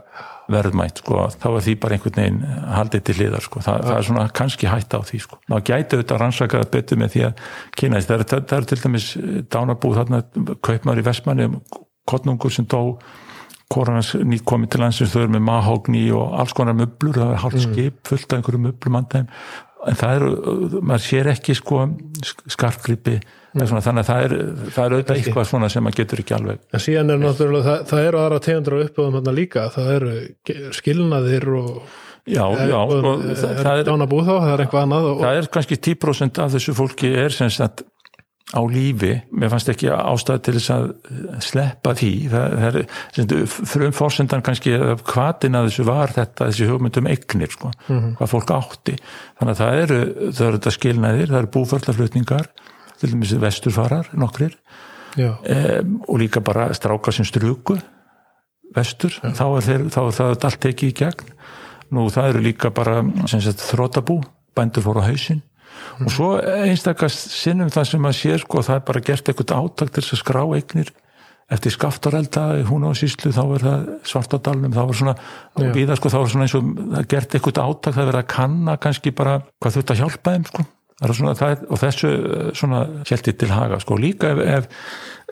verðmætt 0.51 1.01
sko 1.01 1.25
þá 1.33 1.47
er 1.49 1.63
því 1.65 1.75
bara 1.81 1.97
einhvern 1.97 2.17
veginn 2.19 2.39
haldið 2.75 3.03
til 3.07 3.15
hliðar 3.19 3.45
sko. 3.45 3.61
Það, 3.65 3.83
það 3.87 3.97
er 3.97 4.07
svona 4.09 4.25
kannski 4.39 4.69
hætta 4.69 4.99
á 4.99 5.07
því 5.09 5.19
sko. 5.23 5.39
Maður 5.51 5.67
gæti 5.69 5.97
auðvitað 5.97 6.21
rannsakað 6.21 6.65
betur 6.75 7.01
með 7.01 7.13
því 7.15 7.23
að 7.27 7.43
það 7.81 8.15
er, 8.15 8.25
það, 8.31 8.47
það 8.51 8.57
er 8.57 8.67
til 8.71 8.79
dæmis 8.83 9.07
dánabúð 9.55 9.99
þarna, 9.99 10.23
kaupmaður 10.65 11.01
í 11.01 11.05
Vestmanni 11.09 11.47
kottnungur 12.05 12.53
sem 12.53 12.67
dó 12.69 12.81
korans 13.71 14.11
nýtt 14.21 14.45
komið 14.45 14.75
til 14.75 14.83
landsins 14.83 15.13
þau 15.13 15.23
eru 15.23 15.35
með 15.35 15.47
mahógni 15.47 16.03
og 16.13 16.35
alls 16.37 16.53
konar 16.53 16.77
möblur 16.77 17.17
það 17.17 17.31
er 17.33 17.41
hálft 17.41 17.63
skip 17.63 18.03
fullt 18.05 18.27
af 18.29 18.37
einhverju 18.37 18.61
möblum 18.67 18.99
andæm. 18.99 19.31
En 19.85 19.97
það 19.97 20.19
eru, 20.19 20.29
maður 20.81 21.05
sér 21.05 21.31
ekki 21.33 21.57
sko 21.57 21.87
skarfgripi 22.53 23.17
svona, 23.55 23.83
þannig 23.85 24.03
að 24.03 24.09
það 24.09 24.25
er, 24.25 24.33
það 24.75 24.85
er 24.85 24.95
auðvitað 24.95 25.19
eitthvað 25.19 25.47
svona 25.49 25.69
sem 25.71 25.85
maður 25.85 25.99
getur 26.01 26.23
ekki 26.23 26.35
alveg 26.37 26.63
en 26.75 26.83
síðan 26.85 27.13
er 27.13 27.21
náttúrulega, 27.21 27.65
það, 27.67 27.85
það 27.91 28.09
eru 28.09 28.21
aðra 28.21 28.41
tegundur 28.47 28.75
á 28.75 28.79
uppöðum 28.85 29.17
hérna 29.19 29.35
líka, 29.39 29.65
það 29.75 29.91
eru 29.95 30.13
skilnaðir 30.75 31.49
og 31.55 31.73
já, 32.25 32.43
já, 32.43 32.79
sko, 32.91 33.15
það, 33.15 33.35
það, 33.41 33.57
það, 33.61 33.73
er, 33.73 33.89
dánabúð 33.89 34.23
þá, 34.27 34.33
það 34.35 34.53
er 34.53 34.65
eitthvað 34.65 34.87
annað 34.87 35.09
og, 35.09 35.25
það 35.25 35.41
er 35.41 35.51
kannski 35.57 35.81
10% 35.89 36.41
af 36.45 36.55
þessu 36.55 36.77
fólki 36.77 37.11
er 37.25 37.35
sem 37.35 37.53
sagt 37.53 37.85
á 38.53 38.61
lífi, 38.69 39.15
mér 39.33 39.49
fannst 39.49 39.69
ekki 39.71 39.89
ástæð 39.89 40.41
til 40.45 40.53
þess 40.55 40.71
að 40.75 40.83
sleppa 41.43 41.95
því. 41.97 42.11
Það, 42.29 42.53
það 42.61 42.67
er, 42.67 42.77
sem 43.15 43.25
sagt, 43.31 43.55
frum 43.71 43.95
fórsendan 43.95 44.43
kannski 44.45 44.75
hvaðin 45.09 45.57
að 45.57 45.69
þessu 45.71 45.85
var 45.87 46.13
þetta 46.13 46.49
þessi 46.51 46.69
hugmyndum 46.69 47.09
eignir, 47.09 47.51
sko 47.55 47.73
hvað 47.89 48.31
fólk 48.31 48.53
átti, 48.55 48.95
þannig 49.39 49.55
að 49.55 49.63
það 49.63 49.81
eru 49.81 49.99
það 50.29 50.45
eru 50.47 50.59
þetta 50.59 50.75
skilnaðir, 50.77 51.33
það 51.33 51.41
eru 51.41 51.51
búförlaflutningar 51.57 52.51
til 52.99 53.11
dæmis 53.13 53.35
vesturfarar 53.41 54.11
nokkrir, 54.17 54.55
um, 55.17 55.99
og 56.07 56.19
líka 56.21 56.43
bara 56.43 56.69
strákar 56.75 57.15
sem 57.15 57.27
struku 57.27 57.77
vestur, 58.75 59.15
þá 59.21 59.45
er, 59.47 59.65
þeir, 59.65 59.87
þá 59.93 59.99
er 60.03 60.15
það 60.19 60.47
allt 60.49 60.61
tekið 60.65 60.91
í 60.91 60.95
gegn. 61.01 61.33
Nú 61.95 62.07
það 62.11 62.31
eru 62.31 62.41
líka 62.43 62.71
bara 62.75 63.01
sagt, 63.29 63.61
þrótabú, 63.61 64.19
bændur 64.57 64.83
fór 64.83 64.99
á 64.99 65.07
hausinn. 65.07 65.43
Og 66.01 66.11
svo 66.11 66.29
einstakast 66.39 67.29
sinnum 67.35 67.71
það 67.71 67.89
sem 67.91 68.07
að 68.07 68.15
sé 68.17 68.37
sko, 68.41 68.63
það 68.65 68.79
er 68.79 68.85
bara 68.87 69.03
gert 69.05 69.29
eitthvað 69.29 69.57
átak 69.59 69.91
til 69.93 70.03
þess 70.03 70.15
að 70.15 70.21
skrá 70.23 70.41
eignir 70.57 70.91
eftir 71.51 71.75
skaftarelda, 71.75 72.45
hún 72.65 72.87
á 72.89 72.91
síslu 72.97 73.29
þá 73.33 73.43
er 73.43 73.65
það 73.65 73.81
svartadalnum, 74.09 74.73
þá 74.73 74.81
var 74.81 74.97
svona 74.97 75.13
Já. 75.61 75.67
víða 75.75 75.97
sko, 75.99 76.09
þá 76.09 76.17
var 76.17 76.31
svona 76.31 76.47
eins 76.47 76.55
og 76.57 76.71
það 76.79 76.97
er 77.01 77.09
gert 77.11 77.35
eitthvað 77.37 77.59
átak, 77.61 77.93
það 77.93 78.01
er 78.01 78.09
verið 78.09 78.21
að 78.23 78.31
kanna 78.33 78.77
kannski 78.81 79.13
bara 79.13 79.35
hvað 79.61 79.77
þurft 79.77 79.93
að 79.93 80.01
hjálpa 80.01 80.33
þeim 80.33 80.47
sko. 80.49 80.65
er 80.65 80.71
svona, 81.03 81.33
það 81.35 81.65
og 81.69 81.81
þessu 81.81 82.11
eh, 82.11 82.51
svona 82.55 82.83
hjælti 83.07 83.35
til 83.35 83.51
haga 83.51 83.81
sko. 83.83 83.97
Líka 83.99 84.31
ef, 84.35 84.43
ef, 84.45 84.69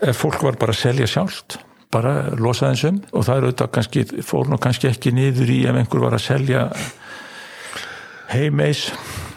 ef 0.09 0.19
fólk 0.23 0.43
var 0.43 0.59
bara 0.61 0.75
að 0.75 0.81
selja 0.83 1.09
sjálft 1.09 1.59
bara 1.93 2.13
losa 2.39 2.71
þeins 2.71 2.83
um 2.89 2.99
og 3.13 3.25
það 3.27 3.35
er 3.35 3.47
auðvitað 3.47 3.71
kannski, 3.77 4.03
fór 4.25 4.49
nú 4.49 4.57
kannski 4.61 4.89
ekki 4.89 5.13
niður 5.13 5.51
í 5.53 5.59
ef 5.69 5.77
einhver 5.77 6.01
var 6.07 6.17
að 6.17 6.25
selja 6.25 6.63
heimeis 8.33 8.87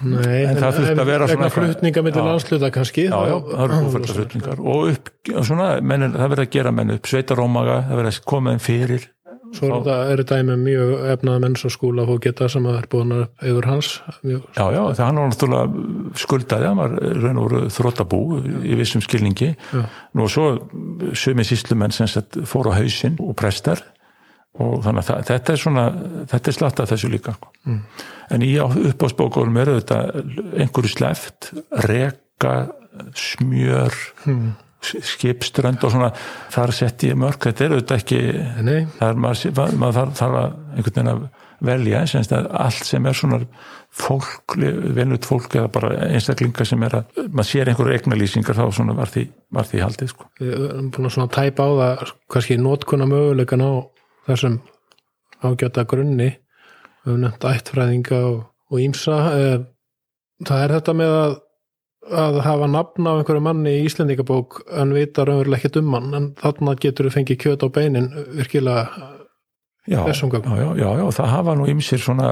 nei, 0.01 0.47
En 0.47 0.59
það 0.61 0.79
þurfti 0.79 1.03
að 1.03 1.11
vera 1.11 1.29
svona 1.31 1.51
flutninga 1.53 2.05
með 2.05 2.17
Já. 2.17 2.23
landsluta 2.29 2.71
kannski 2.75 3.07
já, 3.09 3.17
já, 3.29 3.37
það 3.51 3.65
eru 3.67 3.81
búfærdaflutningar 3.87 4.63
og 4.63 4.89
upp, 4.93 5.13
og 5.35 5.47
svona, 5.49 5.69
menn, 5.83 6.09
það 6.15 6.33
verður 6.33 6.47
að 6.47 6.55
gera 6.57 6.73
menn 6.77 6.95
upp. 6.97 7.11
Sveitarómaga, 7.11 7.77
það 7.91 8.01
verður 8.01 8.13
að 8.15 8.27
koma 8.33 8.55
þeim 8.55 8.65
fyrir 8.67 9.07
svo 9.55 9.69
er 9.69 9.75
þetta 9.77 9.97
eru 10.13 10.25
dæmi 10.31 10.55
um 10.55 10.63
mjög 10.67 10.93
efnaða 11.13 11.43
menn 11.45 11.57
svo 11.61 11.71
skúla 11.73 12.07
og 12.07 12.23
geta 12.25 12.49
sem 12.51 12.67
að 12.67 12.79
er 12.81 12.89
búin 12.93 13.15
að 13.17 13.25
yfir 13.51 13.69
hans 13.71 13.91
mjög, 14.23 14.47
Já, 14.57 14.65
já, 14.75 14.81
það 14.99 15.03
hann 15.05 15.21
var 15.21 15.31
náttúrulega 15.33 16.17
skuldaði, 16.23 16.71
hann 16.71 16.81
var 16.83 16.97
raun 17.23 17.41
og 17.43 17.47
voru 17.47 17.63
þróttabú 17.77 18.23
í 18.67 18.79
vissum 18.79 19.05
skilningi. 19.05 19.53
Já. 19.73 19.85
Nú 20.17 20.27
og 20.27 20.33
svo 20.33 20.49
sumi 21.17 21.47
síslumenn 21.47 21.95
sem 21.95 22.11
sett 22.11 22.41
fóru 22.49 22.75
á 22.75 22.79
hausinn 22.79 23.21
og 23.23 23.37
prestar 23.39 23.85
og 24.57 24.81
þannig 24.85 25.03
að 25.03 25.09
það, 25.09 25.25
þetta 25.31 25.53
er 25.53 25.61
svona, 25.61 25.87
þetta 26.33 26.51
er 26.51 26.57
slatt 26.57 26.81
af 26.81 26.93
þessu 26.93 27.11
líka. 27.13 27.35
Mm. 27.69 27.81
En 28.33 28.45
í 28.45 28.53
uppáðsbókunum 28.61 29.59
eru 29.63 29.79
þetta 29.81 29.99
einhverju 30.63 30.93
sleft, 30.95 31.51
reka, 31.87 32.55
smjör, 33.17 33.99
hmm. 34.25 34.55
Skipströnd 34.85 35.83
og 35.85 35.93
svona, 35.93 36.11
þar 36.53 36.73
sett 36.77 37.05
ég 37.07 37.19
mörg, 37.19 37.41
þetta 37.43 37.65
er 37.65 37.75
auðvitað 37.75 38.03
ekki 38.03 38.21
nei, 38.67 38.79
það 38.99 39.09
er 39.09 39.21
maður, 39.25 39.75
maður 39.81 40.15
þarf, 40.19 40.37
að 40.43 40.55
einhvern 40.77 40.95
veginn 40.95 41.13
að 41.13 41.27
velja 41.67 42.03
semst 42.11 42.35
að 42.37 42.49
allt 42.61 42.85
sem 42.85 43.07
er 43.09 43.17
svona 43.17 43.39
fólk, 43.97 44.57
venut 44.97 45.25
fólk 45.27 45.57
eða 45.57 45.71
bara 45.73 45.93
einstaklingar 46.11 46.69
sem 46.69 46.83
er 46.85 46.99
að 46.99 47.21
maður 47.31 47.49
sér 47.49 47.71
einhverju 47.73 47.97
eignalýsingar 47.97 48.59
þá 48.59 48.67
svona 48.77 48.97
var 48.99 49.13
því, 49.13 49.25
var 49.57 49.69
því 49.71 49.85
haldið 49.85 50.13
sko. 50.13 50.29
Við 50.43 50.53
erum 50.57 50.91
búin 50.93 51.09
að 51.09 51.15
svona 51.17 51.33
tæpa 51.33 51.65
á 51.65 51.71
það 51.81 52.13
kannski 52.35 52.59
nótkuna 52.61 53.09
möguleikan 53.09 53.65
á 53.65 53.73
þessum 54.29 54.61
ágjöta 55.47 55.87
grunni. 55.89 56.29
Við 56.37 57.09
höfum 57.09 57.25
nefnt 57.25 57.49
ættfræðinga 57.49 58.21
og 58.29 58.79
ímsa 58.83 59.17
það 60.45 60.63
er 60.63 60.77
þetta 60.77 60.97
með 61.01 61.17
að 61.23 61.37
að 62.11 62.41
hafa 62.45 62.69
nafn 62.71 63.09
á 63.09 63.13
einhverju 63.17 63.43
manni 63.43 63.73
í 63.79 63.87
Íslendingabók 63.89 64.61
en 64.71 64.95
vita 64.95 65.25
raunveruleg 65.27 65.63
ekkert 65.63 65.81
um 65.83 65.97
hann 65.97 66.15
en 66.15 66.29
þarna 66.41 66.77
getur 66.83 67.09
við 67.09 67.17
fengið 67.19 67.41
kjöt 67.43 67.67
á 67.67 67.69
beinin 67.75 68.11
virkilega 68.37 68.87
já, 69.87 70.01
já, 70.03 70.13
já, 70.13 70.71
já, 70.77 70.89
já, 71.01 71.05
það 71.19 71.33
hafa 71.33 71.57
nú 71.59 71.67
ymsir 71.71 72.03
svona, 72.03 72.31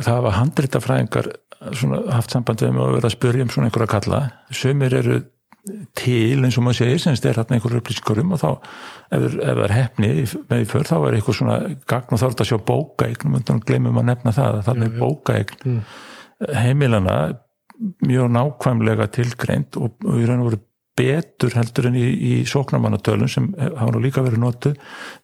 það 0.00 0.14
hafa 0.14 0.36
handritafræðingar 0.40 1.32
haft 2.12 2.34
samband 2.34 2.62
við 2.62 2.74
með 2.74 2.84
að 2.84 2.98
vera 2.98 3.08
að 3.08 3.16
spyrja 3.16 3.46
um 3.46 3.52
svona 3.52 3.70
einhverja 3.70 3.92
kalla. 3.94 4.20
Sömur 4.52 4.96
eru 4.96 5.22
til 5.98 6.44
eins 6.44 6.56
og 6.60 6.66
maður 6.66 6.78
segir 6.78 7.00
semst 7.02 7.24
er 7.26 7.38
hérna 7.40 7.56
einhverju 7.56 7.80
upplýsingar 7.80 8.20
um 8.22 8.34
og 8.36 8.42
þá 8.42 8.50
ef 9.16 9.24
það 9.34 9.62
er 9.64 9.74
hefni 9.74 10.10
með 10.50 10.62
í 10.62 10.68
för 10.70 10.86
þá 10.86 10.94
er 10.98 11.16
eitthvað 11.16 11.38
svona 11.40 11.56
gagn 11.90 12.14
og 12.14 12.20
þá 12.20 12.26
er 12.26 12.34
þetta 12.34 12.44
að 12.44 12.50
sjá 12.52 12.60
bókaegn 12.68 13.38
og 13.40 13.64
glemum 13.66 13.98
að 13.98 14.06
nefna 14.12 14.34
það 14.36 14.60
að 14.60 14.68
það 14.68 14.84
er 14.84 14.94
bókaegn 15.00 15.64
mm. 15.64 15.80
heimilana 16.60 17.16
mjög 18.06 18.32
nákvæmlega 18.36 19.10
tilgreint 19.14 19.76
og, 19.80 19.96
í 20.16 20.24
raun 20.26 20.42
og 20.44 20.50
veru 20.50 20.62
betur 20.96 21.52
heldur 21.52 21.90
en 21.90 21.96
í, 22.00 22.04
í 22.08 22.34
sóknarmannatölum 22.48 23.28
sem 23.28 23.50
hafa 23.60 23.90
nú 23.92 24.00
líka 24.00 24.24
verið 24.24 24.40
notu 24.40 24.72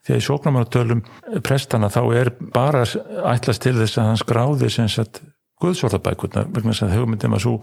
því 0.05 0.13
að 0.13 0.19
í 0.19 0.25
sóknarmannatölum 0.27 1.01
prestana 1.45 1.89
þá 1.93 2.01
er 2.19 2.29
bara 2.53 2.83
ætlast 3.33 3.63
til 3.65 3.75
þess 3.79 3.97
að 3.97 4.11
hann 4.11 4.21
skráði 4.21 4.69
sem 4.73 4.91
sagt 4.91 5.23
guðsvorðabækurna 5.63 6.47
vegna 6.51 6.75
þess 6.75 6.87
að 6.87 6.95
hugmyndum 6.99 7.37
að 7.37 7.45
svo 7.47 7.57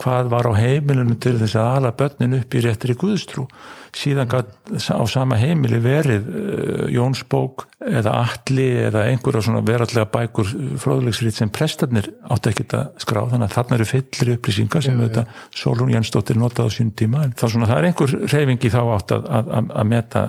hvað 0.00 0.30
var 0.32 0.48
á 0.48 0.52
heimilinu 0.56 1.16
til 1.20 1.34
þess 1.40 1.56
að 1.58 1.70
ala 1.76 1.92
börnin 1.96 2.36
upp 2.38 2.54
í 2.56 2.62
réttri 2.64 2.96
guðstrú? 2.98 3.44
Síðan 3.92 4.30
á 4.32 5.04
sama 5.10 5.36
heimili 5.36 5.78
verið 5.84 6.28
uh, 6.32 6.84
Jónsbók 6.92 7.66
eða 7.84 8.14
Alli 8.22 8.68
eða 8.86 9.04
einhverja 9.10 9.44
svona 9.44 9.62
verallega 9.66 10.08
bækur 10.14 10.52
fróðlegsrið 10.80 11.36
sem 11.36 11.52
prestarnir 11.52 12.08
átti 12.32 12.52
ekki 12.52 12.68
að 12.78 13.02
skrá. 13.04 13.24
Þannig 13.28 13.48
að 13.48 13.56
þarna 13.58 13.78
eru 13.78 13.88
fyllir 13.90 14.34
upplýsingar 14.36 14.86
sem 14.86 15.00
auðvitað 15.00 15.42
Solún 15.62 15.92
Jensdóttir 15.92 16.40
notaði 16.40 16.72
á 16.72 16.76
sín 16.78 16.94
tíma. 16.96 17.26
En 17.26 17.36
það, 17.36 17.56
svona, 17.56 17.70
það 17.70 17.82
er 17.82 17.90
einhver 17.90 18.16
reyfingi 18.32 18.72
þá 18.72 18.80
átt 18.96 19.16
að, 19.18 19.28
að, 19.28 19.74
að 19.82 19.92
meta 19.92 20.24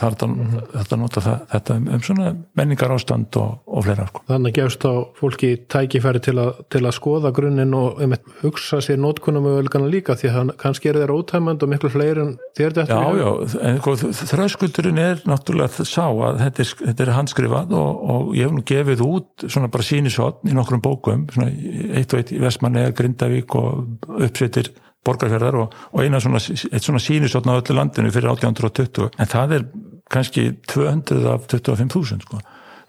þetta 0.00 0.28
mm. 0.28 1.00
nota 1.00 1.22
það, 1.24 1.40
þetta 1.52 1.76
um, 1.78 1.88
um 1.94 2.02
svona 2.04 2.30
menningar 2.58 2.94
ástand 2.94 3.38
og, 3.40 3.56
og 3.66 3.84
fleira 3.86 4.06
sko. 4.08 4.22
Þannig 4.30 4.56
gefst 4.58 4.86
á 4.88 4.92
fólki 5.18 5.50
tækifæri 5.70 6.22
til, 6.24 6.36
a, 6.42 6.46
til 6.72 6.82
að 6.84 6.94
skoða 6.96 7.32
grunninn 7.36 7.74
og 7.76 8.00
um, 8.04 8.16
hugsa 8.42 8.80
sér 8.84 9.00
nótkunum 9.02 9.48
og 9.50 9.60
ölgana 9.62 9.90
líka 9.92 10.16
því 10.18 10.32
að 10.32 10.52
kannski 10.60 10.90
er 10.90 11.00
þeirra 11.02 11.18
ótæmand 11.18 11.64
og 11.64 11.72
miklu 11.72 11.92
fleiri 11.92 12.24
en 12.24 12.34
þér 12.58 12.76
þetta 12.80 13.00
Já, 13.00 13.20
já, 13.20 13.58
en 13.70 13.80
sko, 13.82 13.96
þröskuldurinn 14.34 15.02
er 15.02 15.24
náttúrulega 15.28 15.88
sá 15.88 16.06
að 16.06 16.40
þetta 16.44 16.64
er, 16.64 16.72
þetta 16.84 17.06
er 17.06 17.14
handskrifað 17.18 17.76
og, 17.80 18.04
og 18.14 18.32
ég 18.38 18.48
hef 18.48 18.56
nú 18.56 18.64
gefið 18.68 19.04
út 19.06 19.46
svona 19.48 19.70
bara 19.72 19.86
sínisotn 19.86 20.50
í 20.50 20.56
nokkrum 20.56 20.84
bókum 20.84 21.28
svona 21.34 21.50
eitt 21.98 22.14
og 22.14 22.22
eitt 22.22 22.32
í 22.34 22.40
Vestmanni, 22.42 22.86
Grindavík 22.96 23.58
og 23.58 24.08
uppsettir 24.14 24.72
borgarferðar 25.06 25.60
og, 25.62 25.76
og 25.92 26.04
eina 26.04 26.20
svona, 26.22 26.40
svona 26.40 27.02
sínisotna 27.02 27.56
á 27.56 27.60
öllu 27.60 27.78
landinu 27.78 28.12
fyrir 28.14 28.32
1820 28.34 29.10
en 29.18 29.30
það 29.30 29.58
er 29.58 29.68
kannski 30.12 30.50
200 30.68 31.24
af 31.30 31.48
25.000 31.48 32.26
sko. 32.26 32.42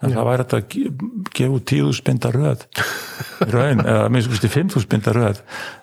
En 0.04 0.12
það 0.12 0.28
væri 0.28 0.44
þetta 0.44 0.58
að 0.60 0.66
gefa 1.34 1.60
10.000 1.72 1.96
spinda 1.96 2.30
röð. 2.36 2.66
Raun, 3.54 3.80
eða 3.80 4.10
minnst 4.12 4.44
5.000 4.44 4.84
spinda 4.84 5.14
röð 5.16 5.40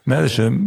með 0.08 0.26
þessum 0.26 0.58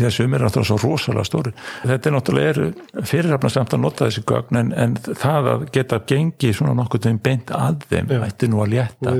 þessum 0.00 0.34
er 0.34 0.44
náttúrulega 0.44 0.68
svo 0.68 0.78
rosalega 0.80 1.26
stóri 1.28 1.52
þetta 1.82 2.10
er 2.10 2.14
náttúrulega 2.14 3.04
fyrirrafna 3.04 3.50
samt 3.52 3.76
að 3.76 3.82
nota 3.84 4.08
þessi 4.08 4.24
gögn 4.28 4.60
en, 4.60 4.72
en 4.84 4.96
það 5.04 5.50
að 5.52 5.66
geta 5.74 6.00
gengið 6.08 6.56
svona 6.58 6.76
nokkuð 6.78 7.08
þeim 7.08 7.20
beint 7.24 7.52
að 7.54 7.84
þeim 7.90 8.12
ætti 8.24 8.50
nú 8.50 8.62
að 8.64 8.74
létta 8.76 9.14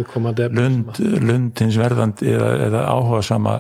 lund, 0.55 1.03
lund 1.29 1.65
hins 1.65 1.79
verðandi 1.81 2.33
eða, 2.35 2.51
eða 2.69 2.85
áhuga 2.95 3.23
sama 3.27 3.59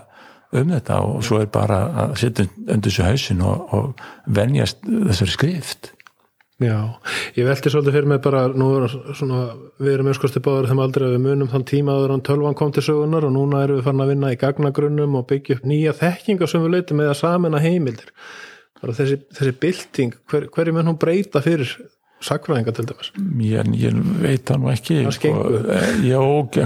um 0.60 0.72
þetta 0.74 1.00
og 1.02 1.20
svo 1.26 1.40
er 1.42 1.50
bara 1.52 1.80
að 2.04 2.16
setja 2.22 2.46
undir 2.64 2.90
þessu 2.90 3.06
hausin 3.08 3.44
og, 3.44 3.74
og 3.74 4.06
venjast 4.38 4.82
þessari 4.84 5.34
skrift. 5.34 5.92
Já, 6.62 6.94
ég 7.34 7.48
veldi 7.48 7.70
svolítið 7.72 7.96
fyrir 7.96 8.08
mig 8.12 8.20
bara 8.22 8.44
nú 8.54 8.68
er 8.78 8.92
svona, 9.18 9.40
við 9.82 9.96
erum 9.96 10.10
öskusti 10.12 10.38
báður 10.42 10.68
þegar 10.70 10.84
aldrei 10.84 11.08
við 11.10 11.24
munum 11.24 11.50
þann 11.50 11.66
tíma 11.66 11.96
að 11.98 12.14
tölvan 12.28 12.54
kom 12.54 12.70
til 12.72 12.84
sögunar 12.86 13.26
og 13.26 13.34
núna 13.34 13.64
erum 13.64 13.80
við 13.80 13.88
farin 13.88 14.04
að 14.04 14.12
vinna 14.12 14.30
í 14.30 14.38
gagnagrunnum 14.38 15.16
og 15.18 15.26
byggja 15.32 15.58
upp 15.58 15.66
nýja 15.66 15.96
þekkinga 15.98 16.48
sem 16.50 16.62
við 16.62 16.76
leitum 16.76 17.02
með 17.02 17.10
að 17.10 17.18
samena 17.24 17.62
heimildir. 17.64 18.14
Þessi, 18.84 19.18
þessi 19.34 19.56
bylting, 19.64 20.16
hver, 20.30 20.46
hverju 20.54 20.76
mun 20.76 20.92
hún 20.92 21.00
breyta 21.00 21.42
fyrir 21.42 21.74
sakfræðinga 22.24 22.74
til 22.76 22.86
dæmis? 22.90 23.10
Ég, 23.44 23.72
ég 23.80 23.98
veit 24.22 24.46
það 24.48 24.62
nú 24.62 24.70
ekki 24.72 25.00
sko, 25.14 25.34
eh, 25.74 25.90
já, 26.08 26.20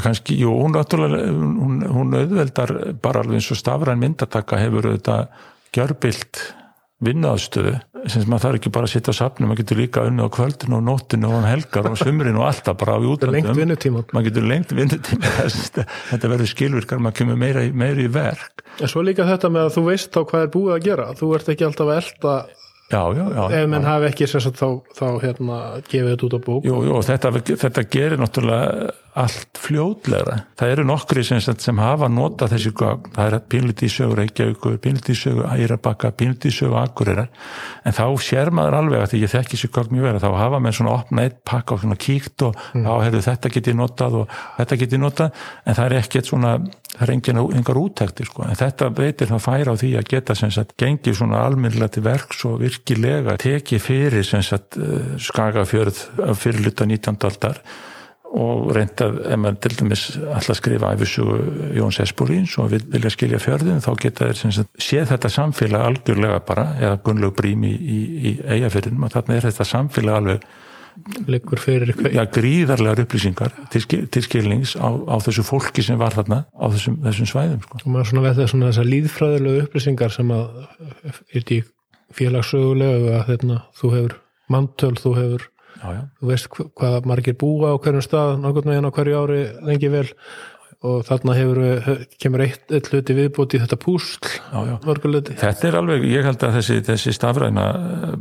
kannski, 0.04 0.38
jú, 0.42 0.54
hún 0.62 0.76
náttúrulega 0.76 1.32
hún, 1.32 1.80
hún 1.86 2.18
auðveldar 2.20 2.74
bara 3.02 3.24
alveg 3.24 3.40
eins 3.40 3.50
og 3.54 3.60
stafræn 3.60 4.02
myndataka 4.02 4.60
hefur 4.62 4.92
auðvitað 4.92 5.28
gjörbilt 5.74 6.44
vinnaðstöðu 7.04 7.76
sem 8.10 8.24
maður 8.26 8.44
þarf 8.44 8.58
ekki 8.58 8.72
bara 8.74 8.88
að 8.88 8.92
sitta 8.92 9.12
á 9.14 9.18
sapnum 9.18 9.50
maður 9.50 9.60
getur 9.62 9.78
líka 9.80 10.04
unni 10.06 10.24
á 10.24 10.28
kvöldinu 10.34 10.78
og 10.78 10.84
nóttinu 10.86 11.30
og 11.30 11.46
helgar 11.46 11.88
og 11.90 11.98
sumrin 11.98 12.38
og 12.38 12.46
alltaf 12.48 12.78
bara 12.80 12.96
á 12.98 13.00
útlöndum. 13.02 13.98
maður 14.14 14.28
getur 14.28 14.46
lengt 14.46 14.74
vinnutíma. 14.74 15.32
Þetta 16.10 16.30
verður 16.32 16.50
skilvirkar, 16.50 17.02
maður 17.02 17.18
kemur 17.20 17.40
meira, 17.40 17.64
meira 17.70 18.02
í 18.02 18.08
verk. 18.12 18.64
En 18.78 18.90
svo 18.90 19.02
líka 19.06 19.26
þetta 19.28 19.50
með 19.50 19.68
að 19.68 19.76
þú 19.76 19.84
veist 19.88 20.10
þá 20.14 20.20
hvað 20.30 20.44
er 20.44 20.50
búið 20.54 20.74
að 20.74 20.84
gera. 20.86 21.06
Þú 21.18 21.30
ert 21.38 21.52
ekki 21.54 21.66
alltaf 21.66 21.90
að 21.90 22.00
elda 22.00 22.34
Já, 22.88 23.02
já, 23.12 23.24
já. 23.36 23.42
Ef 23.52 23.66
menn 23.68 23.84
hafi 23.84 24.08
ekki 24.08 24.26
sagt, 24.30 24.56
þá, 24.56 24.68
þá 24.96 25.06
hérna, 25.20 25.58
gefið 25.90 26.14
þetta 26.14 26.24
út 26.28 26.36
á 26.36 26.40
bók. 26.46 26.68
Jú, 26.68 26.78
jú, 26.86 27.00
þetta, 27.04 27.32
þetta 27.50 27.84
gerir 27.92 28.22
náttúrulega 28.22 28.94
allt 29.18 29.58
fljóðlega. 29.58 30.36
Það 30.58 30.72
eru 30.74 30.84
nokkri 30.88 31.22
sem, 31.26 31.40
sem 31.42 31.80
hafa 31.82 32.08
notað 32.12 32.54
þessi 32.54 32.72
gögn. 32.78 33.10
Það 33.16 33.28
er 33.28 33.44
pínlítið 33.52 33.88
í 33.88 33.92
sögur 33.92 34.20
Reykjavíkur, 34.22 34.76
pínlítið 34.84 35.14
í 35.14 35.18
sögur 35.18 35.48
Ægirabakka, 35.50 36.12
pínlítið 36.18 36.52
í 36.52 36.56
sögur 36.56 36.78
Akureyrar. 36.82 37.30
En 37.84 37.96
þá 37.96 38.04
sér 38.24 38.52
maður 38.54 38.78
alveg 38.78 39.04
að 39.04 39.12
því 39.12 39.22
ég 39.24 39.32
þekki 39.34 39.56
þessi 39.56 39.70
gögn 39.74 39.96
mjög 39.96 40.08
verið. 40.08 40.26
Þá 40.26 40.38
hafa 40.42 40.60
með 40.64 40.76
svona 40.78 40.94
opna 40.94 41.26
eitt 41.26 41.40
pakka 41.48 41.76
og 41.76 41.82
svona 41.82 41.98
kíkt 41.98 42.46
og 42.46 42.54
mm. 42.58 42.86
þá 42.86 42.92
hefur 43.06 43.26
þetta 43.28 43.52
getið 43.56 43.78
notað 43.80 44.18
og 44.22 44.38
þetta 44.60 44.80
getið 44.84 45.02
notað. 45.04 45.42
En 45.64 45.78
það 45.78 45.90
er 45.90 45.96
ekkert 45.98 46.30
svona, 46.30 46.54
það 46.94 47.04
er 47.08 47.14
engin, 47.16 47.42
engar 47.58 47.82
útæktir 47.82 48.30
sko. 48.30 48.46
En 48.46 48.62
þetta 48.62 48.90
veitir 49.02 49.32
það 49.32 49.44
færa 49.48 49.74
á 49.74 49.80
því 49.82 49.92
að 49.98 50.08
geta 50.14 50.38
sem 50.38 50.54
sagt 50.54 50.76
gengið 50.78 51.20
svona 51.20 51.42
almennilega 51.44 51.96
til 51.98 52.06
verks 52.06 52.46
og 52.48 52.58
virkilega 52.62 53.38
tekið 53.40 53.84
fyrir 53.84 54.26
sem 54.26 54.44
sagt 54.46 54.78
eh, 54.78 55.14
skagafjörð 55.22 56.02
fyrirluta 56.38 56.86
19. 56.88 57.18
aldar 57.28 57.62
og 58.36 58.70
reyndað, 58.76 59.18
ef 59.24 59.40
maður 59.40 59.58
til 59.64 59.74
dæmis 59.78 60.04
alltaf 60.20 60.58
skrifa 60.58 60.92
æfisugu 60.92 61.38
Jóns 61.78 62.00
Espolíns 62.04 62.58
og 62.60 62.74
vilja 62.74 63.12
skilja 63.14 63.40
fjörðin 63.40 63.80
þá 63.84 63.90
geta 64.02 64.28
þeir 64.28 64.66
séð 64.76 65.10
þetta 65.14 65.30
samfélag 65.32 65.86
algjörlega 65.86 66.40
bara, 66.46 66.66
eða 66.76 67.00
Gunnlaug 67.06 67.36
Brím 67.38 67.64
í, 67.64 67.72
í, 67.72 67.98
í 68.28 68.32
eigafyrðinum 68.58 69.08
og 69.08 69.14
þarna 69.16 69.38
er 69.38 69.48
þetta 69.48 69.68
samfélag 69.72 70.20
alveg 70.20 70.48
já, 72.12 72.22
gríðarlegar 72.34 73.04
upplýsingar 73.04 73.52
til, 73.72 73.82
til 74.10 74.22
skilnings 74.24 74.74
á, 74.76 74.88
á 74.90 75.16
þessu 75.22 75.44
fólki 75.46 75.84
sem 75.86 75.98
var 76.00 76.16
þarna 76.16 76.42
á 76.52 76.66
þessum, 76.74 76.98
þessum 77.04 77.28
svæðum 77.30 77.60
sko. 77.64 77.80
og 77.80 77.92
maður 77.94 78.10
svona 78.10 78.24
veit 78.26 78.38
það 78.38 78.64
þessar 78.66 78.88
líðfræðilegu 78.92 79.66
upplýsingar 79.66 80.14
sem 80.14 80.32
að 80.34 80.48
er 81.06 81.46
því 81.48 81.60
félagssögulega 82.18 83.14
að 83.20 83.30
þeirna, 83.30 83.60
þú 83.78 83.92
hefur 83.94 84.18
mantöl, 84.52 84.96
þú 84.98 85.14
hefur 85.18 85.46
já, 85.78 85.88
já. 85.96 86.02
þú 86.20 86.30
veist 86.32 86.52
hvaða 86.58 87.02
margir 87.08 87.38
búa 87.38 87.74
á 87.74 87.80
hverjum 87.80 88.04
stað 88.04 88.36
nákvæmlega 88.42 88.74
veginn 88.74 88.88
á 88.90 88.96
hverju 88.98 89.18
ári 89.24 89.42
lengi 89.68 89.92
vel 89.92 90.06
og 90.86 91.00
þarna 91.08 91.34
hefur, 91.34 91.58
kemur 92.22 92.44
eitt, 92.44 92.68
eitt 92.70 92.88
hluti 92.92 93.14
viðbúti 93.16 93.58
í 93.58 93.62
þetta 93.64 93.78
púsl 93.82 94.28
mörguleiti. 94.86 95.34
Þetta 95.40 95.66
er 95.66 95.78
alveg, 95.80 96.04
ég 96.06 96.26
held 96.28 96.44
að 96.46 96.58
þessi, 96.60 96.76
þessi 96.86 97.14
stafræna 97.16 97.64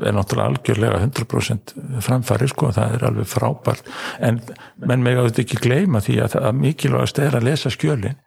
er 0.02 0.16
náttúrulega 0.18 0.48
algjörlega 0.50 1.02
100% 1.04 1.76
framfæri 2.06 2.50
sko, 2.50 2.72
það 2.74 2.96
er 2.98 3.06
alveg 3.12 3.30
frábært 3.30 3.92
en 4.26 4.42
menn 4.82 5.06
meg 5.06 5.20
að 5.20 5.30
þetta 5.30 5.44
ekki 5.46 5.62
gleyma 5.68 6.02
því 6.02 6.18
að 6.26 6.34
það 6.40 6.64
mikilvægast 6.64 7.22
er 7.28 7.38
að 7.38 7.48
lesa 7.52 7.74
skjölin 7.74 8.18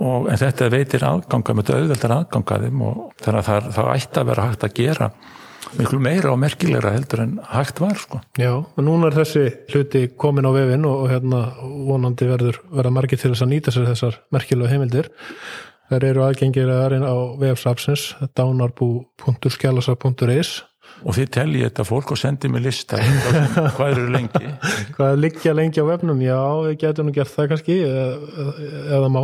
og 0.00 0.30
en 0.32 0.40
þetta 0.40 0.70
veitir 0.72 1.04
aðganga 1.04 1.56
með 1.58 1.74
auðveldar 1.74 2.16
aðgangaðum 2.16 2.84
og 2.86 3.04
þannig 3.20 3.42
að 3.42 3.50
það, 3.50 3.70
það 3.76 3.92
ætti 3.98 4.22
að 4.22 4.30
vera 4.30 4.48
hægt 4.48 4.64
að 4.64 4.76
gera 4.80 5.10
miklu 5.78 5.98
meira 6.02 6.32
og 6.32 6.38
merkilegra 6.42 6.90
heldur 6.94 7.20
en 7.24 7.32
hægt 7.52 7.80
var 7.82 7.96
sko. 8.00 8.16
Já, 8.40 8.52
og 8.58 8.80
núna 8.84 9.04
er 9.10 9.18
þessi 9.20 9.44
hluti 9.72 10.00
komin 10.16 10.48
á 10.48 10.50
vefin 10.54 10.84
og, 10.88 10.96
og 11.04 11.08
hérna 11.12 11.40
vonandi 11.88 12.24
verður 12.30 12.56
verða 12.70 12.96
margir 12.96 13.18
til 13.20 13.30
þess 13.32 13.44
að 13.46 13.52
nýta 13.54 13.70
sér 13.74 13.90
þessar 13.90 14.14
merkilega 14.34 14.72
heimildir 14.74 15.06
þær 15.90 16.02
eru 16.06 16.20
aðgengir 16.26 16.68
aðeins 16.70 17.06
á 17.06 17.16
vefsapsins 17.40 18.02
dánarbú.skjálasar.is 18.38 20.50
og 21.00 21.16
þið 21.16 21.30
telli 21.34 21.62
þetta 21.64 21.86
fólk 21.88 22.12
og 22.14 22.20
sendi 22.20 22.50
mig 22.52 22.64
lista 22.64 22.98
hvað 23.00 23.86
eru 23.94 24.06
lengi. 24.12 24.52
Hvað 24.96 25.12
er 25.14 25.20
liggja 25.20 25.52
lengi 25.56 25.80
á 25.80 25.86
vefnum, 25.88 26.20
já, 26.22 26.38
við 26.66 26.74
getum 26.82 27.08
nú 27.08 27.14
gert 27.14 27.32
það 27.32 27.48
kannski, 27.52 27.76
eða, 27.86 28.48
eða 28.98 29.10
má. 29.12 29.20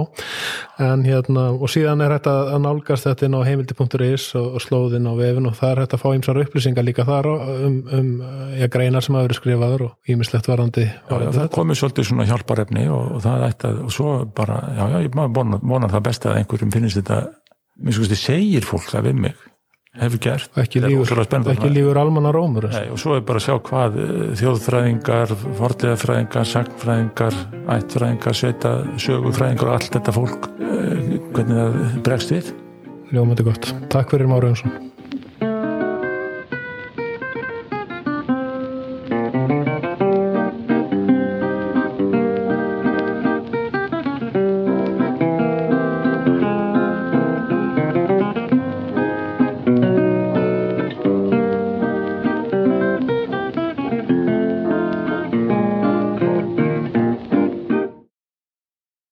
En 0.83 1.05
hérna, 1.07 1.47
og 1.53 1.71
síðan 1.73 2.05
er 2.05 2.15
hægt 2.17 2.29
að 2.31 2.53
nálgast 2.65 3.09
þetta 3.09 3.29
inn 3.29 3.37
á 3.37 3.47
heimildi.is 3.47 4.29
og, 4.39 4.59
slóðin 4.63 5.09
á 5.09 5.13
vefin 5.19 5.49
og 5.51 5.57
það 5.59 5.73
er 5.73 5.83
hægt 5.83 5.97
að 5.97 6.03
fá 6.03 6.09
ýmsar 6.13 6.41
upplýsingar 6.43 6.87
líka 6.87 7.07
þar 7.09 7.31
um, 7.33 7.79
um 7.99 8.11
ja, 8.57 8.69
greinar 8.73 9.05
sem 9.05 9.17
hafa 9.17 9.29
verið 9.29 9.41
skrifaður 9.41 9.87
og 9.89 10.13
ýmislegt 10.13 10.51
varandi 10.51 10.87
já, 10.87 11.17
já, 11.23 11.31
það 11.39 11.51
komið 11.57 11.81
svolítið 11.81 12.09
svona 12.11 12.29
hjálparefni 12.31 12.87
og, 12.93 13.11
og 13.17 13.25
það 13.27 13.47
ætti 13.51 13.71
að, 13.71 13.83
og 13.87 13.97
svo 13.97 14.15
bara 14.37 14.61
já, 14.77 14.85
já, 14.95 14.99
ég 15.07 15.19
vonar 15.19 15.93
það 15.93 16.07
best 16.09 16.29
að 16.29 16.41
einhverjum 16.41 16.73
finnist 16.75 17.01
þetta, 17.01 17.21
mér 17.83 17.99
sko, 17.99 18.09
segir 18.21 18.69
fólk 18.69 18.91
það 18.93 19.11
við 19.11 19.23
mig 19.27 19.47
hefur 20.01 20.23
gert. 20.27 20.51
Ekki 20.63 20.83
lífur, 20.85 21.23
ekki 21.53 21.71
lífur 21.73 22.01
almanna 22.01 22.33
rómur 22.35 22.69
Nei, 22.73 22.89
og 22.93 23.01
svo 23.01 23.17
er 23.17 23.25
bara 23.27 23.43
að 23.43 23.47
sjá 23.49 23.57
hvað 23.69 24.01
eh, 24.03 24.17
þjóðfræðingar, 24.41 25.37
forleðafræðingar 25.61 26.51
sagnfræðingar, 26.53 27.39
ættfræðingar 27.77 28.41
sveita, 28.43 28.75
sögufræðingar 29.07 29.71
og 29.71 29.79
allt 29.79 29.97
þetta 29.99 30.17
fólk 30.17 30.51
eh, 30.57 31.17
hvernig 31.37 31.63
það 31.63 31.81
bregst 32.09 32.37
við. 32.37 32.53
Ljómandi 33.15 33.47
gott, 33.47 33.73
takk 33.93 34.13
fyrir 34.15 34.31
Máru 34.31 34.51
Jónsson 34.51 34.96